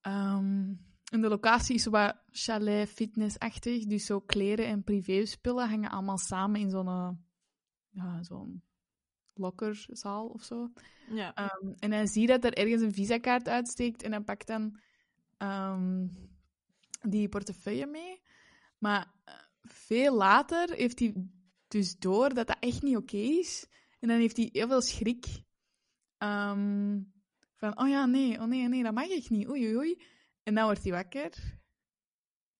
Ehm, 0.00 0.74
en 1.10 1.20
de 1.20 1.28
locatie 1.28 1.74
is 1.74 1.82
zo 1.82 1.90
wat 1.90 2.22
chalet 2.30 2.88
fitnessachtig. 2.88 3.86
Dus 3.86 4.06
zo 4.06 4.20
kleren 4.20 4.66
en 4.66 4.84
privéspullen 4.84 5.68
hangen 5.68 5.90
allemaal 5.90 6.18
samen 6.18 6.60
in 6.60 6.70
zo'n 6.70 6.88
eh, 6.88 7.10
ja, 7.90 8.22
zo'n 8.22 8.62
lokkerzaal 9.34 10.26
of 10.26 10.42
zo. 10.42 10.72
Ja. 11.10 11.34
Ehm, 11.34 11.72
en 11.78 11.92
hij 11.92 12.06
ziet 12.06 12.28
dat 12.28 12.44
er 12.44 12.52
ergens 12.52 12.82
een 12.82 12.94
visakaart 12.94 13.48
uitsteekt 13.48 14.02
en 14.02 14.12
hij 14.12 14.20
pakt 14.20 14.46
dan 14.46 14.80
die 17.02 17.28
portefeuille 17.28 17.86
mee. 17.86 18.20
Maar 18.78 19.12
eh, 19.24 19.34
veel 19.62 20.16
later 20.16 20.72
heeft 20.74 20.98
hij 20.98 21.14
dus 21.68 21.96
door 21.98 22.34
dat 22.34 22.46
dat 22.46 22.56
echt 22.60 22.82
niet 22.82 22.96
oké 22.96 23.16
is. 23.16 23.66
En 24.00 24.08
dan 24.08 24.18
heeft 24.18 24.36
hij 24.36 24.48
heel 24.52 24.68
veel 24.68 24.82
schrik. 24.82 25.26
Ehm, 26.18 27.00
van, 27.54 27.78
oh 27.78 27.88
ja, 27.88 28.06
nee, 28.06 28.40
oh 28.40 28.46
nee, 28.46 28.68
nee, 28.68 28.82
dat 28.82 28.94
mag 28.94 29.06
ik 29.06 29.30
niet. 29.30 29.48
Oei, 29.48 29.66
oei, 29.66 29.76
oei. 29.76 30.02
En 30.42 30.54
dan 30.54 30.64
wordt 30.64 30.82
hij 30.82 30.92
wakker. 30.92 31.60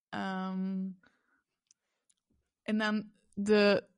Ehm, 0.09 0.91
en 2.63 2.79
dan 2.79 3.11
de 3.35 3.89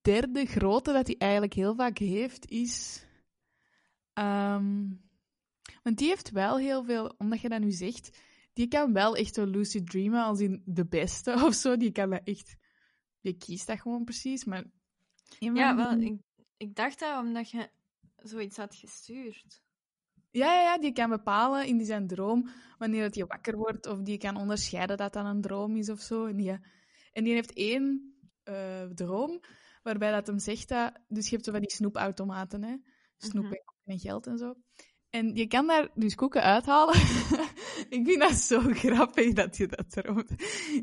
derde 0.00 0.46
grote 0.46 0.92
dat 0.92 1.06
hij 1.06 1.16
eigenlijk 1.18 1.54
heel 1.54 1.74
vaak 1.74 1.98
heeft, 1.98 2.50
is... 2.50 3.04
ehm, 4.12 4.88
want 5.82 5.98
die 5.98 6.08
heeft 6.08 6.30
wel 6.30 6.58
heel 6.58 6.84
veel, 6.84 7.14
omdat 7.18 7.40
je 7.40 7.48
dat 7.48 7.60
nu 7.60 7.70
zegt, 7.70 8.18
die 8.60 8.68
kan 8.68 8.92
wel 8.92 9.16
echt 9.16 9.34
zo 9.34 9.44
lucid 9.46 9.90
dreamen 9.90 10.24
als 10.24 10.40
in 10.40 10.62
de 10.64 10.86
beste 10.86 11.32
of 11.46 11.54
zo. 11.54 11.76
Die 11.76 11.92
kan 11.92 12.10
dat 12.10 12.20
echt... 12.24 12.56
Die 13.20 13.36
kiest 13.36 13.66
dat 13.66 13.80
gewoon 13.80 14.04
precies, 14.04 14.44
maar... 14.44 14.64
Ja, 15.38 15.76
wel, 15.76 15.98
die- 15.98 16.12
ik, 16.12 16.20
ik 16.56 16.74
dacht 16.74 16.98
dat 16.98 17.18
omdat 17.18 17.50
je 17.50 17.70
zoiets 18.16 18.56
had 18.56 18.74
gestuurd. 18.74 19.62
Ja, 20.30 20.54
ja, 20.54 20.62
ja, 20.62 20.78
die 20.78 20.92
kan 20.92 21.10
bepalen 21.10 21.66
in 21.66 21.84
zijn 21.84 22.06
droom 22.06 22.48
wanneer 22.78 23.02
dat 23.02 23.14
hij 23.14 23.26
wakker 23.26 23.56
wordt, 23.56 23.86
of 23.86 23.98
die 24.02 24.18
kan 24.18 24.36
onderscheiden 24.36 24.96
dat 24.96 25.12
dat 25.12 25.24
een 25.24 25.40
droom 25.40 25.76
is 25.76 25.88
of 25.90 26.00
zo. 26.00 26.26
En 26.26 26.36
die, 26.36 26.58
en 27.12 27.24
die 27.24 27.32
heeft 27.32 27.52
één 27.52 28.14
eh, 28.42 28.82
droom 28.84 29.40
waarbij 29.82 30.10
dat 30.10 30.26
hem 30.26 30.38
zegt 30.38 30.68
dat... 30.68 30.92
Dus 31.08 31.24
je 31.24 31.30
hebt 31.34 31.44
zo 31.44 31.52
van 31.52 31.60
die 31.60 31.70
snoepautomaten, 31.72 32.62
hè. 32.64 32.76
Snoep 33.16 33.44
Mhm. 33.44 33.52
en, 33.52 33.62
en 33.84 33.98
geld 33.98 34.26
en 34.26 34.38
zo. 34.38 34.54
En 35.10 35.34
je 35.34 35.46
kan 35.46 35.66
daar 35.66 35.90
dus 35.94 36.14
koeken 36.14 36.42
uithalen. 36.42 36.94
ik 37.96 38.00
vind 38.06 38.20
dat 38.20 38.32
zo 38.32 38.60
grappig 38.60 39.32
dat 39.32 39.56
je 39.56 39.66
dat 39.66 39.90
droomt. 39.90 40.30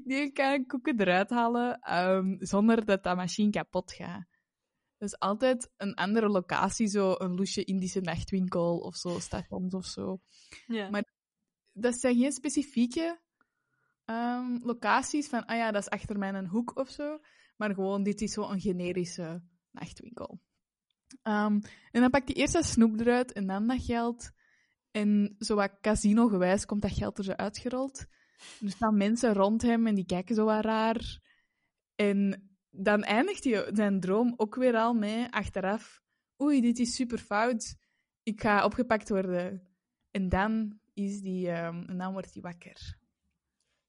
Je 0.06 0.32
kan 0.34 0.66
koeken 0.66 1.00
eruit 1.00 1.30
halen 1.30 1.80
ehm, 1.80 2.36
zonder 2.40 2.86
dat 2.86 3.04
dat 3.04 3.16
machine 3.16 3.50
kapot 3.50 3.94
gaat. 3.94 4.26
Is 4.98 5.20
altijd 5.20 5.70
een 5.78 5.94
andere 5.94 6.30
locatie, 6.30 6.88
zo 6.88 7.16
een 7.18 7.36
loesje 7.36 7.64
Indische 7.64 8.00
nachtwinkel 8.02 8.78
of 8.78 8.96
zo, 8.96 9.20
stations 9.20 9.74
of 9.74 9.86
zo. 9.86 10.20
Ja. 10.68 10.90
Maar- 10.90 11.16
Dat 11.74 12.00
zijn 12.00 12.18
geen 12.18 12.32
specifieke 12.32 13.20
Ehm, 14.08 14.58
locaties 14.62 15.28
van, 15.28 15.46
ah 15.46 15.58
ja, 15.58 15.72
dat 15.72 15.82
is 15.82 15.90
achter 15.90 16.18
mij 16.18 16.34
een 16.34 16.48
hoek 16.48 16.78
of 16.78 16.90
zo. 16.90 17.20
Maar 17.58 17.74
gewoon, 17.74 18.04
dit 18.04 18.22
is 18.22 18.34
zo'n 18.34 18.60
generische 18.60 19.42
nachtwinkel. 19.72 20.40
Ehm, 21.22 21.60
en 21.92 22.02
dan 22.02 22.10
pakt 22.10 22.28
hij 22.28 22.36
eerst 22.36 22.54
dat 22.54 22.66
snoep 22.66 23.00
eruit 23.00 23.34
en 23.34 23.48
dan 23.48 23.68
dat 23.68 23.84
geld. 23.84 24.32
En 24.92 25.36
zo 25.40 25.66
casino-gewijs 25.82 26.66
komt 26.66 26.82
dat 26.82 26.92
geld 26.92 27.18
er 27.18 27.24
zo 27.24 27.32
uitgerold. 27.32 28.06
Er 28.62 28.70
staan 28.70 28.98
mensen 28.98 29.34
rond 29.34 29.62
hem 29.62 29.88
en 29.88 29.96
die 29.96 30.06
kijken 30.06 30.36
zo 30.36 30.46
wat 30.46 30.66
raar. 30.66 31.20
En 31.96 32.50
dan 32.70 33.04
eindigt 33.04 33.44
hij 33.44 33.70
zijn 33.74 34.00
droom 34.00 34.34
ook 34.38 34.56
weer 34.56 34.76
al 34.76 34.94
mee, 34.94 35.28
achteraf. 35.30 36.02
Oei, 36.42 36.62
dit 36.62 36.80
is 36.80 36.96
super 36.96 37.18
fout. 37.18 37.76
Ik 38.24 38.42
ga 38.42 38.66
opgepakt 38.66 39.10
worden. 39.10 39.68
En 40.12 40.30
dan, 40.30 40.80
is 40.94 41.22
die, 41.22 41.50
ehm, 41.50 41.84
en 41.88 41.98
dan 41.98 42.12
wordt 42.12 42.34
hij 42.34 42.42
wakker. 42.42 42.98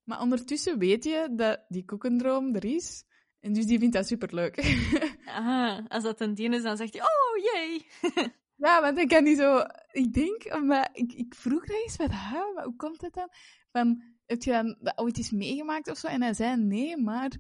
Maar 0.05 0.21
ondertussen 0.21 0.79
weet 0.79 1.05
je 1.05 1.29
dat 1.37 1.65
die 1.69 1.85
koekendroom 1.85 2.55
er 2.55 2.65
is. 2.65 3.05
En 3.41 3.53
dus 3.53 3.67
die 3.67 3.79
vindt 3.79 3.95
dat 3.95 4.07
superleuk. 4.07 4.57
Aha, 5.29 5.85
als 5.89 6.03
dat 6.03 6.21
een 6.21 6.35
dien 6.35 6.53
is, 6.53 6.63
dan 6.63 6.77
zegt 6.77 6.93
hij, 6.93 7.03
oh, 7.03 7.53
jee. 7.53 7.87
ja, 8.67 8.81
want 8.81 8.97
dan 8.97 9.07
kan 9.07 9.25
hij 9.25 9.35
zo... 9.35 9.59
Ik 9.91 10.13
denk, 10.13 10.61
maar 10.63 10.89
ik, 10.93 11.13
ik 11.13 11.35
vroeg 11.35 11.67
dat 11.67 11.77
eens 11.83 11.99
met 11.99 12.11
haar, 12.11 12.53
maar 12.55 12.65
hoe 12.65 12.77
komt 12.77 13.01
het 13.01 13.15
dan? 13.15 13.29
Van, 13.73 14.03
heb 14.27 14.43
je 14.43 14.51
dan 14.51 14.77
dat 14.81 14.99
ooit 14.99 15.17
eens 15.17 15.31
meegemaakt 15.31 15.91
of 15.91 15.99
zo? 15.99 16.07
En 16.07 16.23
hij 16.23 16.35
zei 16.35 16.57
nee, 16.57 16.97
maar 16.97 17.33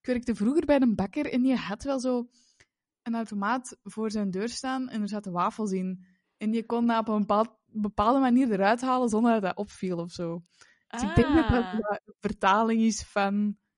ik 0.00 0.06
werkte 0.06 0.34
vroeger 0.34 0.64
bij 0.66 0.80
een 0.80 0.94
bakker 0.94 1.32
en 1.32 1.42
die 1.42 1.54
had 1.56 1.82
wel 1.82 2.00
zo 2.00 2.28
een 3.02 3.14
automaat 3.14 3.76
voor 3.82 4.10
zijn 4.10 4.30
deur 4.30 4.48
staan 4.48 4.88
en 4.88 5.02
er 5.02 5.08
zaten 5.08 5.32
wafels 5.32 5.70
in. 5.72 6.06
En 6.36 6.52
je 6.52 6.66
kon 6.66 6.86
dat 6.86 6.98
op 6.98 7.08
een 7.08 7.18
bepaald, 7.18 7.58
bepaalde 7.66 8.20
manier 8.20 8.52
eruit 8.52 8.80
halen 8.80 9.08
zonder 9.08 9.32
dat 9.32 9.42
dat 9.42 9.56
opviel 9.56 9.98
of 9.98 10.10
zo. 10.10 10.42
Dus 10.88 11.02
ik 11.02 11.14
denk 11.14 11.34
dat 11.34 11.48
dat 11.48 11.64
Ah. 11.64 11.72
een 11.74 12.14
vertaling 12.20 12.80
is 12.80 13.02
van 13.02 13.34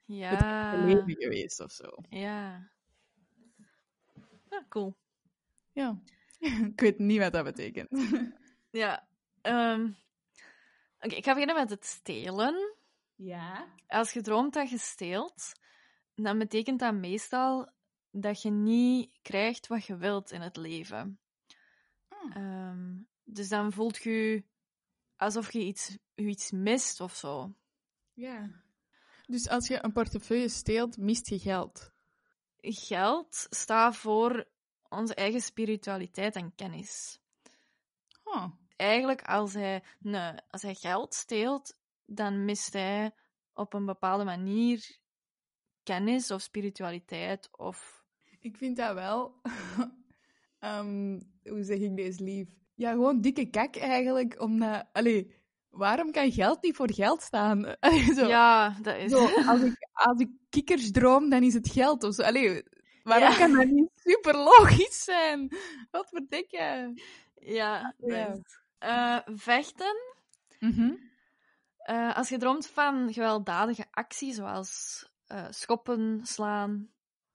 het 0.07 0.17
Ja. 0.17 0.31
echte 0.31 0.87
leven 0.87 1.23
geweest 1.23 1.61
of 1.61 1.71
zo. 1.73 1.87
Ja. 2.09 2.71
Ja, 4.51 4.65
cool. 4.69 4.97
Ja. 5.73 6.03
ik 6.73 6.81
weet 6.81 6.99
niet 6.99 7.19
wat 7.19 7.33
dat 7.33 7.45
betekent. 7.45 7.89
Ja. 8.71 9.09
ehm, 9.41 9.91
Oké, 11.01 11.15
ik 11.15 11.25
ga 11.25 11.33
beginnen 11.33 11.57
met 11.57 11.71
het 11.71 11.85
stelen. 11.85 12.75
Ja. 13.15 13.75
Als 13.87 14.13
je 14.13 14.21
droomt 14.21 14.55
dat 14.55 14.71
je 14.71 14.79
steelt, 14.79 15.53
dan 16.15 16.39
betekent 16.39 16.79
dat 16.81 16.95
meestal 16.95 17.71
dat 18.11 18.43
je 18.43 18.51
niet 18.51 19.19
krijgt 19.23 19.67
wat 19.67 19.85
je 19.85 19.97
wilt 19.97 20.31
in 20.31 20.41
het 20.41 20.57
leven. 20.57 21.19
Ah. 22.09 22.37
Ehm, 22.37 22.97
dus 23.25 23.49
dan 23.49 23.73
voelt 23.73 23.97
je 24.03 24.45
alsof 25.17 25.53
je 25.53 25.61
iets, 25.61 25.99
je 26.15 26.27
iets 26.27 26.51
mist 26.51 27.01
of 27.01 27.15
zo. 27.15 27.55
Ja. 28.13 28.51
Dus 29.27 29.49
als 29.49 29.67
je 29.67 29.85
een 29.85 29.93
portefeuille 29.93 30.49
steelt, 30.49 30.97
mist 30.97 31.29
je 31.29 31.39
geld. 31.39 31.93
Geld 32.61 33.47
staat 33.51 33.97
voor 33.97 34.49
onze 34.89 35.15
eigen 35.15 35.41
spiritualiteit 35.41 36.37
en 36.37 36.55
kennis. 36.55 37.21
Oh. 38.25 38.45
Eigenlijk, 38.77 39.23
als 39.23 39.55
hij, 39.55 39.83
nee, 39.99 40.33
als 40.51 40.63
hij 40.63 40.75
geld 40.75 41.15
steelt, 41.15 41.79
dan 42.07 42.45
mist 42.45 42.73
hij 42.73 43.11
op 43.55 43.73
een 43.73 43.87
bepaalde 43.87 44.25
manier 44.25 44.99
kennis 45.83 46.31
of 46.31 46.41
spiritualiteit 46.41 47.49
of... 47.57 48.05
Ik 48.41 48.57
vind 48.57 48.77
dat 48.77 48.95
wel. 48.95 49.35
Ehm, 50.59 51.21
hoe 51.43 51.63
zeg 51.63 51.79
ik 51.79 51.97
deze 51.97 52.23
lief? 52.23 52.49
Ja, 52.75 52.91
gewoon 52.91 53.21
dikke 53.21 53.51
kak 53.51 53.77
eigenlijk. 53.77 54.41
Omdat, 54.41 54.87
allee, 54.93 55.35
waarom 55.71 56.13
kan 56.13 56.33
geld 56.33 56.63
niet 56.63 56.77
voor 56.77 56.93
geld 56.93 57.23
staan? 57.23 57.65
Allee, 57.81 58.15
zo, 58.15 58.27
Ja, 58.27 58.77
dat 58.83 58.97
is... 58.97 59.11
zo, 59.11 59.27
als, 59.47 59.63
ik, 59.63 59.89
als 59.93 60.21
ik 60.21 60.31
kikkers 60.49 60.91
droom, 60.91 61.31
dan 61.31 61.43
is 61.43 61.55
het 61.55 61.69
geld 61.71 62.03
of 62.05 62.15
zo. 62.15 62.23
Allee, 62.23 62.63
waarom 63.03 63.29
Ja. 63.31 63.37
kan 63.37 63.53
dat 63.53 63.67
niet 63.67 63.91
super 63.95 64.37
logisch 64.37 65.05
zijn? 65.05 65.57
Wat 65.91 66.09
verdik 66.09 66.51
je? 66.51 66.93
Ja, 67.35 67.95
Ja. 67.99 68.33
is- 68.33 68.57
Eh, 68.79 69.19
vechten. 69.25 69.97
Mhm. 70.61 70.93
Eh, 71.77 72.17
als 72.17 72.29
je 72.29 72.39
droomt 72.39 72.67
van 72.67 73.13
gewelddadige 73.13 73.87
actie, 73.91 74.33
zoals 74.33 75.03
eh, 75.27 75.47
schoppen, 75.51 76.21
slaan, 76.27 76.91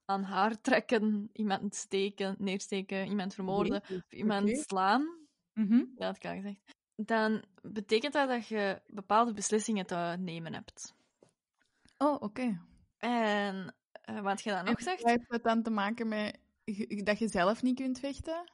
aan 0.05 0.23
haar 0.23 0.61
trekken, 0.61 1.29
iemand 1.33 1.75
steken, 1.75 2.35
neersteken, 2.39 3.07
iemand 3.07 3.33
vermoorden 3.33 3.81
of 3.81 4.11
iemand 4.11 4.57
slaan, 4.67 5.27
Mhm. 5.53 5.77
dat 5.95 6.07
had 6.07 6.15
ik 6.15 6.25
al 6.25 6.35
gezegd, 6.35 6.59
dan 6.95 7.43
betekent 7.61 8.13
dat 8.13 8.29
dat 8.29 8.47
je 8.47 8.81
bepaalde 8.87 9.33
beslissingen 9.33 9.85
te 9.85 10.15
nemen 10.19 10.53
hebt. 10.53 10.93
Oh, 11.97 12.21
oké. 12.21 12.61
En 13.03 13.75
eh, 13.91 14.21
wat 14.21 14.41
je 14.41 14.49
dan 14.49 14.65
nog 14.65 14.81
zegt, 14.81 15.03
heeft 15.03 15.29
dat 15.29 15.43
dan 15.43 15.63
te 15.63 15.69
maken 15.69 16.07
met 16.07 16.39
dat 17.03 17.19
je 17.19 17.27
zelf 17.27 17.61
niet 17.61 17.75
kunt 17.75 17.99
vechten? 17.99 18.51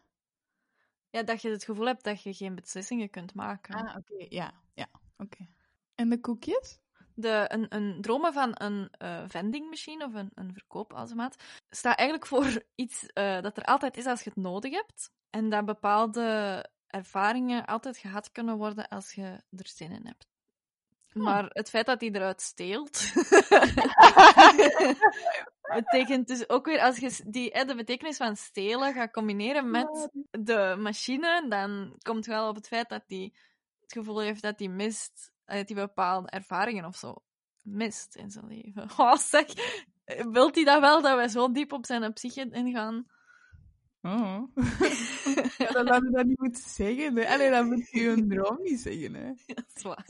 ja, 1.10 1.24
dat 1.24 1.41
je 1.41 1.50
het 1.50 1.64
gevoel 1.64 1.86
hebt 1.86 2.04
dat 2.04 2.22
je 2.22 2.34
geen 2.34 2.56
beslissingen 2.56 3.10
kunt 3.10 3.34
maken. 3.34 3.76
Ah, 3.76 3.95
oké. 3.97 4.26
Ja, 4.30 4.54
ja. 4.74 4.88
Oké. 5.18 5.47
En 5.95 6.10
de 6.10 6.20
koekjes? 6.20 6.80
De, 7.14 7.45
een, 7.47 7.76
een 7.76 8.02
dromen 8.02 8.34
van 8.34 8.52
een 8.54 8.89
eh 8.91 9.24
vendingmachine 9.28 10.06
of 10.06 10.14
een, 10.14 10.32
een 10.34 10.54
verkoopautomaat 10.54 11.43
staat 11.70 11.97
eigenlijk 11.97 12.30
voor 12.34 12.64
iets 12.76 13.06
eh, 13.06 13.41
dat 13.41 13.58
er 13.58 13.64
altijd 13.64 13.97
is 13.97 14.06
als 14.06 14.24
je 14.24 14.30
het 14.30 14.43
nodig 14.43 14.74
hebt. 14.74 15.12
En 15.30 15.50
dat 15.50 15.66
bepaalde 15.66 16.66
ervaringen 16.88 17.66
altijd 17.66 17.97
gehad 17.97 18.32
kunnen 18.32 18.58
worden 18.58 18.88
als 18.88 19.14
je 19.14 19.43
er 19.50 19.68
zin 19.68 19.91
in 19.91 20.06
hebt. 20.06 20.28
Hm. 21.20 21.26
Maar 21.26 21.49
het 21.49 21.70
feit 21.70 21.86
dat 21.86 22.01
hij 22.01 22.11
eruit 22.11 22.41
steelt, 22.41 23.11
betekent 25.76 26.28
dus 26.28 26.49
ook 26.49 26.65
weer, 26.65 26.80
als 26.80 26.97
je 26.97 27.22
die, 27.26 27.51
eh, 27.51 27.67
de 27.67 27.76
betekenis 27.76 28.17
van 28.17 28.36
stelen 28.36 28.93
gaat 28.93 29.11
combineren 29.11 29.72
met 29.72 30.09
de 30.32 30.76
machine, 30.80 31.45
dan 31.49 31.95
komt 32.01 32.26
je 32.26 32.32
wel 32.32 32.49
op 32.49 32.55
het 32.55 32.67
feit 32.67 32.89
dat 32.89 33.03
hij 33.07 33.34
het 33.80 33.93
gevoel 33.93 34.20
heeft 34.20 34.41
dat 34.41 34.59
hij 34.59 34.67
mist, 34.67 35.32
eh, 35.45 35.57
dat 35.57 35.70
hij 35.70 35.78
bepaalde 35.78 36.30
ervaringen 36.30 36.86
of 36.86 36.95
zo 36.95 37.15
mist 37.61 38.15
in 38.15 38.32
zijn 38.32 38.47
leven. 38.47 38.89
Oh, 38.97 39.15
zeg, 39.15 39.45
wilt 40.32 40.55
hij 40.55 40.63
dat 40.63 40.80
wel, 40.80 41.01
dat 41.01 41.15
wij 41.15 41.28
zo 41.28 41.51
diep 41.51 41.72
op 41.72 41.86
zijn 41.86 42.13
psyche 42.13 42.49
ingaan? 42.51 43.05
Oh. 44.01 44.43
ja, 45.57 45.72
dan 45.72 45.88
hadden 45.88 46.11
we 46.11 46.17
dat 46.17 46.26
niet 46.26 46.39
moeten 46.39 46.70
zeggen. 46.70 47.17
Hè. 47.17 47.28
Allee, 47.28 47.49
dan 47.49 47.67
moet 47.67 47.89
je 47.89 48.09
een 48.09 48.30
droom 48.30 48.57
niet 48.61 48.80
zeggen. 48.80 49.13
Hè. 49.13 49.32
Dat 49.45 49.65
is 49.76 49.82
waar. 49.82 50.05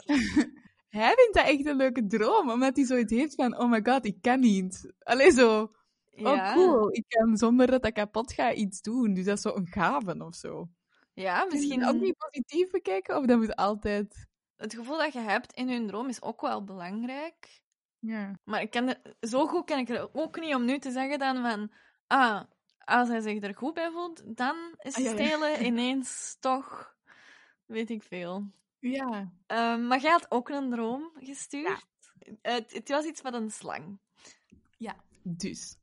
Hij 0.90 1.14
vindt 1.16 1.34
dat 1.34 1.48
echt 1.48 1.66
een 1.66 1.76
leuke 1.76 2.08
droom, 2.08 2.50
omdat 2.50 2.76
hij 2.76 2.86
zoiets 2.86 3.14
heeft 3.14 3.36
van, 3.36 3.58
oh 3.58 3.70
my 3.70 3.80
god, 3.84 4.06
ik 4.06 4.22
kan 4.22 4.40
niet. 4.40 4.94
Allee, 5.00 5.32
zo, 5.32 5.72
oh 6.12 6.54
cool, 6.54 6.94
ik 6.96 7.06
kan 7.08 7.38
zonder 7.38 7.68
dat 7.68 7.84
dat 7.84 7.92
kapot 7.92 8.34
gaat 8.34 8.56
iets 8.56 8.82
doen. 8.82 9.14
Dus 9.14 9.26
dat 9.26 9.36
is 9.36 9.42
zo 9.42 9.56
een 9.56 9.68
gave 9.68 10.26
of 10.26 10.36
zo. 10.36 10.70
Ja, 11.14 11.46
Misschien 11.50 11.86
ook 11.88 11.96
niet 11.96 12.18
positief 12.18 12.70
bekijken, 12.72 13.18
of 13.18 13.26
dat 13.26 13.38
moet 13.38 13.56
altijd... 13.56 14.28
het 14.56 14.74
gevoel 14.74 14.98
dat 14.98 15.14
je 15.14 15.20
hebt 15.20 15.54
in 15.54 15.68
je 15.68 15.86
droom 15.86 16.08
is 16.08 16.22
ook 16.22 16.42
wel 16.42 16.64
belangrijk. 16.64 17.62
Ja. 18.00 18.40
Maar 18.44 18.62
ik 18.62 18.72
de- 18.72 19.16
zo 19.20 19.48
goed 19.48 19.66
ken 19.66 19.80
ik 19.80 19.90
er 19.90 20.10
ook 20.14 20.40
niet 20.40 20.56
om 20.56 20.66
nu 20.66 20.80
te 20.80 20.92
zeggen 20.92 21.20
dan 21.20 21.42
van... 21.42 21.72
Ah, 22.08 22.42
als 22.80 23.08
hij 23.08 23.22
zich 23.22 23.44
er 23.44 23.56
goed 23.56 23.74
bij 23.74 23.92
voelt, 23.92 24.38
dan 24.38 24.56
is 24.78 24.96
Ah, 24.96 25.04
ja, 25.04 25.12
ja. 25.12 25.16
stelen 25.16 25.66
ineens 25.66 26.38
toch... 26.40 26.96
Weet 27.66 27.90
ik 27.90 28.04
veel. 28.04 28.52
Ja. 28.80 29.34
Ehm, 29.46 29.88
maar 29.88 30.02
jij 30.02 30.12
had 30.12 30.32
ook 30.32 30.50
een 30.50 30.70
droom 30.70 31.12
gestuurd. 31.20 31.88
Het, 32.42 32.74
het 32.74 32.90
was 32.90 33.06
iets 33.06 33.22
met 33.22 33.34
een 33.34 33.52
slang. 33.52 34.00
Dus. 35.24 35.78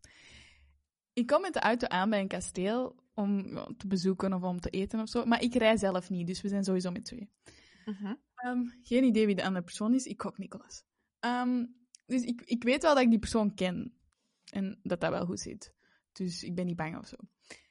Ik 1.13 1.27
kom 1.27 1.41
met 1.41 1.53
de 1.53 1.61
auto 1.61 1.87
aan 1.87 2.11
bij 2.11 2.21
een 2.21 2.29
kasteel 2.29 2.97
om 3.15 3.55
ja, 3.55 3.69
te 3.77 3.87
bezoeken 3.87 4.33
of 4.33 4.43
om 4.43 4.61
te 4.61 4.71
eten 4.71 5.01
of 5.01 5.09
zo. 5.09 5.25
Maar 5.25 5.43
ik 5.43 5.55
rij 5.55 5.77
zelf 5.77 6.11
niet, 6.11 6.27
dus 6.27 6.41
we 6.41 6.49
zijn 6.49 6.65
sowieso 6.65 6.91
met 6.91 7.05
twee. 7.05 7.31
Mhm. 7.85 8.15
Ehm, 8.35 8.65
geen 8.83 9.05
idee 9.05 9.27
wie 9.27 9.35
de 9.35 9.45
andere 9.45 9.65
persoon 9.65 9.95
is. 9.95 10.05
Ik 10.05 10.23
gok 10.23 10.39
Nicolas. 10.39 10.85
Ehm, 11.21 11.67
dus 12.07 12.23
ik, 12.23 12.43
ik 12.45 12.63
weet 12.63 12.83
wel 12.83 12.95
dat 12.95 13.03
ik 13.03 13.11
die 13.11 13.19
persoon 13.19 13.55
ken. 13.55 13.95
En 14.51 14.79
dat 14.83 15.01
dat 15.01 15.11
wel 15.11 15.27
goed 15.27 15.41
zit. 15.41 15.75
Dus 16.13 16.43
ik 16.43 16.55
ben 16.55 16.67
niet 16.67 16.77
bang 16.77 16.99
of 16.99 17.07
zo. 17.07 17.17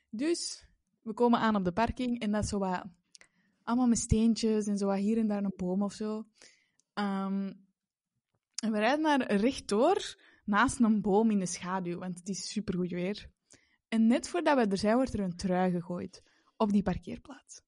Dus 0.09 0.67
we 1.01 1.13
komen 1.13 1.39
aan 1.39 1.55
op 1.55 1.63
de 1.63 1.71
parking 1.71 2.19
en 2.19 2.31
dat 2.31 2.43
is 2.43 2.49
zo 2.49 2.59
wat... 2.59 2.85
Allemaal 3.65 3.87
met 3.87 3.97
steentjes 3.97 4.67
en 4.67 4.77
zo 4.77 4.91
hier 4.91 5.17
en 5.17 5.27
daar 5.27 5.43
een 5.43 5.53
boom 5.55 5.81
of 5.81 5.93
zo. 5.93 6.25
Ehm, 6.93 7.53
en 8.63 8.71
we 8.71 8.79
rijden 8.79 9.03
daar 9.03 9.35
rechtdoor 9.35 10.15
naast 10.45 10.79
een 10.79 11.01
boom 11.01 11.31
in 11.31 11.39
de 11.39 11.45
schaduw, 11.45 11.99
want 11.99 12.19
het 12.19 12.29
is 12.29 12.49
supergoed 12.51 12.91
weer. 12.91 13.29
En 13.87 14.07
net 14.07 14.29
voordat 14.29 14.57
we 14.57 14.71
er 14.71 14.77
zijn, 14.77 14.95
wordt 14.95 15.13
er 15.13 15.19
een 15.19 15.35
trui 15.35 15.71
gegooid 15.71 16.23
op 16.57 16.71
die 16.71 16.83
parkeerplaats. 16.83 17.61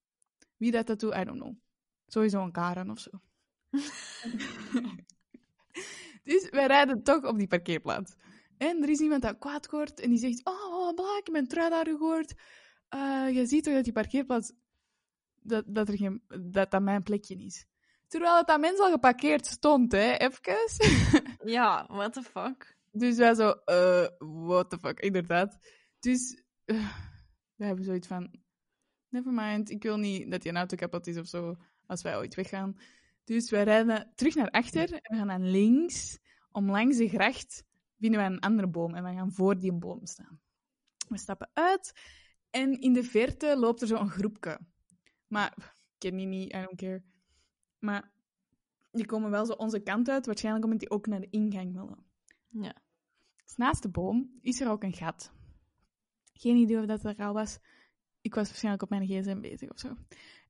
Wie 0.57 0.71
dat 0.71 0.87
dat 0.87 0.99
doet, 0.99 1.15
I 1.15 1.23
don't 1.23 1.39
know. 1.39 1.55
Sowieso 2.07 2.43
een 2.43 2.51
Karen 2.51 2.89
of 2.89 2.99
zo. 2.99 3.09
dus 6.29 6.49
wij 6.49 6.67
rijden 6.67 7.03
toch 7.03 7.23
op 7.23 7.37
die 7.37 7.47
parkeerplaats. 7.47 8.15
En 8.57 8.83
er 8.83 8.89
is 8.89 8.99
iemand 8.99 9.21
dat 9.21 9.37
kwaad 9.37 9.69
wordt 9.69 9.99
en 9.99 10.09
die 10.09 10.19
zegt: 10.19 10.45
Oh, 10.45 10.93
bla, 10.93 11.17
ik 11.17 11.25
heb 11.25 11.31
mijn 11.31 11.47
trui 11.47 11.69
daar 11.69 11.87
gegooid. 11.87 12.35
Eh, 12.89 13.29
je 13.33 13.45
ziet 13.45 13.63
toch 13.63 13.73
dat 13.73 13.83
die 13.83 13.93
parkeerplaats. 13.93 14.53
Dat 15.47 15.63
dat, 15.67 15.87
er 15.87 15.97
geen, 15.97 16.21
dat 16.51 16.71
dat 16.71 16.81
mijn 16.81 17.03
plekje 17.03 17.35
is. 17.35 17.65
Terwijl 18.07 18.37
het 18.37 18.49
aan 18.49 18.59
mensen 18.59 18.85
al 18.85 18.91
geparkeerd 18.91 19.45
stond, 19.45 19.91
hè, 19.91 20.11
even. 20.11 20.95
Ja, 21.55 21.85
what 21.87 22.13
the 22.13 22.21
fuck? 22.21 22.77
Dus 22.91 23.17
wij 23.17 23.33
zo, 23.33 23.49
eh, 23.49 24.07
what 24.17 24.69
the 24.69 24.77
fuck, 24.79 24.99
inderdaad. 24.99 25.57
Dus 25.99 26.41
eh, 26.65 26.89
we 27.55 27.65
hebben 27.65 27.85
zoiets 27.85 28.07
van, 28.07 28.35
never 29.09 29.31
mind, 29.33 29.69
ik 29.69 29.83
wil 29.83 29.97
niet 29.97 30.31
dat 30.31 30.43
je 30.43 30.51
auto 30.51 30.75
kapot 30.75 31.07
is 31.07 31.17
of 31.17 31.27
zo, 31.27 31.55
als 31.85 32.01
wij 32.01 32.17
ooit 32.17 32.35
weggaan. 32.35 32.77
Dus 33.23 33.49
wij 33.49 33.63
rijden 33.63 34.11
terug 34.15 34.35
naar 34.35 34.49
achter 34.49 34.93
en 34.93 35.01
we 35.01 35.15
gaan 35.15 35.27
naar 35.27 35.39
links. 35.39 36.19
Om 36.51 36.71
langs 36.71 36.97
de 36.97 37.07
gracht 37.07 37.63
vinden 37.99 38.19
wij 38.19 38.29
een 38.29 38.39
andere 38.39 38.67
boom 38.67 38.95
en 38.95 39.03
we 39.03 39.13
gaan 39.13 39.31
voor 39.31 39.59
die 39.59 39.73
boom 39.73 40.05
staan. 40.05 40.39
We 41.07 41.17
stappen 41.17 41.49
uit 41.53 41.93
en 42.49 42.81
in 42.81 42.93
de 42.93 43.03
verte 43.03 43.57
loopt 43.57 43.81
er 43.81 43.87
zo'n 43.87 44.09
groepje. 44.09 44.59
Maar, 45.27 45.53
ik 45.57 45.95
ken 45.97 46.17
die 46.17 46.25
niet, 46.25 46.53
I 46.53 46.61
don't 46.61 46.75
care. 46.75 47.03
Maar 47.79 48.11
die 48.91 49.05
komen 49.05 49.31
wel 49.31 49.45
zo 49.45 49.53
onze 49.53 49.79
kant 49.79 50.09
uit, 50.09 50.25
waarschijnlijk 50.25 50.65
omdat 50.65 50.79
die 50.79 50.89
ook 50.89 51.07
naar 51.07 51.19
de 51.19 51.29
ingang 51.29 51.73
willen. 51.73 52.05
Ja. 52.49 52.75
Dus 53.45 53.55
naast 53.55 53.81
de 53.81 53.89
boom 53.89 54.37
is 54.41 54.61
er 54.61 54.69
ook 54.69 54.83
een 54.83 54.93
gat. 54.93 55.31
Geen 56.33 56.55
idee 56.55 56.79
of 56.79 56.85
dat 56.85 57.05
er 57.05 57.15
al 57.15 57.33
was. 57.33 57.59
Ik 58.21 58.35
was 58.35 58.47
waarschijnlijk 58.47 58.83
op 58.83 58.89
mijn 58.89 59.05
gsm 59.05 59.39
bezig 59.39 59.69
of 59.69 59.79
zo. 59.79 59.95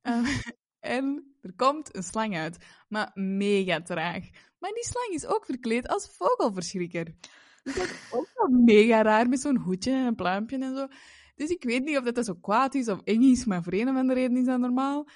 Ehm, 0.02 0.24
en 0.96 1.34
er 1.40 1.54
komt 1.54 1.96
een 1.96 2.02
slang 2.02 2.36
uit. 2.36 2.64
Maar 2.88 3.10
mega 3.14 3.82
traag. 3.82 4.28
Maar 4.58 4.72
die 4.72 4.84
slang 4.84 5.08
is 5.08 5.26
ook 5.26 5.44
verkleed 5.44 5.88
als 5.88 6.10
vogelverschrikker. 6.10 7.04
Dus 7.62 7.74
dat 7.74 7.84
is 7.84 8.12
ook 8.12 8.30
wel 8.34 8.48
mega 8.48 9.02
raar 9.02 9.28
met 9.28 9.40
zo'n 9.40 9.56
hoedje 9.56 9.92
en 9.92 10.06
een 10.06 10.14
pluimpje 10.14 10.58
en 10.58 10.76
zo. 10.76 10.86
Dus 11.38 11.50
ik 11.50 11.64
weet 11.64 11.84
niet 11.84 11.98
of 11.98 12.04
dat, 12.04 12.24
zo 12.24 12.34
kwaad 12.34 12.74
is 12.74 12.88
of 12.88 13.00
eng 13.04 13.22
is, 13.22 13.44
maar 13.44 13.62
voor 13.62 13.72
een 13.72 13.88
of 13.88 13.96
andere 13.96 14.20
reden 14.20 14.36
is 14.36 14.44
dat 14.44 14.58
normaal. 14.58 15.08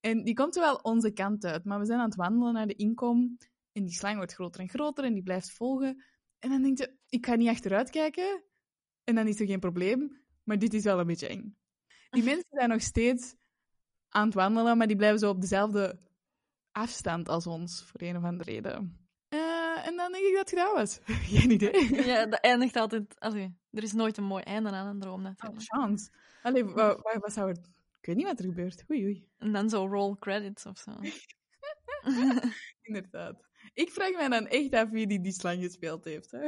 En 0.00 0.24
die 0.24 0.34
komt 0.34 0.54
wel 0.54 0.74
onze 0.74 1.12
kant 1.12 1.44
uit. 1.44 1.64
Maar 1.64 1.78
we 1.78 1.84
zijn 1.84 1.98
aan 1.98 2.08
het 2.08 2.14
wandelen 2.14 2.52
naar 2.52 2.66
de 2.66 2.74
inkom. 2.74 3.36
En 3.72 3.84
die 3.84 3.94
slang 3.94 4.16
wordt 4.16 4.32
groter 4.32 4.60
en 4.60 4.68
groter 4.68 5.04
en 5.04 5.14
die 5.14 5.22
blijft 5.22 5.50
volgen. 5.50 6.04
En 6.38 6.50
dan 6.50 6.62
denk 6.62 6.78
je, 6.78 6.96
ik 7.08 7.26
ga 7.26 7.34
niet 7.34 7.48
achteruit 7.48 7.90
kijken. 7.90 8.44
En 9.04 9.14
dan 9.14 9.26
is 9.26 9.40
er 9.40 9.46
geen 9.46 9.60
probleem. 9.60 10.22
Maar 10.42 10.58
dit 10.58 10.74
is 10.74 10.84
wel 10.84 10.98
een 10.98 11.06
beetje 11.06 11.28
eng. 11.28 11.56
Die 12.10 12.24
mensen 12.30 12.46
zijn 12.50 12.68
nog 12.68 12.82
steeds 12.82 13.34
aan 14.08 14.24
het 14.24 14.34
wandelen, 14.34 14.76
maar 14.76 14.86
die 14.86 14.96
blijven 14.96 15.18
zo 15.18 15.30
op 15.30 15.40
dezelfde 15.40 16.00
afstand 16.72 17.28
als 17.28 17.46
ons, 17.46 17.84
voor 17.84 18.02
een 18.02 18.16
of 18.16 18.24
andere 18.24 18.50
reden. 18.50 18.99
Eh, 19.80 19.86
en 19.86 19.96
dan 19.96 20.12
denk 20.12 20.24
ik 20.24 20.30
dat 20.34 20.40
het 20.40 20.58
gedaan 20.58 20.74
was. 20.74 20.98
Geen 21.38 21.50
idee. 21.50 22.04
Ja, 22.06 22.26
dat 22.26 22.40
eindigt 22.40 22.76
altijd... 22.76 23.20
Allee, 23.20 23.54
er 23.70 23.82
is 23.82 23.92
nooit 23.92 24.16
een 24.16 24.24
mooi 24.24 24.42
einde 24.42 24.70
aan 24.70 24.86
een 24.86 25.00
droom, 25.00 25.26
Oh, 25.26 25.34
chance. 25.56 26.10
Allee, 26.42 26.64
wa- 26.64 26.96
wa- 26.96 27.18
wat 27.18 27.32
zou 27.32 27.48
er... 27.48 27.56
Ik 28.00 28.06
weet 28.06 28.16
niet 28.16 28.26
wat 28.26 28.38
er 28.38 28.44
gebeurt. 28.44 28.84
Oei, 28.90 29.04
oei. 29.04 29.28
En 29.38 29.52
dan 29.52 29.68
zo 29.68 29.86
roll 29.86 30.16
credits 30.18 30.66
of 30.66 30.78
zo. 30.78 30.90
Inderdaad. 32.82 33.48
Ik 33.74 33.90
vraag 33.90 34.12
mij 34.12 34.28
dan 34.28 34.46
echt 34.46 34.74
af 34.74 34.88
wie 34.90 35.06
die, 35.06 35.20
die 35.20 35.32
slang 35.32 35.62
gespeeld 35.62 36.04
heeft. 36.04 36.32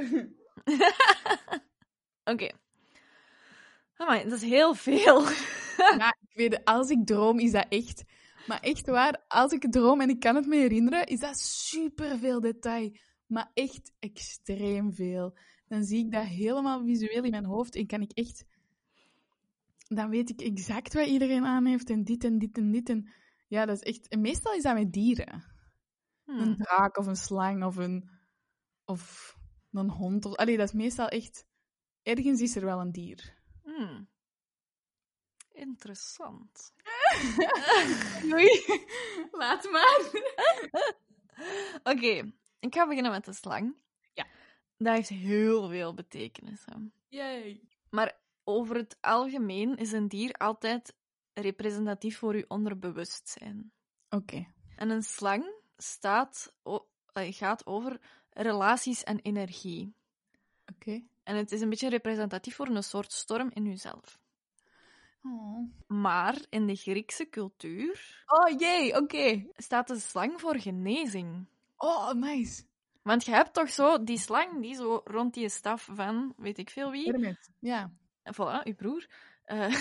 Oké. 2.25 2.51
Amai, 3.97 4.23
dat 4.25 4.33
is 4.33 4.43
heel 4.43 4.75
veel. 4.75 5.23
Ja, 5.77 6.17
ik 6.21 6.37
weet 6.37 6.53
het, 6.53 6.65
als 6.65 6.91
ik 6.91 7.07
droom, 7.07 7.39
is 7.39 7.53
dat 7.53 7.67
echt... 7.69 8.03
Maar 8.47 8.61
echt 8.61 8.87
waar, 8.87 9.25
als 9.29 9.53
ik 9.53 9.73
droom 9.73 10.01
en 10.01 10.09
ik 10.09 10.21
kan 10.21 10.35
het 10.37 10.47
me 10.47 10.57
herinneren, 10.57 11.07
is 11.07 11.19
dat 11.21 11.39
superveel 11.39 12.41
detail. 12.41 12.97
Maar 13.33 13.51
echt 13.55 13.93
extreem 13.99 14.93
veel. 14.93 15.39
Dan 15.69 15.85
zie 15.85 16.05
ik 16.05 16.13
dat 16.13 16.25
helemaal 16.25 16.85
visueel 16.85 17.25
in 17.25 17.31
mijn 17.31 17.45
hoofd 17.45 17.75
en 17.75 17.87
kan 17.87 18.01
ik 18.01 18.13
echt... 18.13 18.45
Dan 19.89 20.11
weet 20.11 20.31
ik 20.31 20.41
exact 20.41 20.95
wat 20.95 21.07
iedereen 21.07 21.45
aan 21.45 21.65
heeft 21.65 21.91
en 21.91 22.05
dit 22.05 22.25
en 22.25 22.39
dit 22.39 22.57
en 22.57 22.71
dit. 22.71 22.89
En 22.89 23.13
ja, 23.47 23.67
dat 23.67 23.77
is 23.77 23.83
echt... 23.83 24.09
En 24.09 24.21
meestal 24.21 24.53
is 24.53 24.63
dat 24.63 24.75
met 24.75 24.93
dieren. 24.93 25.45
Een 26.27 26.43
Hmm. 26.43 26.57
draak 26.57 26.97
of 26.97 27.07
een 27.07 27.17
slang 27.17 27.65
of 27.65 27.77
een... 27.77 28.11
Of 28.85 29.37
een 29.73 29.91
hond. 29.91 30.25
Of, 30.25 30.35
allee, 30.35 30.57
dat 30.57 30.69
is 30.69 30.75
meestal 30.75 31.09
echt... 31.09 31.47
Ergens 32.03 32.41
is 32.41 32.57
er 32.57 32.65
wel 32.65 32.81
een 32.81 32.93
dier. 32.93 33.39
Hmm. 33.63 34.09
Interessant. 35.53 36.75
Oei, 38.33 38.65
laat 39.41 39.71
maar. 39.71 40.01
Oké, 41.95 42.33
ik 42.63 42.75
ga 42.75 42.87
beginnen 42.87 43.13
met 43.13 43.25
de 43.25 43.33
slang. 43.33 43.75
Ja. 44.15 44.27
Dat 44.77 44.95
heeft 44.95 45.09
heel 45.09 45.69
veel 45.69 45.95
betekenissen. 45.95 46.93
Yay. 47.09 47.61
Maar 47.91 48.19
over 48.45 48.77
het 48.77 48.97
algemeen 49.01 49.77
is 49.77 49.93
een 49.93 50.09
dier 50.09 50.33
altijd 50.33 50.95
representatief 51.33 52.19
voor 52.19 52.35
uw 52.35 52.45
onderbewustzijn. 52.49 53.73
Oké. 54.09 54.47
En 54.77 54.91
een 54.91 55.03
slang 55.03 55.55
staat, 55.77 56.55
gaat 57.13 57.67
over 57.67 58.01
relaties 58.31 59.05
en 59.05 59.19
energie. 59.19 59.95
Oké. 60.75 61.03
En 61.23 61.37
het 61.37 61.53
is 61.53 61.61
een 61.61 61.69
beetje 61.69 61.89
representatief 61.89 62.57
voor 62.57 62.69
een 62.69 62.83
soort 62.83 63.13
storm 63.13 63.51
in 63.53 63.67
uzelf. 63.67 64.21
Oh. 65.23 65.71
Maar 65.87 66.45
in 66.49 66.67
de 66.67 66.77
Griekse 66.77 67.29
cultuur 67.29 68.25
oh, 68.27 68.59
jee, 68.59 68.97
oké. 68.97 69.47
staat 69.57 69.89
de 69.89 69.99
slang 69.99 70.41
voor 70.41 70.59
genezing. 70.59 71.47
Oh, 71.85 72.13
nice. 72.13 72.63
Want 73.03 73.25
je 73.25 73.31
hebt 73.31 73.53
toch 73.53 73.71
zo 73.71 74.05
die 74.05 74.19
slang 74.19 74.61
die 74.61 74.75
zo 74.75 75.01
rond 75.05 75.35
die 75.35 75.49
staf 75.49 75.89
van 75.93 76.35
weet 76.37 76.59
ik 76.59 76.71
veel 76.71 76.91
wie. 76.91 77.11
Hermes. 77.11 77.51
Ja. 77.59 77.93
En 78.23 78.35
voilà, 78.35 78.63
uw 78.65 78.75
broer. 78.75 79.07
Eh, 79.43 79.75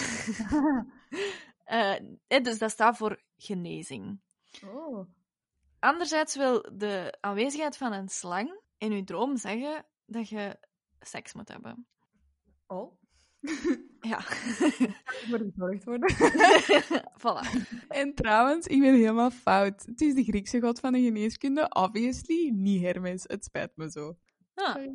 eh, 2.27 2.43
dus 2.43 2.57
dat 2.57 2.71
staat 2.71 2.97
voor 2.97 3.21
genezing. 3.37 4.19
oh. 4.65 5.09
Anderzijds 5.79 6.35
wil 6.35 6.69
de 6.73 7.17
aanwezigheid 7.19 7.77
van 7.77 7.93
een 7.93 8.09
slang 8.09 8.61
in 8.77 8.91
uw 8.91 9.03
droom 9.03 9.37
zeggen 9.37 9.85
dat 10.05 10.29
je 10.29 10.59
seks 10.99 11.33
moet 11.33 11.47
hebben. 11.47 11.87
Oh. 12.67 13.00
Ja. 14.01 14.19
Ik 15.21 15.25
word 15.29 15.41
gezorgd 15.41 15.83
worden. 15.83 16.15
voilà. 17.21 17.43
en 17.87 18.13
trouwens, 18.13 18.67
ik 18.67 18.79
ben 18.79 18.93
helemaal 18.93 19.31
fout. 19.31 19.85
Het 19.85 20.01
is 20.01 20.13
de 20.13 20.23
Griekse 20.23 20.61
god 20.61 20.79
van 20.79 20.93
de 20.93 21.01
geneeskunde, 21.01 21.69
obviously. 21.69 22.49
Niet 22.53 22.81
Hermes. 22.81 23.23
Het 23.27 23.43
spijt 23.43 23.71
me 23.75 23.91
zo. 23.91 24.17
Ah. 24.53 24.87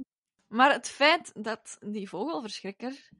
Maar 0.49 0.73
het 0.73 0.89
feit 0.89 1.45
dat 1.45 1.79
die 1.81 2.09
vogelverschrikker, 2.09 3.11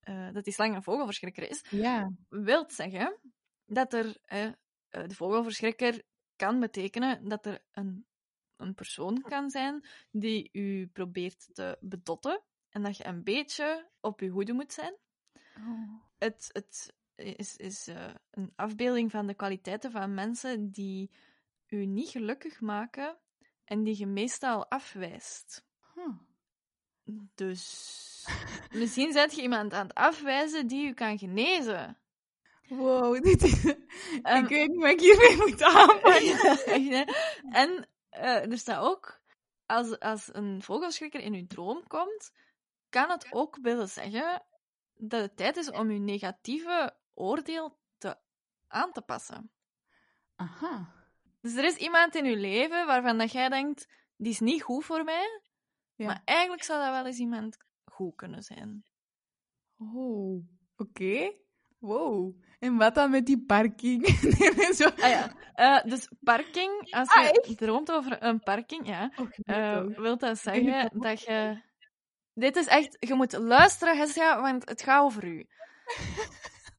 eh, 0.00 0.32
dat 0.32 0.44
die 0.44 0.52
slang 0.52 0.74
een 0.74 0.82
vogelverschrikker 0.82 1.50
is, 1.50 1.64
Ja. 1.70 2.10
wil 2.28 2.64
zeggen 2.70 3.18
dat 3.66 3.92
er, 3.92 4.16
eh, 4.24 4.44
eh, 4.44 4.52
de 4.88 5.14
vogelverschrikker 5.14 6.02
kan 6.36 6.60
betekenen 6.60 7.28
dat 7.28 7.46
er 7.46 7.58
een, 7.72 8.06
een 8.56 8.74
persoon 8.74 9.22
kan 9.22 9.50
zijn 9.50 9.86
die 10.10 10.48
u 10.52 10.86
probeert 10.86 11.48
te 11.52 11.76
bedotten 11.80 12.42
en 12.70 12.82
dat 12.82 12.96
je 12.96 13.06
een 13.06 13.22
beetje 13.22 13.88
op 14.00 14.20
je 14.20 14.28
hoede 14.28 14.52
moet 14.52 14.72
zijn. 14.72 14.94
Oh. 15.56 16.02
Het, 16.18 16.50
het 16.52 16.94
is, 17.16 17.56
is 17.56 17.86
eh, 17.86 18.14
een 18.30 18.52
afbeelding 18.56 19.10
van 19.10 19.26
de 19.26 19.34
kwaliteiten 19.34 19.90
van 19.90 20.14
mensen 20.14 20.70
die 20.70 21.10
u 21.66 21.86
niet 21.86 22.08
gelukkig 22.08 22.60
maken 22.60 23.18
en 23.64 23.82
die 23.82 23.98
je 23.98 24.06
meestal 24.06 24.70
afwijst. 24.70 25.64
Huh. 25.94 26.16
Dus 27.34 28.26
misschien 28.70 29.12
zet 29.12 29.34
je 29.34 29.42
iemand 29.42 29.72
aan 29.72 29.86
het 29.86 29.94
afwijzen 29.94 30.66
die 30.66 30.88
u 30.88 30.92
kan 30.92 31.18
genezen. 31.18 31.98
Wow, 32.68 33.22
dit 33.22 33.42
is... 33.42 33.64
Ehm, 34.22 34.44
ik 34.44 34.48
weet 34.48 34.68
niet 34.68 34.80
wat 34.80 34.90
ik 34.90 35.00
hiermee 35.00 35.36
moet 35.36 35.60
hè? 36.94 37.04
en 37.50 37.88
eh, 38.10 38.50
er 38.50 38.58
staat 38.58 38.84
ook, 38.84 39.20
als, 39.66 39.98
als 39.98 40.28
een 40.32 40.62
vogelschrikker 40.62 41.20
in 41.20 41.34
uw 41.34 41.46
droom 41.46 41.86
komt, 41.86 42.32
kan 42.88 43.10
het 43.10 43.26
ook 43.32 43.58
willen 43.62 43.88
zeggen 43.88 44.42
dat 44.94 45.20
het 45.20 45.36
tijd 45.36 45.56
is 45.56 45.70
om 45.70 45.88
uw 45.88 45.98
negatieve 46.00 46.96
oordeel 47.14 47.78
te, 47.98 48.16
aan 48.68 48.92
te 48.92 49.02
passen. 49.02 49.50
Aha. 50.36 50.92
Dus 51.40 51.54
er 51.54 51.64
is 51.64 51.76
iemand 51.76 52.14
in 52.14 52.24
uw 52.24 52.36
leven 52.36 52.86
waarvan 52.86 53.18
dat 53.18 53.32
jij 53.32 53.48
denkt, 53.48 53.88
die 54.16 54.32
is 54.32 54.40
niet 54.40 54.62
goed 54.62 54.84
voor 54.84 55.04
mij, 55.04 55.42
Ja. 55.94 56.06
maar 56.06 56.22
eigenlijk 56.24 56.62
zou 56.62 56.82
dat 56.82 56.90
wel 56.90 57.06
eens 57.06 57.18
iemand 57.18 57.56
goed 57.84 58.14
kunnen 58.16 58.42
zijn. 58.42 58.84
Oh, 59.78 60.44
oké. 60.76 61.32
Wow. 61.78 62.42
En 62.58 62.76
wat 62.76 62.94
dan 62.94 63.10
met 63.10 63.26
die 63.26 63.44
parking? 63.44 64.06
Nee, 64.56 64.72
zo. 64.74 64.84
Ah 64.88 64.98
ja, 65.10 65.34
eh, 65.54 65.90
dus 65.90 66.10
parking, 66.20 66.86
als 66.98 67.08
Ah, 67.08 67.24
je 67.24 67.54
droomt 67.56 67.90
over 67.92 68.22
een 68.22 68.40
parking, 68.40 68.86
ja, 68.86 69.10
nee, 69.16 69.56
Eh, 69.56 69.84
wil 69.86 70.18
dat 70.18 70.38
zeggen 70.38 71.00
dat 71.00 71.20
je... 71.20 71.66
Dit 72.38 72.56
is 72.56 72.66
echt... 72.66 72.96
Je 73.00 73.14
moet 73.14 73.32
luisteren, 73.32 73.96
Hesja, 73.98 74.40
want 74.40 74.68
het 74.68 74.82
gaat 74.82 75.02
over 75.02 75.24
u. 75.24 75.46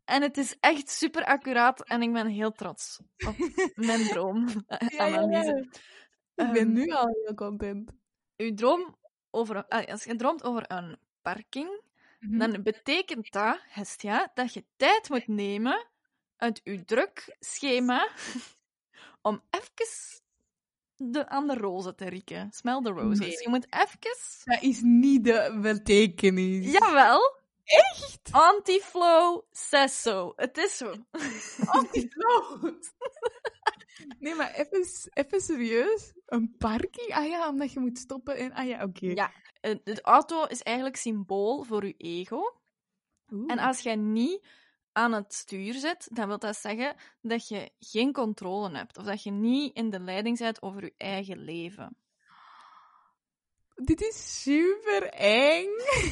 En 0.05 0.22
het 0.22 0.38
is 0.38 0.55
echt 0.60 0.89
super 0.89 1.26
accuraat 1.26 1.84
en 1.88 2.01
ik 2.01 2.14
ben 2.14 2.28
heel 2.28 2.51
trots 2.51 2.99
op 3.28 3.36
mijn 3.76 3.99
ja, 4.03 4.07
droomanalyse. 4.07 5.70
ja. 6.36 6.45
Ik 6.45 6.51
ben 6.51 6.55
Ehm, 6.55 6.72
nu 6.74 6.88
al 6.91 7.07
heel 7.07 7.34
content. 7.36 7.91
Uw 8.38 8.53
droom 8.53 8.97
over... 9.30 9.66
ah, 9.68 9.88
Als 9.88 10.03
je 10.03 10.16
droomt 10.16 10.43
over 10.43 10.64
een 10.68 10.97
parking, 11.22 11.88
Mhm. 12.20 12.38
dan 12.38 12.64
betekent 12.64 13.32
dat, 13.32 13.60
Hestia, 13.68 14.32
dat 14.34 14.53
je 14.53 14.66
tijd 14.76 15.10
moet 15.10 15.28
nemen 15.28 15.88
uit 16.38 16.62
uw 16.64 16.84
druk 16.86 17.36
schema 17.39 18.07
om 19.22 19.41
even 19.49 19.86
de, 21.01 21.27
aan 21.27 21.47
de 21.47 21.55
rozen 21.55 21.95
te 21.95 22.09
rieken. 22.09 22.51
Smell 22.51 22.81
the 22.81 22.89
roses. 22.89 23.19
Nee. 23.19 23.29
Je 23.29 23.49
moet 23.49 23.65
even... 23.69 23.99
Dat 24.43 24.61
is 24.61 24.81
niet 24.81 25.23
de 25.23 25.57
betekenis. 25.61 26.71
Jawel. 26.71 27.37
Echt? 27.63 28.29
Anti-flow 28.31 29.41
says 29.51 30.01
so. 30.01 30.33
Het 30.35 30.57
is 30.57 30.77
zo. 30.77 30.95
Anti-float. 31.77 32.93
Nee, 34.19 34.35
maar 34.35 34.53
even, 34.53 34.85
even 35.13 35.41
serieus. 35.41 36.13
Een 36.25 36.55
parking? 36.57 37.13
Ah 37.13 37.27
ja, 37.27 37.49
omdat 37.49 37.71
je 37.71 37.79
moet 37.79 37.97
stoppen 37.97 38.37
en... 38.37 38.53
Ah 38.53 38.67
ja, 38.67 38.83
oké. 38.83 39.07
Ja. 39.07 39.31
Eh, 39.61 39.75
De 39.83 40.01
auto 40.01 40.43
is 40.43 40.61
eigenlijk 40.61 40.95
symbool 40.95 41.63
voor 41.63 41.85
je 41.85 41.93
ego. 41.97 42.53
Oeh. 43.33 43.51
En 43.51 43.59
als 43.59 43.79
jij 43.79 43.95
niet 43.95 44.45
aan 44.99 45.11
het 45.13 45.33
stuur 45.33 45.73
zit, 45.73 46.15
dan 46.15 46.27
wil 46.27 46.39
dat 46.39 46.57
zeggen 46.57 46.95
dat 47.21 47.47
je 47.47 47.71
geen 47.79 48.13
controle 48.13 48.77
hebt. 48.77 48.97
Of 48.97 49.03
dat 49.03 49.23
je 49.23 49.31
niet 49.31 49.75
in 49.75 49.89
de 49.89 49.99
leiding 49.99 50.37
bent 50.37 50.61
over 50.61 50.83
je 50.83 50.93
eigen 50.97 51.37
leven. 51.37 51.97
Dit 53.75 54.01
is 54.01 54.41
super 54.43 55.09
eng. 55.13 55.69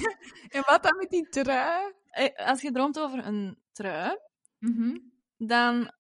en 0.56 0.64
wat 0.66 0.84
dan 0.84 0.98
met 0.98 1.10
die 1.10 1.30
trui? 1.30 1.94
Eh, 2.10 2.48
Als 2.48 2.62
je 2.62 2.72
droomt 2.72 3.00
over 3.00 3.26
een 3.26 3.58
trui, 3.72 4.18
Mhm. 4.60 4.98
dan 5.38 5.92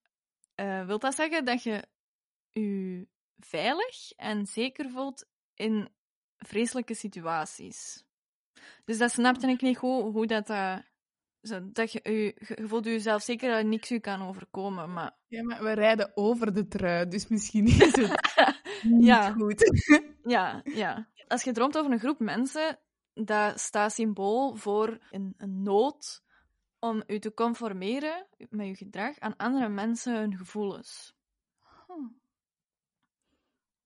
eh, 0.55 0.85
wil 0.85 0.99
dat 0.99 1.15
zeggen 1.15 1.45
dat 1.45 1.63
je 1.63 1.83
je 2.51 3.07
veilig 3.37 4.11
en 4.15 4.45
zeker 4.45 4.89
voelt 4.89 5.25
in 5.53 5.89
vreselijke 6.37 6.93
situaties. 6.95 8.05
Dus 8.85 8.97
dat 8.97 9.11
snapte 9.11 9.47
ik 9.47 9.61
niet 9.61 9.77
goed, 9.77 10.13
hoe 10.13 10.27
dat... 10.27 10.47
dat 10.47 10.83
zo, 11.41 11.71
dat 11.71 11.91
je, 11.91 11.99
je, 12.03 12.35
je 12.55 12.67
voelt 12.67 12.85
jezelf 12.85 13.21
zeker 13.21 13.51
dat 13.51 13.65
niks 13.65 13.89
je 13.89 13.99
kan 13.99 14.21
overkomen, 14.27 14.93
maar... 14.93 15.15
Ja, 15.27 15.43
maar 15.43 15.63
we 15.63 15.71
rijden 15.71 16.11
over 16.15 16.53
de 16.53 16.67
trui, 16.67 17.07
dus 17.07 17.27
misschien 17.27 17.65
is 17.65 17.77
het 17.77 17.97
niet 18.83 19.05
Ja. 19.05 19.31
goed. 19.31 19.63
Ja, 20.23 20.61
ja. 20.63 21.07
Als 21.27 21.43
je 21.43 21.51
droomt 21.51 21.77
over 21.77 21.91
een 21.91 21.99
groep 21.99 22.19
mensen, 22.19 22.79
dat 23.13 23.59
staat 23.59 23.93
symbool 23.93 24.55
voor 24.55 24.97
een, 25.11 25.33
een 25.37 25.61
nood 25.63 26.23
om 26.79 27.03
je 27.07 27.19
te 27.19 27.33
conformeren 27.33 28.27
met 28.49 28.67
je 28.67 28.75
gedrag 28.75 29.19
aan 29.19 29.35
andere 29.35 29.69
mensen 29.69 30.17
hun 30.17 30.37
gevoelens. 30.37 31.15
Huh. 31.87 32.07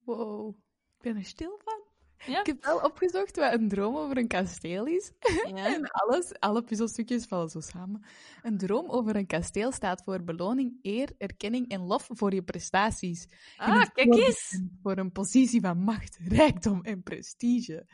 Wow. 0.04 0.56
Ik 0.98 1.02
ben 1.02 1.16
er 1.16 1.26
stil 1.26 1.60
van. 1.64 1.91
Ja? 2.26 2.40
Ik 2.40 2.46
heb 2.46 2.64
wel 2.64 2.78
opgezocht 2.80 3.36
wat 3.36 3.54
een 3.54 3.70
droom 3.70 3.96
over 3.96 4.18
een 4.18 4.28
kasteel 4.28 4.86
is. 4.86 5.12
Ja? 5.20 5.66
En 5.76 5.92
alles, 5.92 6.40
alle 6.40 6.64
puzzelstukjes 6.64 7.26
vallen 7.26 7.50
zo 7.50 7.60
samen. 7.60 8.06
Een 8.42 8.58
droom 8.58 8.90
over 8.90 9.16
een 9.16 9.28
kasteel 9.28 9.72
staat 9.72 10.04
voor 10.04 10.24
beloning, 10.24 10.80
eer, 10.82 11.10
erkenning 11.18 11.70
en 11.70 11.82
lof 11.82 12.08
voor 12.12 12.34
je 12.34 12.44
prestaties. 12.44 13.28
Ah, 13.58 13.86
kijk 13.94 14.16
eens! 14.16 14.60
Voor 14.82 14.98
een 14.98 15.12
positie 15.12 15.62
van 15.62 15.78
macht, 15.78 16.18
rijkdom 16.38 16.82
en 16.84 17.04
prestige. 17.04 17.86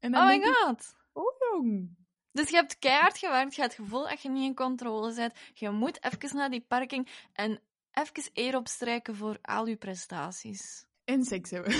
En 0.00 0.16
Oh 0.16 0.26
my 0.26 0.40
god! 0.42 0.94
oh 1.12 1.34
jong. 1.38 2.00
Dus 2.32 2.48
je 2.48 2.56
hebt 2.56 2.78
keihard 2.78 3.18
gewerkt, 3.18 3.54
je 3.54 3.60
hebt 3.60 3.76
het 3.76 3.84
gevoel 3.84 4.08
dat 4.08 4.22
je 4.22 4.30
niet 4.30 4.44
in 4.44 4.54
controle 4.54 5.14
bent. 5.14 5.34
Je 5.54 5.70
moet 5.70 6.04
even 6.04 6.36
naar 6.36 6.50
die 6.50 6.64
parking 6.68 7.08
en 7.32 7.60
even 7.92 8.30
eer 8.32 8.56
opstrijken 8.56 9.16
voor 9.16 9.38
al 9.42 9.66
je 9.66 9.76
prestaties. 9.76 10.84
En 11.04 11.24
seks 11.24 11.50
hebben. 11.50 11.72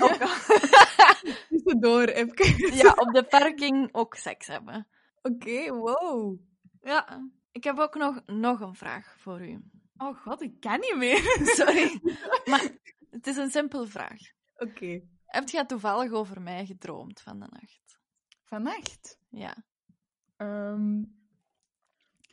Al- 0.00 0.18
Tussendoor 1.48 2.04
even. 2.04 2.74
ja, 2.74 2.92
op 2.92 3.12
de 3.12 3.24
parking 3.24 3.88
ook 3.94 4.14
seks 4.14 4.46
hebben. 4.46 4.88
Oké, 5.22 5.72
wow. 5.72 6.38
Ja, 6.82 7.30
ik 7.52 7.64
heb 7.64 7.78
ook 7.78 7.94
nog, 7.94 8.22
nog 8.26 8.60
een 8.60 8.74
vraag 8.74 9.14
voor 9.18 9.48
u. 9.48 9.60
Oh 9.96 10.22
god, 10.22 10.42
ik 10.42 10.60
kan 10.60 10.80
niet 10.80 10.96
meer. 10.96 11.18
Sorry, 11.56 12.00
maar 12.50 12.70
het 13.10 13.26
is 13.26 13.36
een 13.36 13.50
simpele 13.50 13.86
vraag. 13.86 14.20
Oké. 14.54 15.00
Heb 15.26 15.48
jij 15.48 15.66
toevallig 15.66 16.12
over 16.12 16.40
mij 16.40 16.66
gedroomd 16.66 17.20
van 17.20 17.40
de 17.40 17.46
nacht? 17.50 18.00
Vannacht. 18.44 19.18
Ja. 19.28 19.64
Ehm, 20.36 21.02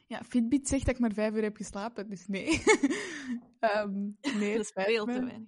ja, 0.07 0.23
Fitbit 0.23 0.67
zegt 0.67 0.85
dat 0.85 0.95
ik 0.95 1.01
maar 1.01 1.13
vijf 1.13 1.33
uur 1.33 1.43
heb 1.43 1.55
geslapen, 1.55 2.09
dus 2.09 2.27
nee. 2.27 2.63
Ehm, 3.59 4.09
nee, 4.37 4.55
Dat 4.55 4.65
is 4.65 4.71
veel 4.85 5.05
te 5.05 5.11
weinig. 5.11 5.47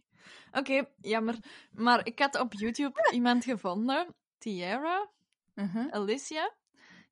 Oké, 0.52 0.86
jammer. 1.02 1.38
Maar 1.72 2.06
ik 2.06 2.20
had 2.20 2.40
op 2.40 2.54
YouTube 2.54 3.10
iemand 3.12 3.44
gevonden, 3.44 4.16
Tiara, 4.38 5.10
Uh-huh. 5.56 5.92
Alicia, 5.92 6.52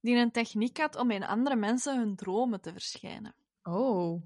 die 0.02 0.16
een 0.16 0.32
techniek 0.32 0.78
had 0.78 0.96
om 0.96 1.12
in 1.12 1.24
andere 1.24 1.56
mensen 1.56 1.98
hun 1.98 2.16
dromen 2.16 2.62
te 2.62 2.72
verschijnen. 2.72 3.36
Oh. 3.64 4.22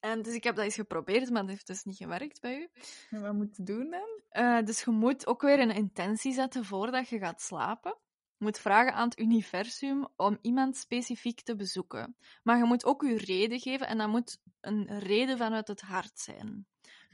En 0.00 0.22
dus 0.22 0.34
ik 0.34 0.44
heb 0.44 0.56
dat 0.56 0.64
eens 0.64 0.74
geprobeerd, 0.74 1.30
maar 1.30 1.40
dat 1.40 1.50
heeft 1.50 1.66
dus 1.66 1.84
niet 1.84 1.96
gewerkt 1.96 2.40
bij 2.40 2.58
u. 2.58 2.68
En 3.10 3.20
wat 3.22 3.34
moet 3.34 3.56
je 3.56 3.62
doen 3.62 3.90
dan? 3.90 4.20
Eh, 4.28 4.64
dus 4.64 4.82
je 4.82 4.90
moet 4.90 5.26
ook 5.26 5.42
weer 5.42 5.60
een 5.60 5.74
intentie 5.74 6.32
zetten 6.32 6.64
voordat 6.64 7.08
je 7.08 7.18
gaat 7.18 7.42
slapen. 7.42 7.96
Je 8.38 8.44
moet 8.44 8.58
vragen 8.58 8.92
aan 8.92 9.08
het 9.08 9.18
universum 9.18 10.08
om 10.16 10.38
iemand 10.40 10.76
specifiek 10.76 11.40
te 11.40 11.56
bezoeken. 11.56 12.16
Maar 12.42 12.58
je 12.58 12.64
moet 12.64 12.84
ook 12.84 13.02
je 13.02 13.16
reden 13.16 13.60
geven 13.60 13.86
en 13.86 13.98
dat 13.98 14.08
moet 14.08 14.38
een 14.60 14.98
reden 14.98 15.38
vanuit 15.38 15.68
het 15.68 15.80
hart 15.80 16.18
zijn. 16.18 16.66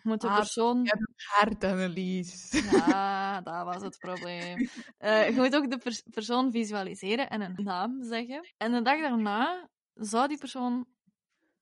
Je 0.03 0.09
moet 0.09 0.21
de 0.21 0.29
Ah, 0.29 0.37
persoon... 0.37 0.85
Ja, 0.85 0.97
hartanalyse. 1.17 2.63
Ja, 2.71 3.41
dat 3.41 3.65
was 3.65 3.83
het 3.83 3.99
probleem. 3.99 4.69
Eh, 4.99 5.29
je 5.29 5.35
moet 5.35 5.55
ook 5.57 5.71
de 5.71 5.79
pers- 5.79 6.03
persoon 6.11 6.51
visualiseren 6.53 7.31
en 7.31 7.41
een 7.41 7.55
naam 7.65 8.03
zeggen. 8.03 8.53
En 8.57 8.73
de 8.73 8.83
dag 8.83 9.01
daarna 9.01 9.69
zou 9.95 10.29
die 10.29 10.39
persoon 10.39 10.87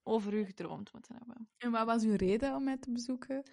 over 0.03 0.33
u 0.33 0.45
gedroomd 0.45 0.93
moeten 0.93 1.15
hebben. 1.17 1.49
En 1.57 1.71
wat 1.71 1.85
was 1.85 2.03
uw 2.03 2.15
reden 2.15 2.55
om 2.55 2.63
mij 2.63 2.77
te 2.77 2.91
bezoeken? 2.91 3.43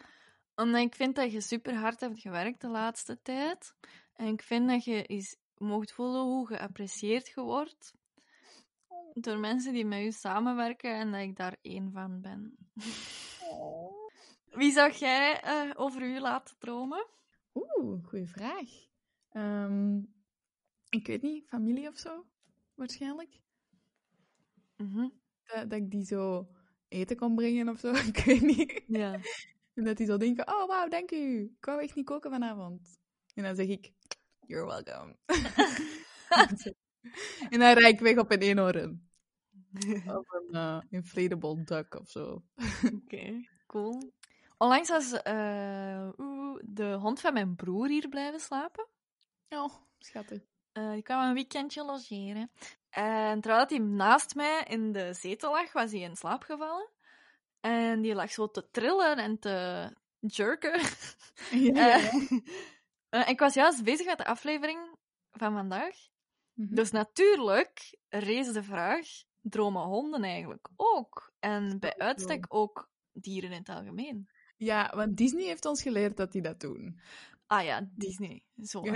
Omdat 0.54 0.80
ik 0.80 0.94
vind 0.94 1.16
dat 1.16 1.32
je 1.32 1.40
super 1.40 1.74
hard 1.74 2.00
hebt 2.00 2.20
gewerkt 2.20 2.60
de 2.60 2.68
laatste 2.68 3.22
tijd. 3.22 3.74
En 4.14 4.26
ik 4.26 4.42
vind 4.42 4.68
dat 4.68 4.84
je 4.84 5.04
eens 5.04 5.36
mocht 5.56 5.92
voelen 5.92 6.22
hoe 6.22 6.46
geapprecieerd 6.46 7.28
je 7.28 7.40
wordt. 7.40 7.92
Door 9.14 9.38
mensen 9.38 9.72
die 9.72 9.84
met 9.84 10.02
je 10.02 10.12
samenwerken 10.12 10.94
en 10.94 11.12
dat 11.12 11.20
ik 11.20 11.36
daar 11.36 11.56
één 11.62 11.92
van 11.92 12.20
ben. 12.20 12.56
Wie 14.58 14.72
zou 14.72 14.92
jij 14.92 15.40
eh, 15.40 15.70
over 15.74 16.02
u 16.02 16.20
laten 16.20 16.56
dromen? 16.58 17.06
Oeh, 17.54 18.04
goede 18.04 18.26
vraag. 18.26 18.68
Ehm, 19.28 19.98
ik 20.88 21.06
weet 21.06 21.22
niet, 21.22 21.48
familie 21.48 21.88
of 21.88 21.96
zo? 21.96 22.24
Waarschijnlijk. 22.74 23.40
Mhm. 24.76 25.08
Dat, 25.44 25.70
dat 25.70 25.78
ik 25.78 25.90
die 25.90 26.04
zo 26.04 26.48
eten 26.88 27.16
kon 27.16 27.34
brengen 27.34 27.68
of 27.68 27.78
zo. 27.78 27.92
Ik 28.12 28.22
weet 28.24 28.40
niet. 28.40 28.82
Ja. 28.86 29.20
En 29.74 29.84
dat 29.84 29.96
die 29.96 30.06
zo 30.06 30.16
denken, 30.16 30.48
oh 30.48 30.66
wauw, 30.66 30.88
dank 30.88 31.10
u. 31.10 31.42
Ik 31.58 31.64
wou 31.64 31.82
echt 31.82 31.94
niet 31.94 32.06
koken 32.06 32.30
vanavond. 32.30 33.00
En 33.34 33.42
dan 33.42 33.56
zeg 33.56 33.66
ik, 33.66 33.92
you're 34.46 34.66
welcome. 34.66 35.16
en 37.52 37.58
dan 37.58 37.72
rijd 37.72 37.94
ik 37.94 38.00
weg 38.00 38.16
op 38.16 38.30
een 38.30 38.40
eenhoorn. 38.40 39.08
Of 40.18 40.32
een 40.32 40.48
eh, 40.50 40.80
inflatable 40.88 41.62
duck 41.64 41.94
of 41.94 42.08
zo. 42.08 42.42
Oké, 42.94 43.48
cool. 43.66 44.16
Onlangs 44.58 44.88
was 44.88 45.12
oeh, 46.18 46.58
de 46.64 46.92
hond 47.00 47.20
van 47.20 47.32
mijn 47.32 47.56
broer 47.56 47.88
hier 47.88 48.08
blijven 48.08 48.40
slapen. 48.40 48.86
Oh, 49.48 49.74
schattig. 49.98 50.40
Eh, 50.72 50.92
die 50.92 51.02
kwam 51.02 51.28
een 51.28 51.34
weekendje 51.34 51.84
logeren. 51.84 52.50
En 52.90 53.40
terwijl 53.40 53.66
hij 53.66 53.78
naast 53.78 54.34
mij 54.34 54.64
in 54.68 54.92
de 54.92 55.12
zetel 55.12 55.50
lag, 55.50 55.72
was 55.72 55.90
hij 55.90 56.00
in 56.00 56.16
slaap 56.16 56.42
gevallen. 56.42 56.90
En 57.60 58.00
die 58.00 58.14
lag 58.14 58.30
zo 58.30 58.50
te 58.50 58.70
trillen 58.70 59.18
en 59.18 59.38
te 59.38 59.90
jerken. 60.18 60.80
Ja, 61.50 62.00
Eh, 63.10 63.20
eh, 63.20 63.28
ik 63.28 63.38
was 63.38 63.54
juist 63.54 63.84
bezig 63.84 64.06
met 64.06 64.18
de 64.18 64.24
aflevering 64.24 64.96
van 65.30 65.52
vandaag. 65.52 65.96
Mhm. 66.52 66.74
Dus 66.74 66.90
natuurlijk 66.90 67.98
rees 68.08 68.52
de 68.52 68.62
vraag: 68.62 69.06
dromen 69.42 69.82
honden 69.82 70.22
eigenlijk 70.22 70.68
ook? 70.76 71.32
En 71.38 71.78
bij 71.78 71.98
uitstek 71.98 72.46
ook 72.48 72.90
dieren 73.12 73.52
in 73.52 73.58
het 73.58 73.68
algemeen. 73.68 74.28
Ja, 74.58 74.92
want 74.94 75.16
Disney 75.16 75.44
heeft 75.44 75.64
ons 75.64 75.82
geleerd 75.82 76.16
dat 76.16 76.32
die 76.32 76.42
dat 76.42 76.60
doen. 76.60 77.00
Ah 77.46 77.64
ja, 77.64 77.88
Disney. 77.94 78.42
Zo. 78.62 78.82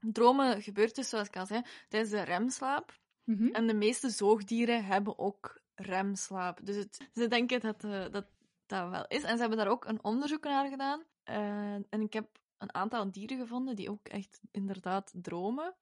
Dromen 0.00 0.62
gebeurt 0.62 0.94
dus, 0.94 1.08
zoals 1.08 1.28
ik 1.28 1.36
al 1.36 1.46
zei, 1.46 1.62
tijdens 1.88 2.12
de 2.12 2.22
remslaap. 2.22 2.98
Mhm. 3.24 3.46
En 3.46 3.66
de 3.66 3.74
meeste 3.74 4.10
zoogdieren 4.10 4.84
hebben 4.84 5.18
ook 5.18 5.62
remslaap. 5.74 6.60
Dus 6.62 6.76
het, 6.76 7.08
ze 7.12 7.28
denken 7.28 7.60
dat, 7.60 7.84
eh, 7.84 8.10
dat 8.10 8.26
dat 8.66 8.90
wel 8.90 9.04
is. 9.06 9.22
En 9.22 9.34
ze 9.34 9.40
hebben 9.40 9.58
daar 9.58 9.68
ook 9.68 9.84
een 9.84 10.04
onderzoek 10.04 10.44
naar 10.44 10.68
gedaan. 10.68 11.04
Eh, 11.22 11.74
en 11.74 12.00
ik 12.00 12.12
heb 12.12 12.38
een 12.58 12.74
aantal 12.74 13.10
dieren 13.10 13.38
gevonden 13.38 13.76
die 13.76 13.90
ook 13.90 14.08
echt 14.08 14.40
inderdaad 14.50 15.12
dromen. 15.16 15.76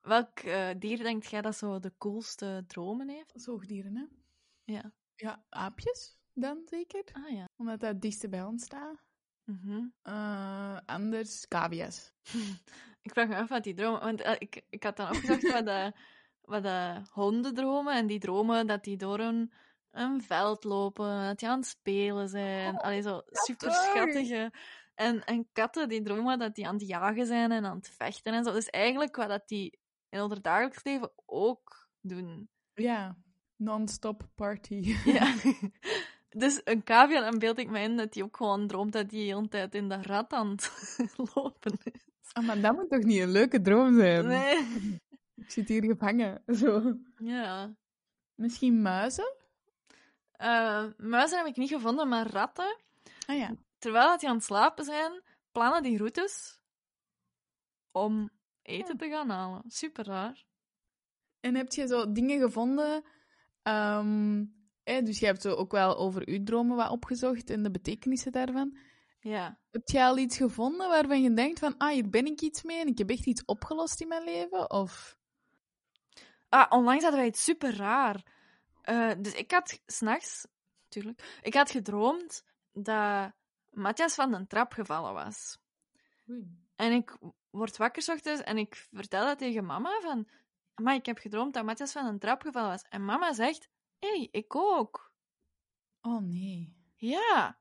Welk 0.00 0.38
eh, 0.38 0.68
dier 0.78 0.98
denkt 0.98 1.30
jij 1.30 1.40
dat 1.40 1.56
zo 1.56 1.78
de 1.78 1.92
coolste 1.98 2.64
dromen 2.66 3.08
heeft? 3.08 3.32
Zoogdieren, 3.34 3.96
hè? 3.96 4.04
Ja. 4.72 4.92
Ja, 5.14 5.44
aapjes 5.48 6.21
dan 6.34 6.62
zeker. 6.64 7.04
Ah 7.12 7.30
ja. 7.30 7.48
Omdat 7.56 7.80
dat 7.80 7.88
het 7.90 8.02
dichtste 8.02 8.28
bij 8.28 8.42
ons 8.42 8.64
staat. 8.64 9.04
Mhm. 9.44 9.86
Eh, 10.02 10.76
anders 10.86 11.48
cavia's. 11.48 12.12
Ik 13.02 13.12
vraag 13.12 13.28
me 13.28 13.36
af 13.36 13.48
wat 13.48 13.64
die 13.64 13.74
dromen... 13.74 14.00
Want 14.00 14.20
eh, 14.20 14.34
ik, 14.38 14.62
ik 14.70 14.82
had 14.82 14.96
dan 14.96 15.08
opgezocht 15.08 15.52
wat, 15.52 15.64
de, 15.64 15.92
wat 16.52 16.62
de 16.62 17.02
honden 17.10 17.54
dromen. 17.54 17.94
En 17.94 18.06
die 18.06 18.18
dromen 18.18 18.66
dat 18.66 18.84
die 18.84 18.96
door 18.96 19.18
een, 19.18 19.52
een 19.90 20.22
veld 20.22 20.64
lopen, 20.64 21.24
dat 21.26 21.38
die 21.38 21.48
aan 21.48 21.58
het 21.58 21.66
spelen 21.66 22.28
zijn. 22.28 22.74
Oh, 22.74 22.80
Allee, 22.80 23.02
zo 23.02 23.22
super 23.26 23.70
schattig. 23.70 23.90
schattige. 23.90 24.52
En, 24.94 25.24
en 25.24 25.48
katten 25.52 25.88
die 25.88 26.02
dromen 26.02 26.38
dat 26.38 26.54
die 26.54 26.66
aan 26.66 26.74
het 26.74 26.86
jagen 26.86 27.26
zijn 27.26 27.52
en 27.52 27.64
aan 27.64 27.76
het 27.76 27.88
vechten 27.96 28.32
en 28.32 28.44
zo. 28.44 28.52
Dus 28.52 28.70
eigenlijk 28.70 29.16
wat 29.16 29.28
dat 29.28 29.48
die 29.48 29.78
in 30.08 30.20
ons 30.20 30.40
dagelijks 30.40 30.84
leven 30.84 31.12
ook 31.26 31.88
doen. 32.00 32.48
Ja, 32.74 33.16
non-stop 33.56 34.28
party. 34.34 34.96
Ja. 35.04 35.34
Dus 36.32 36.60
een 36.64 36.82
cavia, 36.84 37.20
dan 37.20 37.38
beeld 37.38 37.58
ik 37.58 37.70
me 37.70 37.80
in 37.80 37.96
dat 37.96 38.12
die 38.12 38.22
ook 38.24 38.36
gewoon 38.36 38.66
droomt 38.66 38.92
dat 38.92 39.10
die 39.10 39.26
de 39.26 39.34
hele 39.34 39.48
tijd 39.48 39.74
in 39.74 39.88
de 39.88 40.02
rat 40.02 40.32
aan 40.32 40.50
het 40.50 40.72
lopen 41.34 41.78
is. 41.82 42.00
Ah, 42.32 42.46
maar 42.46 42.60
dat 42.60 42.74
moet 42.74 42.90
toch 42.90 43.02
niet 43.02 43.20
een 43.20 43.30
leuke 43.30 43.60
droom 43.60 43.94
zijn? 43.98 44.26
Nee. 44.26 45.00
Ik 45.34 45.50
zit 45.50 45.68
hier 45.68 45.84
gevangen. 45.84 46.42
Zo. 46.46 46.96
Ja. 47.16 47.74
Misschien 48.34 48.82
muizen? 48.82 49.34
Eh, 50.32 50.84
muizen 50.96 51.38
heb 51.38 51.46
ik 51.46 51.56
niet 51.56 51.68
gevonden, 51.68 52.08
maar 52.08 52.26
ratten. 52.26 52.76
Ah 53.26 53.36
ja. 53.36 53.54
Terwijl 53.78 54.08
dat 54.08 54.20
die 54.20 54.28
aan 54.28 54.34
het 54.34 54.44
slapen 54.44 54.84
zijn, 54.84 55.22
plannen 55.52 55.82
die 55.82 55.98
routes 55.98 56.60
om 57.90 58.30
eten 58.62 58.96
te 58.96 59.08
gaan 59.08 59.30
halen. 59.30 59.62
Super 59.66 60.04
raar. 60.04 60.44
En 61.40 61.54
heb 61.54 61.72
je 61.72 61.86
zo 61.86 62.12
dingen 62.12 62.40
gevonden? 62.40 63.04
ehm, 63.62 64.44
hè, 64.84 65.02
dus 65.02 65.18
je 65.18 65.26
hebt 65.26 65.42
zo 65.42 65.54
ook 65.54 65.72
wel 65.72 65.96
over 65.96 66.28
uw 66.28 66.42
dromen 66.42 66.76
wat 66.76 66.90
opgezocht 66.90 67.50
en 67.50 67.62
de 67.62 67.70
betekenissen 67.70 68.32
daarvan. 68.32 68.76
Ja. 69.20 69.58
Heb 69.70 69.88
je 69.88 70.02
al 70.02 70.18
iets 70.18 70.36
gevonden 70.36 70.88
waarvan 70.88 71.22
je 71.22 71.34
denkt 71.34 71.58
van, 71.58 71.76
ah, 71.78 71.90
hier 71.90 72.08
ben 72.08 72.26
ik 72.26 72.40
iets 72.40 72.62
mee 72.62 72.80
en 72.80 72.86
ik 72.86 72.98
heb 72.98 73.10
echt 73.10 73.26
iets 73.26 73.44
opgelost 73.44 74.00
in 74.00 74.08
mijn 74.08 74.24
leven? 74.24 74.70
Of... 74.70 75.16
Ah, 76.48 76.66
onlangs 76.68 77.02
hadden 77.02 77.20
wij 77.20 77.28
iets 77.28 77.44
super 77.44 77.76
raar. 77.76 78.26
Eh, 78.82 79.10
dus 79.18 79.34
ik 79.34 79.50
had 79.50 79.80
s'nachts, 79.86 80.46
natuurlijk, 80.84 81.38
ik 81.42 81.54
had 81.54 81.70
gedroomd 81.70 82.44
dat 82.72 83.32
Matthias 83.70 84.14
van 84.14 84.30
de 84.30 84.46
trap 84.46 84.72
gevallen 84.72 85.12
was. 85.12 85.58
En 86.76 86.92
ik 86.92 87.16
word 87.50 87.76
wakker 87.76 88.12
ochtends 88.12 88.42
en 88.42 88.58
ik 88.58 88.88
vertel 88.92 89.24
dat 89.24 89.38
tegen 89.38 89.64
mama 89.64 90.00
van... 90.00 90.28
Maar 90.74 90.94
ik 90.94 91.06
heb 91.06 91.18
gedroomd 91.18 91.54
dat 91.54 91.64
Matthias 91.64 91.92
van 91.92 92.06
een 92.06 92.18
trap 92.18 92.42
gevallen 92.42 92.68
was. 92.68 92.84
En 92.88 93.04
mama 93.04 93.32
zegt... 93.32 93.68
Hé, 94.02 94.08
hey, 94.08 94.28
ik 94.30 94.54
ook. 94.54 95.12
Oh 96.00 96.22
nee. 96.22 96.76
Ja. 96.96 97.56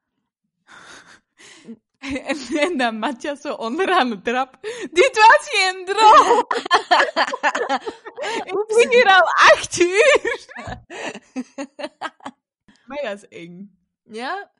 En, 2.02 2.38
en 2.58 2.78
dan 2.78 3.00
Matthias 3.00 3.42
zo 3.42 3.54
onderaan 3.54 4.10
de 4.10 4.22
trap. 4.22 4.58
Dit 4.92 5.18
was 5.18 5.50
geen 5.50 5.86
droom! 5.86 6.46
ik 8.54 8.64
zit 8.68 8.94
hier 8.94 9.06
al 9.06 9.22
acht 9.22 9.80
uur! 9.80 10.46
maar 12.88 13.02
dat 13.02 13.24
is 13.24 13.28
eng. 13.28 13.80
Ja. 14.04 14.52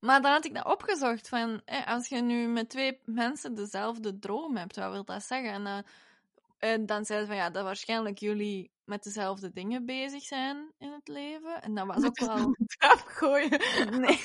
Maar 0.00 0.22
dan 0.22 0.32
had 0.32 0.44
ik 0.44 0.54
dat 0.54 0.64
opgezocht. 0.64 1.28
Van, 1.28 1.62
als 1.86 2.08
je 2.08 2.20
nu 2.20 2.46
met 2.46 2.68
twee 2.68 3.00
mensen 3.04 3.54
dezelfde 3.54 4.18
droom 4.18 4.56
hebt, 4.56 4.76
wat 4.76 4.90
wil 4.90 5.04
dat 5.04 5.22
zeggen? 5.22 5.52
En, 5.52 5.66
eh, 5.66 6.72
en 6.72 6.86
dan 6.86 7.04
zei 7.04 7.20
ze 7.20 7.26
van 7.26 7.36
ja, 7.36 7.50
dat 7.50 7.64
waarschijnlijk 7.64 8.18
jullie 8.18 8.70
met 8.90 9.02
dezelfde 9.02 9.52
dingen 9.52 9.84
bezig 9.86 10.22
zijn 10.22 10.72
in 10.78 10.92
het 10.92 11.08
leven. 11.08 11.62
En 11.62 11.74
dat 11.74 11.86
was 11.86 12.04
ook 12.04 12.18
wel. 12.18 12.56
trap 12.66 12.98
gooien. 13.18 13.60
Nee. 14.00 14.20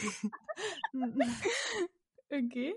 Oké. 2.43 2.75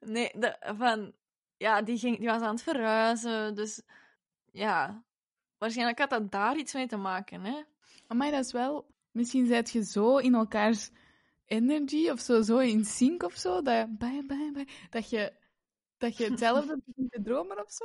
Nee, 0.00 0.32
de, 0.38 0.56
van... 0.76 1.12
Ja, 1.56 1.82
die, 1.82 1.98
ging, 1.98 2.18
die 2.18 2.28
was 2.28 2.42
aan 2.42 2.54
het 2.54 2.62
verhuizen, 2.62 3.54
dus... 3.54 3.82
Ja, 4.52 5.04
waarschijnlijk 5.58 5.98
had 5.98 6.10
dat 6.10 6.30
daar 6.30 6.56
iets 6.56 6.72
mee 6.72 6.86
te 6.86 6.96
maken, 6.96 7.44
hè. 7.44 7.62
Maar 8.08 8.30
dat 8.30 8.44
is 8.44 8.52
wel... 8.52 8.86
Misschien 9.10 9.46
zit 9.46 9.70
je 9.70 9.84
zo 9.84 10.16
in 10.16 10.34
elkaars 10.34 10.90
energy 11.46 12.10
of 12.10 12.20
zo, 12.20 12.42
zo 12.42 12.58
in 12.58 12.84
sync 12.84 13.22
of 13.22 13.34
zo, 13.36 13.62
dat, 13.62 13.98
bye, 13.98 14.24
bye, 14.26 14.52
bye, 14.52 14.68
dat, 14.90 15.10
je, 15.10 15.32
dat 15.98 16.16
je 16.16 16.24
hetzelfde 16.30 16.82
begint 16.84 17.12
te 17.12 17.22
dromen 17.22 17.64
of 17.64 17.70
zo. 17.72 17.84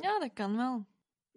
Ja, 0.00 0.18
dat 0.18 0.32
kan 0.32 0.56
wel. 0.56 0.86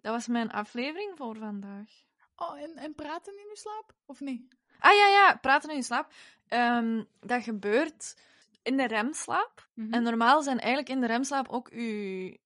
Dat 0.00 0.12
was 0.12 0.26
mijn 0.26 0.50
aflevering 0.50 1.16
voor 1.16 1.36
vandaag. 1.36 1.88
Oh, 2.36 2.60
en, 2.60 2.76
en 2.76 2.94
praten 2.94 3.32
in 3.32 3.48
je 3.48 3.56
slaap? 3.56 3.94
Of 4.06 4.20
niet? 4.20 4.56
Ah 4.78 4.94
ja, 4.96 5.06
ja, 5.08 5.38
praten 5.40 5.70
in 5.70 5.76
je 5.76 5.82
slaap. 5.82 6.12
Ehm, 6.46 7.04
dat 7.20 7.42
gebeurt 7.42 8.16
in 8.62 8.76
de 8.76 8.86
remslaap. 8.86 9.68
Mhm. 9.74 9.92
En 9.92 10.02
normaal 10.02 10.42
zijn 10.42 10.58
eigenlijk 10.58 10.88
in 10.88 11.00
de 11.00 11.06
remslaap 11.06 11.48
ook 11.48 11.68
uw... 11.68 12.36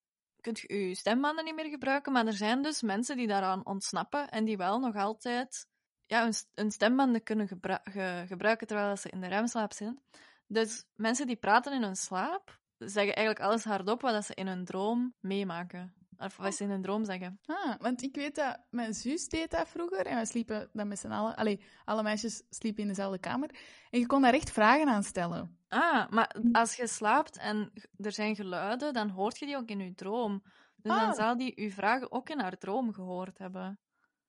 kunt 0.40 0.58
je 0.60 0.88
je 0.88 0.94
stembanden 0.94 1.44
niet 1.44 1.54
meer 1.54 1.68
gebruiken, 1.68 2.12
maar 2.12 2.26
er 2.26 2.32
zijn 2.32 2.62
dus 2.62 2.82
mensen 2.82 3.16
die 3.16 3.26
daaraan 3.26 3.66
ontsnappen 3.66 4.28
en 4.28 4.44
die 4.44 4.56
wel 4.56 4.78
nog 4.78 4.96
altijd 4.96 5.66
ja, 6.06 6.22
hun, 6.22 6.34
hun 6.54 6.70
stembanden 6.70 7.22
kunnen 7.22 7.48
gebru- 7.48 7.82
ge- 7.84 8.24
gebruiken 8.26 8.66
terwijl 8.66 8.96
ze 8.96 9.10
in 9.10 9.20
de 9.20 9.28
remslaap 9.28 9.72
zijn. 9.72 10.02
Dus 10.46 10.84
mensen 10.94 11.26
die 11.26 11.36
praten 11.36 11.72
in 11.72 11.82
hun 11.82 11.96
slaap, 11.96 12.60
zeggen 12.78 13.14
eigenlijk 13.14 13.46
alles 13.46 13.64
hardop 13.64 14.00
wat 14.00 14.24
ze 14.24 14.34
in 14.34 14.46
hun 14.46 14.64
droom 14.64 15.14
meemaken. 15.20 15.94
Of 16.22 16.36
wat 16.36 16.54
ze 16.54 16.62
in 16.64 16.70
hun 16.70 16.82
droom 16.82 17.04
zeggen. 17.04 17.40
Ah, 17.46 17.74
want 17.78 18.02
ik 18.02 18.14
weet 18.14 18.34
dat 18.34 18.58
mijn 18.70 18.94
zus 18.94 19.28
deed 19.28 19.50
dat 19.50 19.68
vroeger 19.68 20.06
en 20.06 20.14
wij 20.14 20.24
sliepen 20.24 20.70
dan 20.72 20.88
met 20.88 20.98
z'n 20.98 21.10
allen. 21.10 21.36
Allee, 21.36 21.62
alle 21.84 22.02
meisjes 22.02 22.42
sliepen 22.50 22.82
in 22.82 22.88
dezelfde 22.88 23.18
kamer. 23.18 23.50
En 23.90 23.98
je 24.00 24.06
kon 24.06 24.22
daar 24.22 24.32
echt 24.34 24.50
vragen 24.50 24.88
aan 24.88 25.02
stellen. 25.02 25.58
Ah, 25.68 26.08
maar 26.10 26.36
als 26.52 26.76
je 26.76 26.86
slaapt 26.86 27.36
en 27.38 27.72
er 27.96 28.12
zijn 28.12 28.34
geluiden, 28.36 28.92
dan 28.92 29.08
hoort 29.08 29.38
je 29.38 29.46
die 29.46 29.56
ook 29.56 29.68
in 29.68 29.78
je 29.78 29.94
droom. 29.94 30.42
Dus 30.76 30.92
dan 30.92 31.08
Ah. 31.08 31.14
zal 31.14 31.36
die 31.36 31.52
uw 31.56 31.70
vragen 31.70 32.12
ook 32.12 32.28
in 32.28 32.40
haar 32.40 32.58
droom 32.58 32.92
gehoord 32.92 33.38
hebben. 33.38 33.78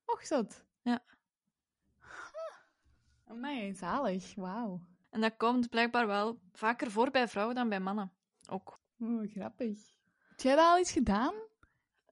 Och, 0.04 0.26
zot. 0.26 0.64
Ja. 0.82 1.02
Amai, 3.26 3.74
zalig. 3.74 4.34
Wauw. 4.34 4.80
En 5.10 5.20
dat 5.20 5.36
komt 5.36 5.68
blijkbaar 5.68 6.06
wel 6.06 6.40
vaker 6.52 6.90
voor 6.90 7.10
bij 7.10 7.28
vrouwen 7.28 7.54
dan 7.54 7.68
bij 7.68 7.80
mannen. 7.80 8.12
Ook. 8.48 8.78
Oeh, 9.00 9.30
grappig. 9.30 9.92
Heb 10.28 10.40
jij 10.40 10.54
dat 10.56 10.64
al 10.64 10.78
eens 10.78 10.92
gedaan? 10.92 11.34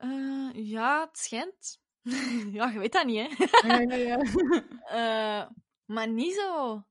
Eh, 0.03 0.51
ja, 0.53 1.01
het 1.01 1.19
schijnt. 1.19 1.81
ja, 2.59 2.71
je 2.71 2.79
weet 2.79 2.93
dat 2.93 3.07
niet, 3.07 3.29
hè. 3.29 3.45
ja, 3.69 3.81
ja, 3.81 3.95
ja. 3.95 4.19
Eh, 4.85 5.51
maar 5.85 6.09
niet 6.09 6.35
zo... 6.35 6.83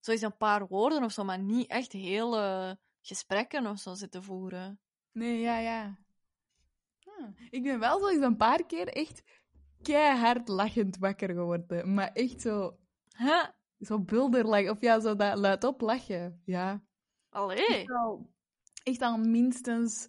Zo 0.00 0.12
eens 0.12 0.20
een 0.20 0.36
paar 0.36 0.66
woorden 0.66 1.04
of 1.04 1.12
zo, 1.12 1.24
maar 1.24 1.38
niet 1.38 1.70
echt 1.70 1.92
hele 1.92 2.78
gesprekken 3.00 3.66
of 3.66 3.78
zo 3.78 3.94
zitten 3.94 4.22
voeren. 4.22 4.80
Nee, 5.12 5.40
ja, 5.40 5.58
ja. 5.58 5.98
Ah, 7.04 7.28
ik 7.50 7.62
ben 7.62 7.78
wel 7.78 7.98
zo 7.98 8.08
eens 8.08 8.22
een 8.24 8.36
paar 8.36 8.66
keer 8.66 8.88
echt 8.88 9.22
keihard 9.82 10.48
lachend 10.48 10.98
wakker 10.98 11.28
geworden. 11.28 11.94
Maar 11.94 12.12
echt 12.12 12.40
zo, 12.40 12.78
Huh? 13.16 13.44
zo 13.80 14.00
bulderlach. 14.00 14.70
Of 14.70 14.80
ja, 14.80 15.00
zo 15.00 15.16
dat 15.16 15.38
luidop 15.38 15.80
lachen. 15.80 16.42
Ja. 16.44 16.84
Allee. 17.28 17.66
Echt 17.66 17.90
al, 17.90 18.30
echt 18.82 19.02
al 19.02 19.18
minstens 19.18 20.08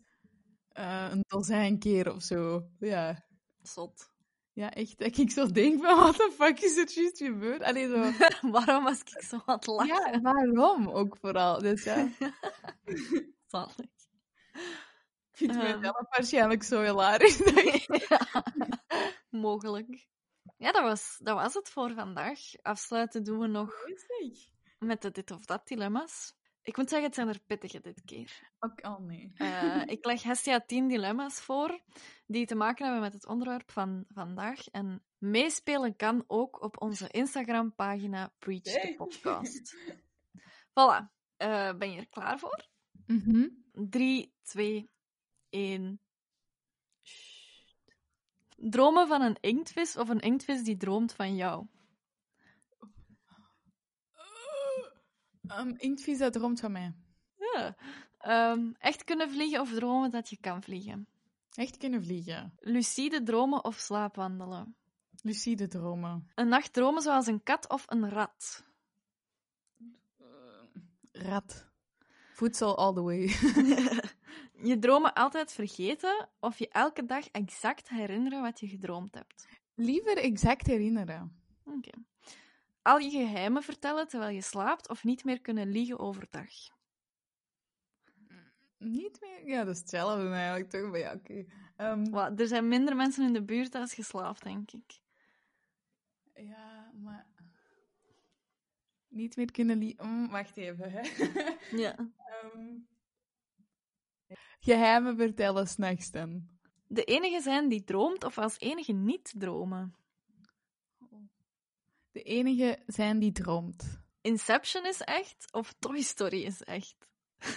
eh, 0.78 1.08
een 1.12 1.24
dozijn 1.28 1.80
keer 1.80 2.14
of 2.14 2.24
zo. 2.24 2.68
Ja. 2.80 3.26
Zot. 3.62 4.10
Ja, 4.54 4.72
echt. 4.74 4.98
Dat 5.00 5.18
ik 5.18 5.32
zo 5.32 5.52
denk 5.52 5.84
van, 5.84 5.98
wat 6.00 6.16
de 6.16 6.32
fuck 6.36 6.60
is 6.60 6.78
er 6.78 6.92
juist 6.92 7.18
gebeurd? 7.18 7.62
Allee, 7.64 7.88
zo... 7.88 8.12
Waarom 8.52 8.84
was 8.84 9.02
ik 9.02 9.22
zo 9.24 9.42
aan 9.46 9.56
het 9.56 9.68
lachen? 9.68 10.12
Ja, 10.12 10.22
waarom 10.22 10.88
ook 10.90 11.18
vooral? 11.22 11.60
Dus 11.60 11.84
ja, 11.84 12.08
Zalig. 13.48 13.78
ik 13.78 13.90
vind 15.32 15.52
Ehm. 15.56 15.76
mezelf 15.80 16.06
waarschijnlijk 16.10 16.64
zo 16.64 16.82
hilarisch. 16.82 17.40
ik- 17.40 17.86
Ja, 18.10 18.44
mogelijk. 19.30 20.08
Ja, 20.58 20.72
dat 20.72 20.84
was, 20.84 21.18
dat 21.24 21.36
was 21.36 21.54
het 21.54 21.70
voor 21.70 21.94
vandaag. 21.94 22.40
Afsluiten 22.62 23.24
doen 23.24 23.40
we 23.40 23.48
nog 23.48 23.74
met 24.80 25.02
de 25.02 25.12
dit 25.12 25.32
of 25.32 25.46
dat 25.46 25.68
dilemma's. 25.68 26.36
Ik 26.68 26.78
moet 26.78 26.90
zeggen, 26.90 27.08
het 27.08 27.16
zijn 27.16 27.28
er 27.28 27.40
pittige 27.46 27.80
dit 27.80 28.02
keer. 28.06 28.52
Ook, 28.60 28.86
oh 28.86 29.00
nee. 29.00 29.32
Eh, 29.36 29.82
ik 29.96 30.06
leg 30.06 30.24
Hestia 30.24 30.60
10 30.60 30.88
dilemma's 30.88 31.42
voor 31.42 31.82
die 32.26 32.46
te 32.46 32.56
maken 32.56 32.84
hebben 32.84 33.04
met 33.04 33.14
het 33.14 33.28
onderwerp 33.28 33.72
van 33.72 34.06
vandaag. 34.08 34.68
En 34.68 35.04
meespelen 35.18 35.96
kan 35.96 36.24
ook 36.28 36.62
op 36.62 36.82
onze 36.82 37.08
Instagram-pagina 37.08 38.34
Preach 38.40 38.62
the. 38.62 38.94
Podcast. 38.98 39.76
Voilà. 40.80 41.10
Eh, 41.38 41.74
ben 41.78 41.92
je 41.92 41.98
er 41.98 42.10
klaar 42.10 42.40
voor? 42.40 42.68
Mhm. 43.06 43.48
3, 43.72 44.34
2, 44.42 44.90
1. 45.50 46.02
Dromen 48.56 49.08
van 49.08 49.22
een 49.22 49.38
inktvis 49.40 49.98
of 49.98 50.10
een 50.10 50.20
inktvis 50.20 50.64
die 50.64 50.78
droomt 50.78 51.14
van 51.14 51.36
jou? 51.36 51.68
Um, 55.60 55.76
inktvis, 55.78 56.18
dat 56.18 56.34
droomt 56.34 56.60
van 56.60 56.72
mij. 56.72 56.94
Ja. 57.38 57.76
Ehm, 58.18 58.72
echt 58.80 59.04
kunnen 59.04 59.30
vliegen 59.30 59.62
of 59.62 59.74
dromen 59.74 60.12
dat 60.12 60.30
je 60.30 60.38
kan 60.38 60.64
vliegen? 60.64 61.08
Echt 61.54 61.78
kunnen 61.78 62.04
vliegen. 62.04 62.54
Lucide 62.60 63.24
dromen 63.24 63.64
of 63.64 63.76
slaapwandelen? 63.78 64.76
Lucide 65.22 65.68
dromen. 65.68 66.32
Een 66.36 66.48
nacht 66.48 66.74
dromen 66.74 67.02
zoals 67.02 67.28
een 67.28 67.44
kat 67.44 67.70
of 67.70 67.84
een 67.88 68.10
rat? 68.10 68.64
Rat. 71.12 71.68
Voedsel 72.34 72.78
all 72.78 72.94
the 72.94 73.02
way. 73.02 73.20
je 74.70 74.78
dromen 74.80 75.14
altijd 75.14 75.52
vergeten 75.52 76.30
of 76.40 76.60
je 76.60 76.70
elke 76.70 77.06
dag 77.06 77.28
exact 77.28 77.90
herinneren 77.90 78.42
wat 78.42 78.60
je 78.60 78.68
gedroomd 78.68 79.14
hebt? 79.14 79.48
Liever 79.76 80.18
exact 80.18 80.68
herinneren. 80.68 81.42
Oké. 81.66 81.92
Al 82.88 82.98
je 82.98 83.10
geheimen 83.10 83.64
vertellen 83.64 84.08
terwijl 84.08 84.36
je 84.36 84.42
slaapt 84.42 84.90
of 84.90 85.04
niet 85.04 85.24
meer 85.24 85.42
kunnen 85.42 85.68
liegen 85.70 86.00
overdag. 86.00 86.50
Niet 88.78 89.18
meer? 89.22 89.48
Ja, 89.48 89.64
dat 89.64 89.74
is 89.74 89.80
hetzelfde 89.82 90.30
eigenlijk 90.30 90.70
toch? 90.70 90.90
Maar 90.90 91.00
ja, 91.00 91.14
oké. 91.14 91.46
Ehm, 91.76 92.10
Wa- 92.10 92.36
er 92.36 92.48
zijn 92.48 92.68
minder 92.68 92.96
mensen 92.96 93.26
in 93.26 93.34
de 93.34 93.44
buurt 93.44 93.76
als 93.76 93.94
je 93.94 94.04
slaapt, 94.04 94.44
denk 94.44 94.72
ik. 94.72 95.00
ja, 96.34 96.92
maar... 97.02 97.26
Niet 99.08 99.36
meer 99.36 99.52
kunnen 99.52 99.78
liegen... 99.78 100.30
wacht 100.30 100.58
even, 100.58 100.92
hè. 100.92 101.02
Ja. 101.84 101.96
Ehm, 102.18 102.76
Geheimen 104.60 105.16
vertellen 105.18 105.68
s'nachts 105.68 106.12
dan. 106.12 106.48
De 106.88 107.04
enige 107.04 107.42
zijn 107.42 107.68
die 107.70 107.84
droomt 107.84 108.24
of 108.24 108.38
als 108.38 108.60
enige 108.60 108.92
niet 108.94 109.34
dromen. 109.38 109.96
De 112.18 112.24
enige 112.24 112.80
zijn 112.86 113.20
die 113.20 113.32
droomt. 113.32 114.00
Inception 114.22 114.86
is 114.86 115.02
echt 115.02 115.48
of 115.52 115.74
Toy 115.80 116.02
Story 116.02 116.44
is 116.44 116.64
echt. 116.64 116.96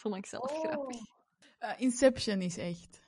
Vond 0.00 0.16
ik 0.16 0.26
zelf 0.26 0.58
grappig. 0.58 1.00
Eh, 1.58 1.70
Inception 1.76 2.40
is 2.40 2.56
echt. 2.56 3.00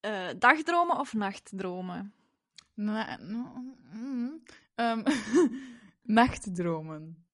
Eh, 0.00 0.28
dagdromen 0.38 0.98
of 0.98 1.12
nachtdromen? 1.12 2.14
Na- 2.74 3.16
no- 3.16 3.74
mm, 3.92 4.42
ehm, 4.74 5.02
nachtdromen. 6.02 7.26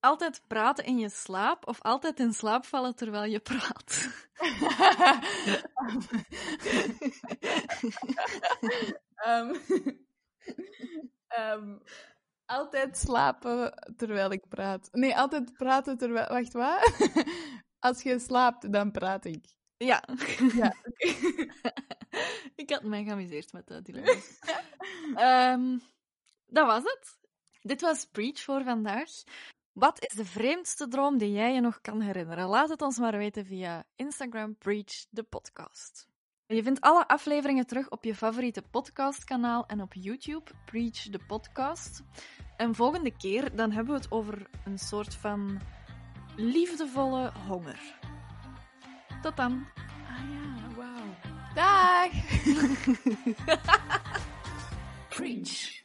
Altijd 0.00 0.42
praten 0.46 0.84
in 0.84 0.98
je 0.98 1.08
slaap 1.08 1.66
of 1.66 1.82
altijd 1.82 2.20
in 2.20 2.32
slaap 2.32 2.64
vallen 2.64 2.94
terwijl 2.94 3.30
je 3.30 3.40
praat? 3.40 4.08
Ehm, 9.14 9.54
ehm, 11.28 11.78
altijd 12.46 12.98
slapen 12.98 13.74
terwijl 13.96 14.30
ik 14.30 14.48
praat. 14.48 14.88
Nee, 14.92 15.16
altijd 15.16 15.52
praten 15.52 15.96
terwijl... 15.98 16.28
Wacht, 16.28 16.52
wat? 16.52 16.96
Als 17.78 18.02
je 18.02 18.18
slaapt, 18.18 18.72
dan 18.72 18.90
praat 18.90 19.24
ik. 19.24 19.56
Ja. 19.76 20.04
Ja, 20.54 20.74
ik 22.62 22.70
had 22.70 22.82
mij 22.82 23.04
geamuseerd 23.04 23.52
met 23.52 23.66
dat 23.66 23.84
dilemma. 23.84 24.14
Ehm, 25.14 25.78
dat 26.46 26.66
was 26.66 26.82
het. 26.82 27.18
Dit 27.60 27.80
was 27.80 28.04
Preach 28.04 28.40
voor 28.40 28.64
vandaag. 28.64 29.10
Wat 29.72 30.04
is 30.04 30.14
de 30.14 30.24
vreemdste 30.24 30.88
droom 30.88 31.18
die 31.18 31.32
jij 31.32 31.54
je 31.54 31.60
nog 31.60 31.80
kan 31.80 32.00
herinneren? 32.00 32.48
Laat 32.48 32.68
het 32.68 32.82
ons 32.82 32.98
maar 32.98 33.16
weten 33.16 33.44
via 33.44 33.84
Instagram 33.96 34.56
Preach 34.56 35.06
de 35.10 35.22
podcast. 35.22 36.07
Je 36.48 36.62
vindt 36.62 36.80
alle 36.80 37.08
afleveringen 37.08 37.66
terug 37.66 37.90
op 37.90 38.04
je 38.04 38.14
favoriete 38.14 38.62
podcastkanaal 38.62 39.66
en 39.66 39.82
op 39.82 39.94
YouTube 39.94 40.50
Preach 40.64 41.02
de 41.02 41.18
podcast. 41.26 42.02
En 42.56 42.74
volgende 42.74 43.16
keer 43.16 43.56
dan 43.56 43.70
hebben 43.70 43.94
we 43.94 44.00
het 44.00 44.10
over 44.10 44.46
een 44.64 44.78
soort 44.78 45.14
van 45.14 45.60
liefdevolle 46.36 47.32
honger. 47.46 47.98
Tot 49.22 49.36
dan. 49.36 49.66
Ah 50.06 50.30
ja, 50.30 50.74
wauw. 50.76 51.14
Dag! 51.54 52.10
Preach. 55.16 55.80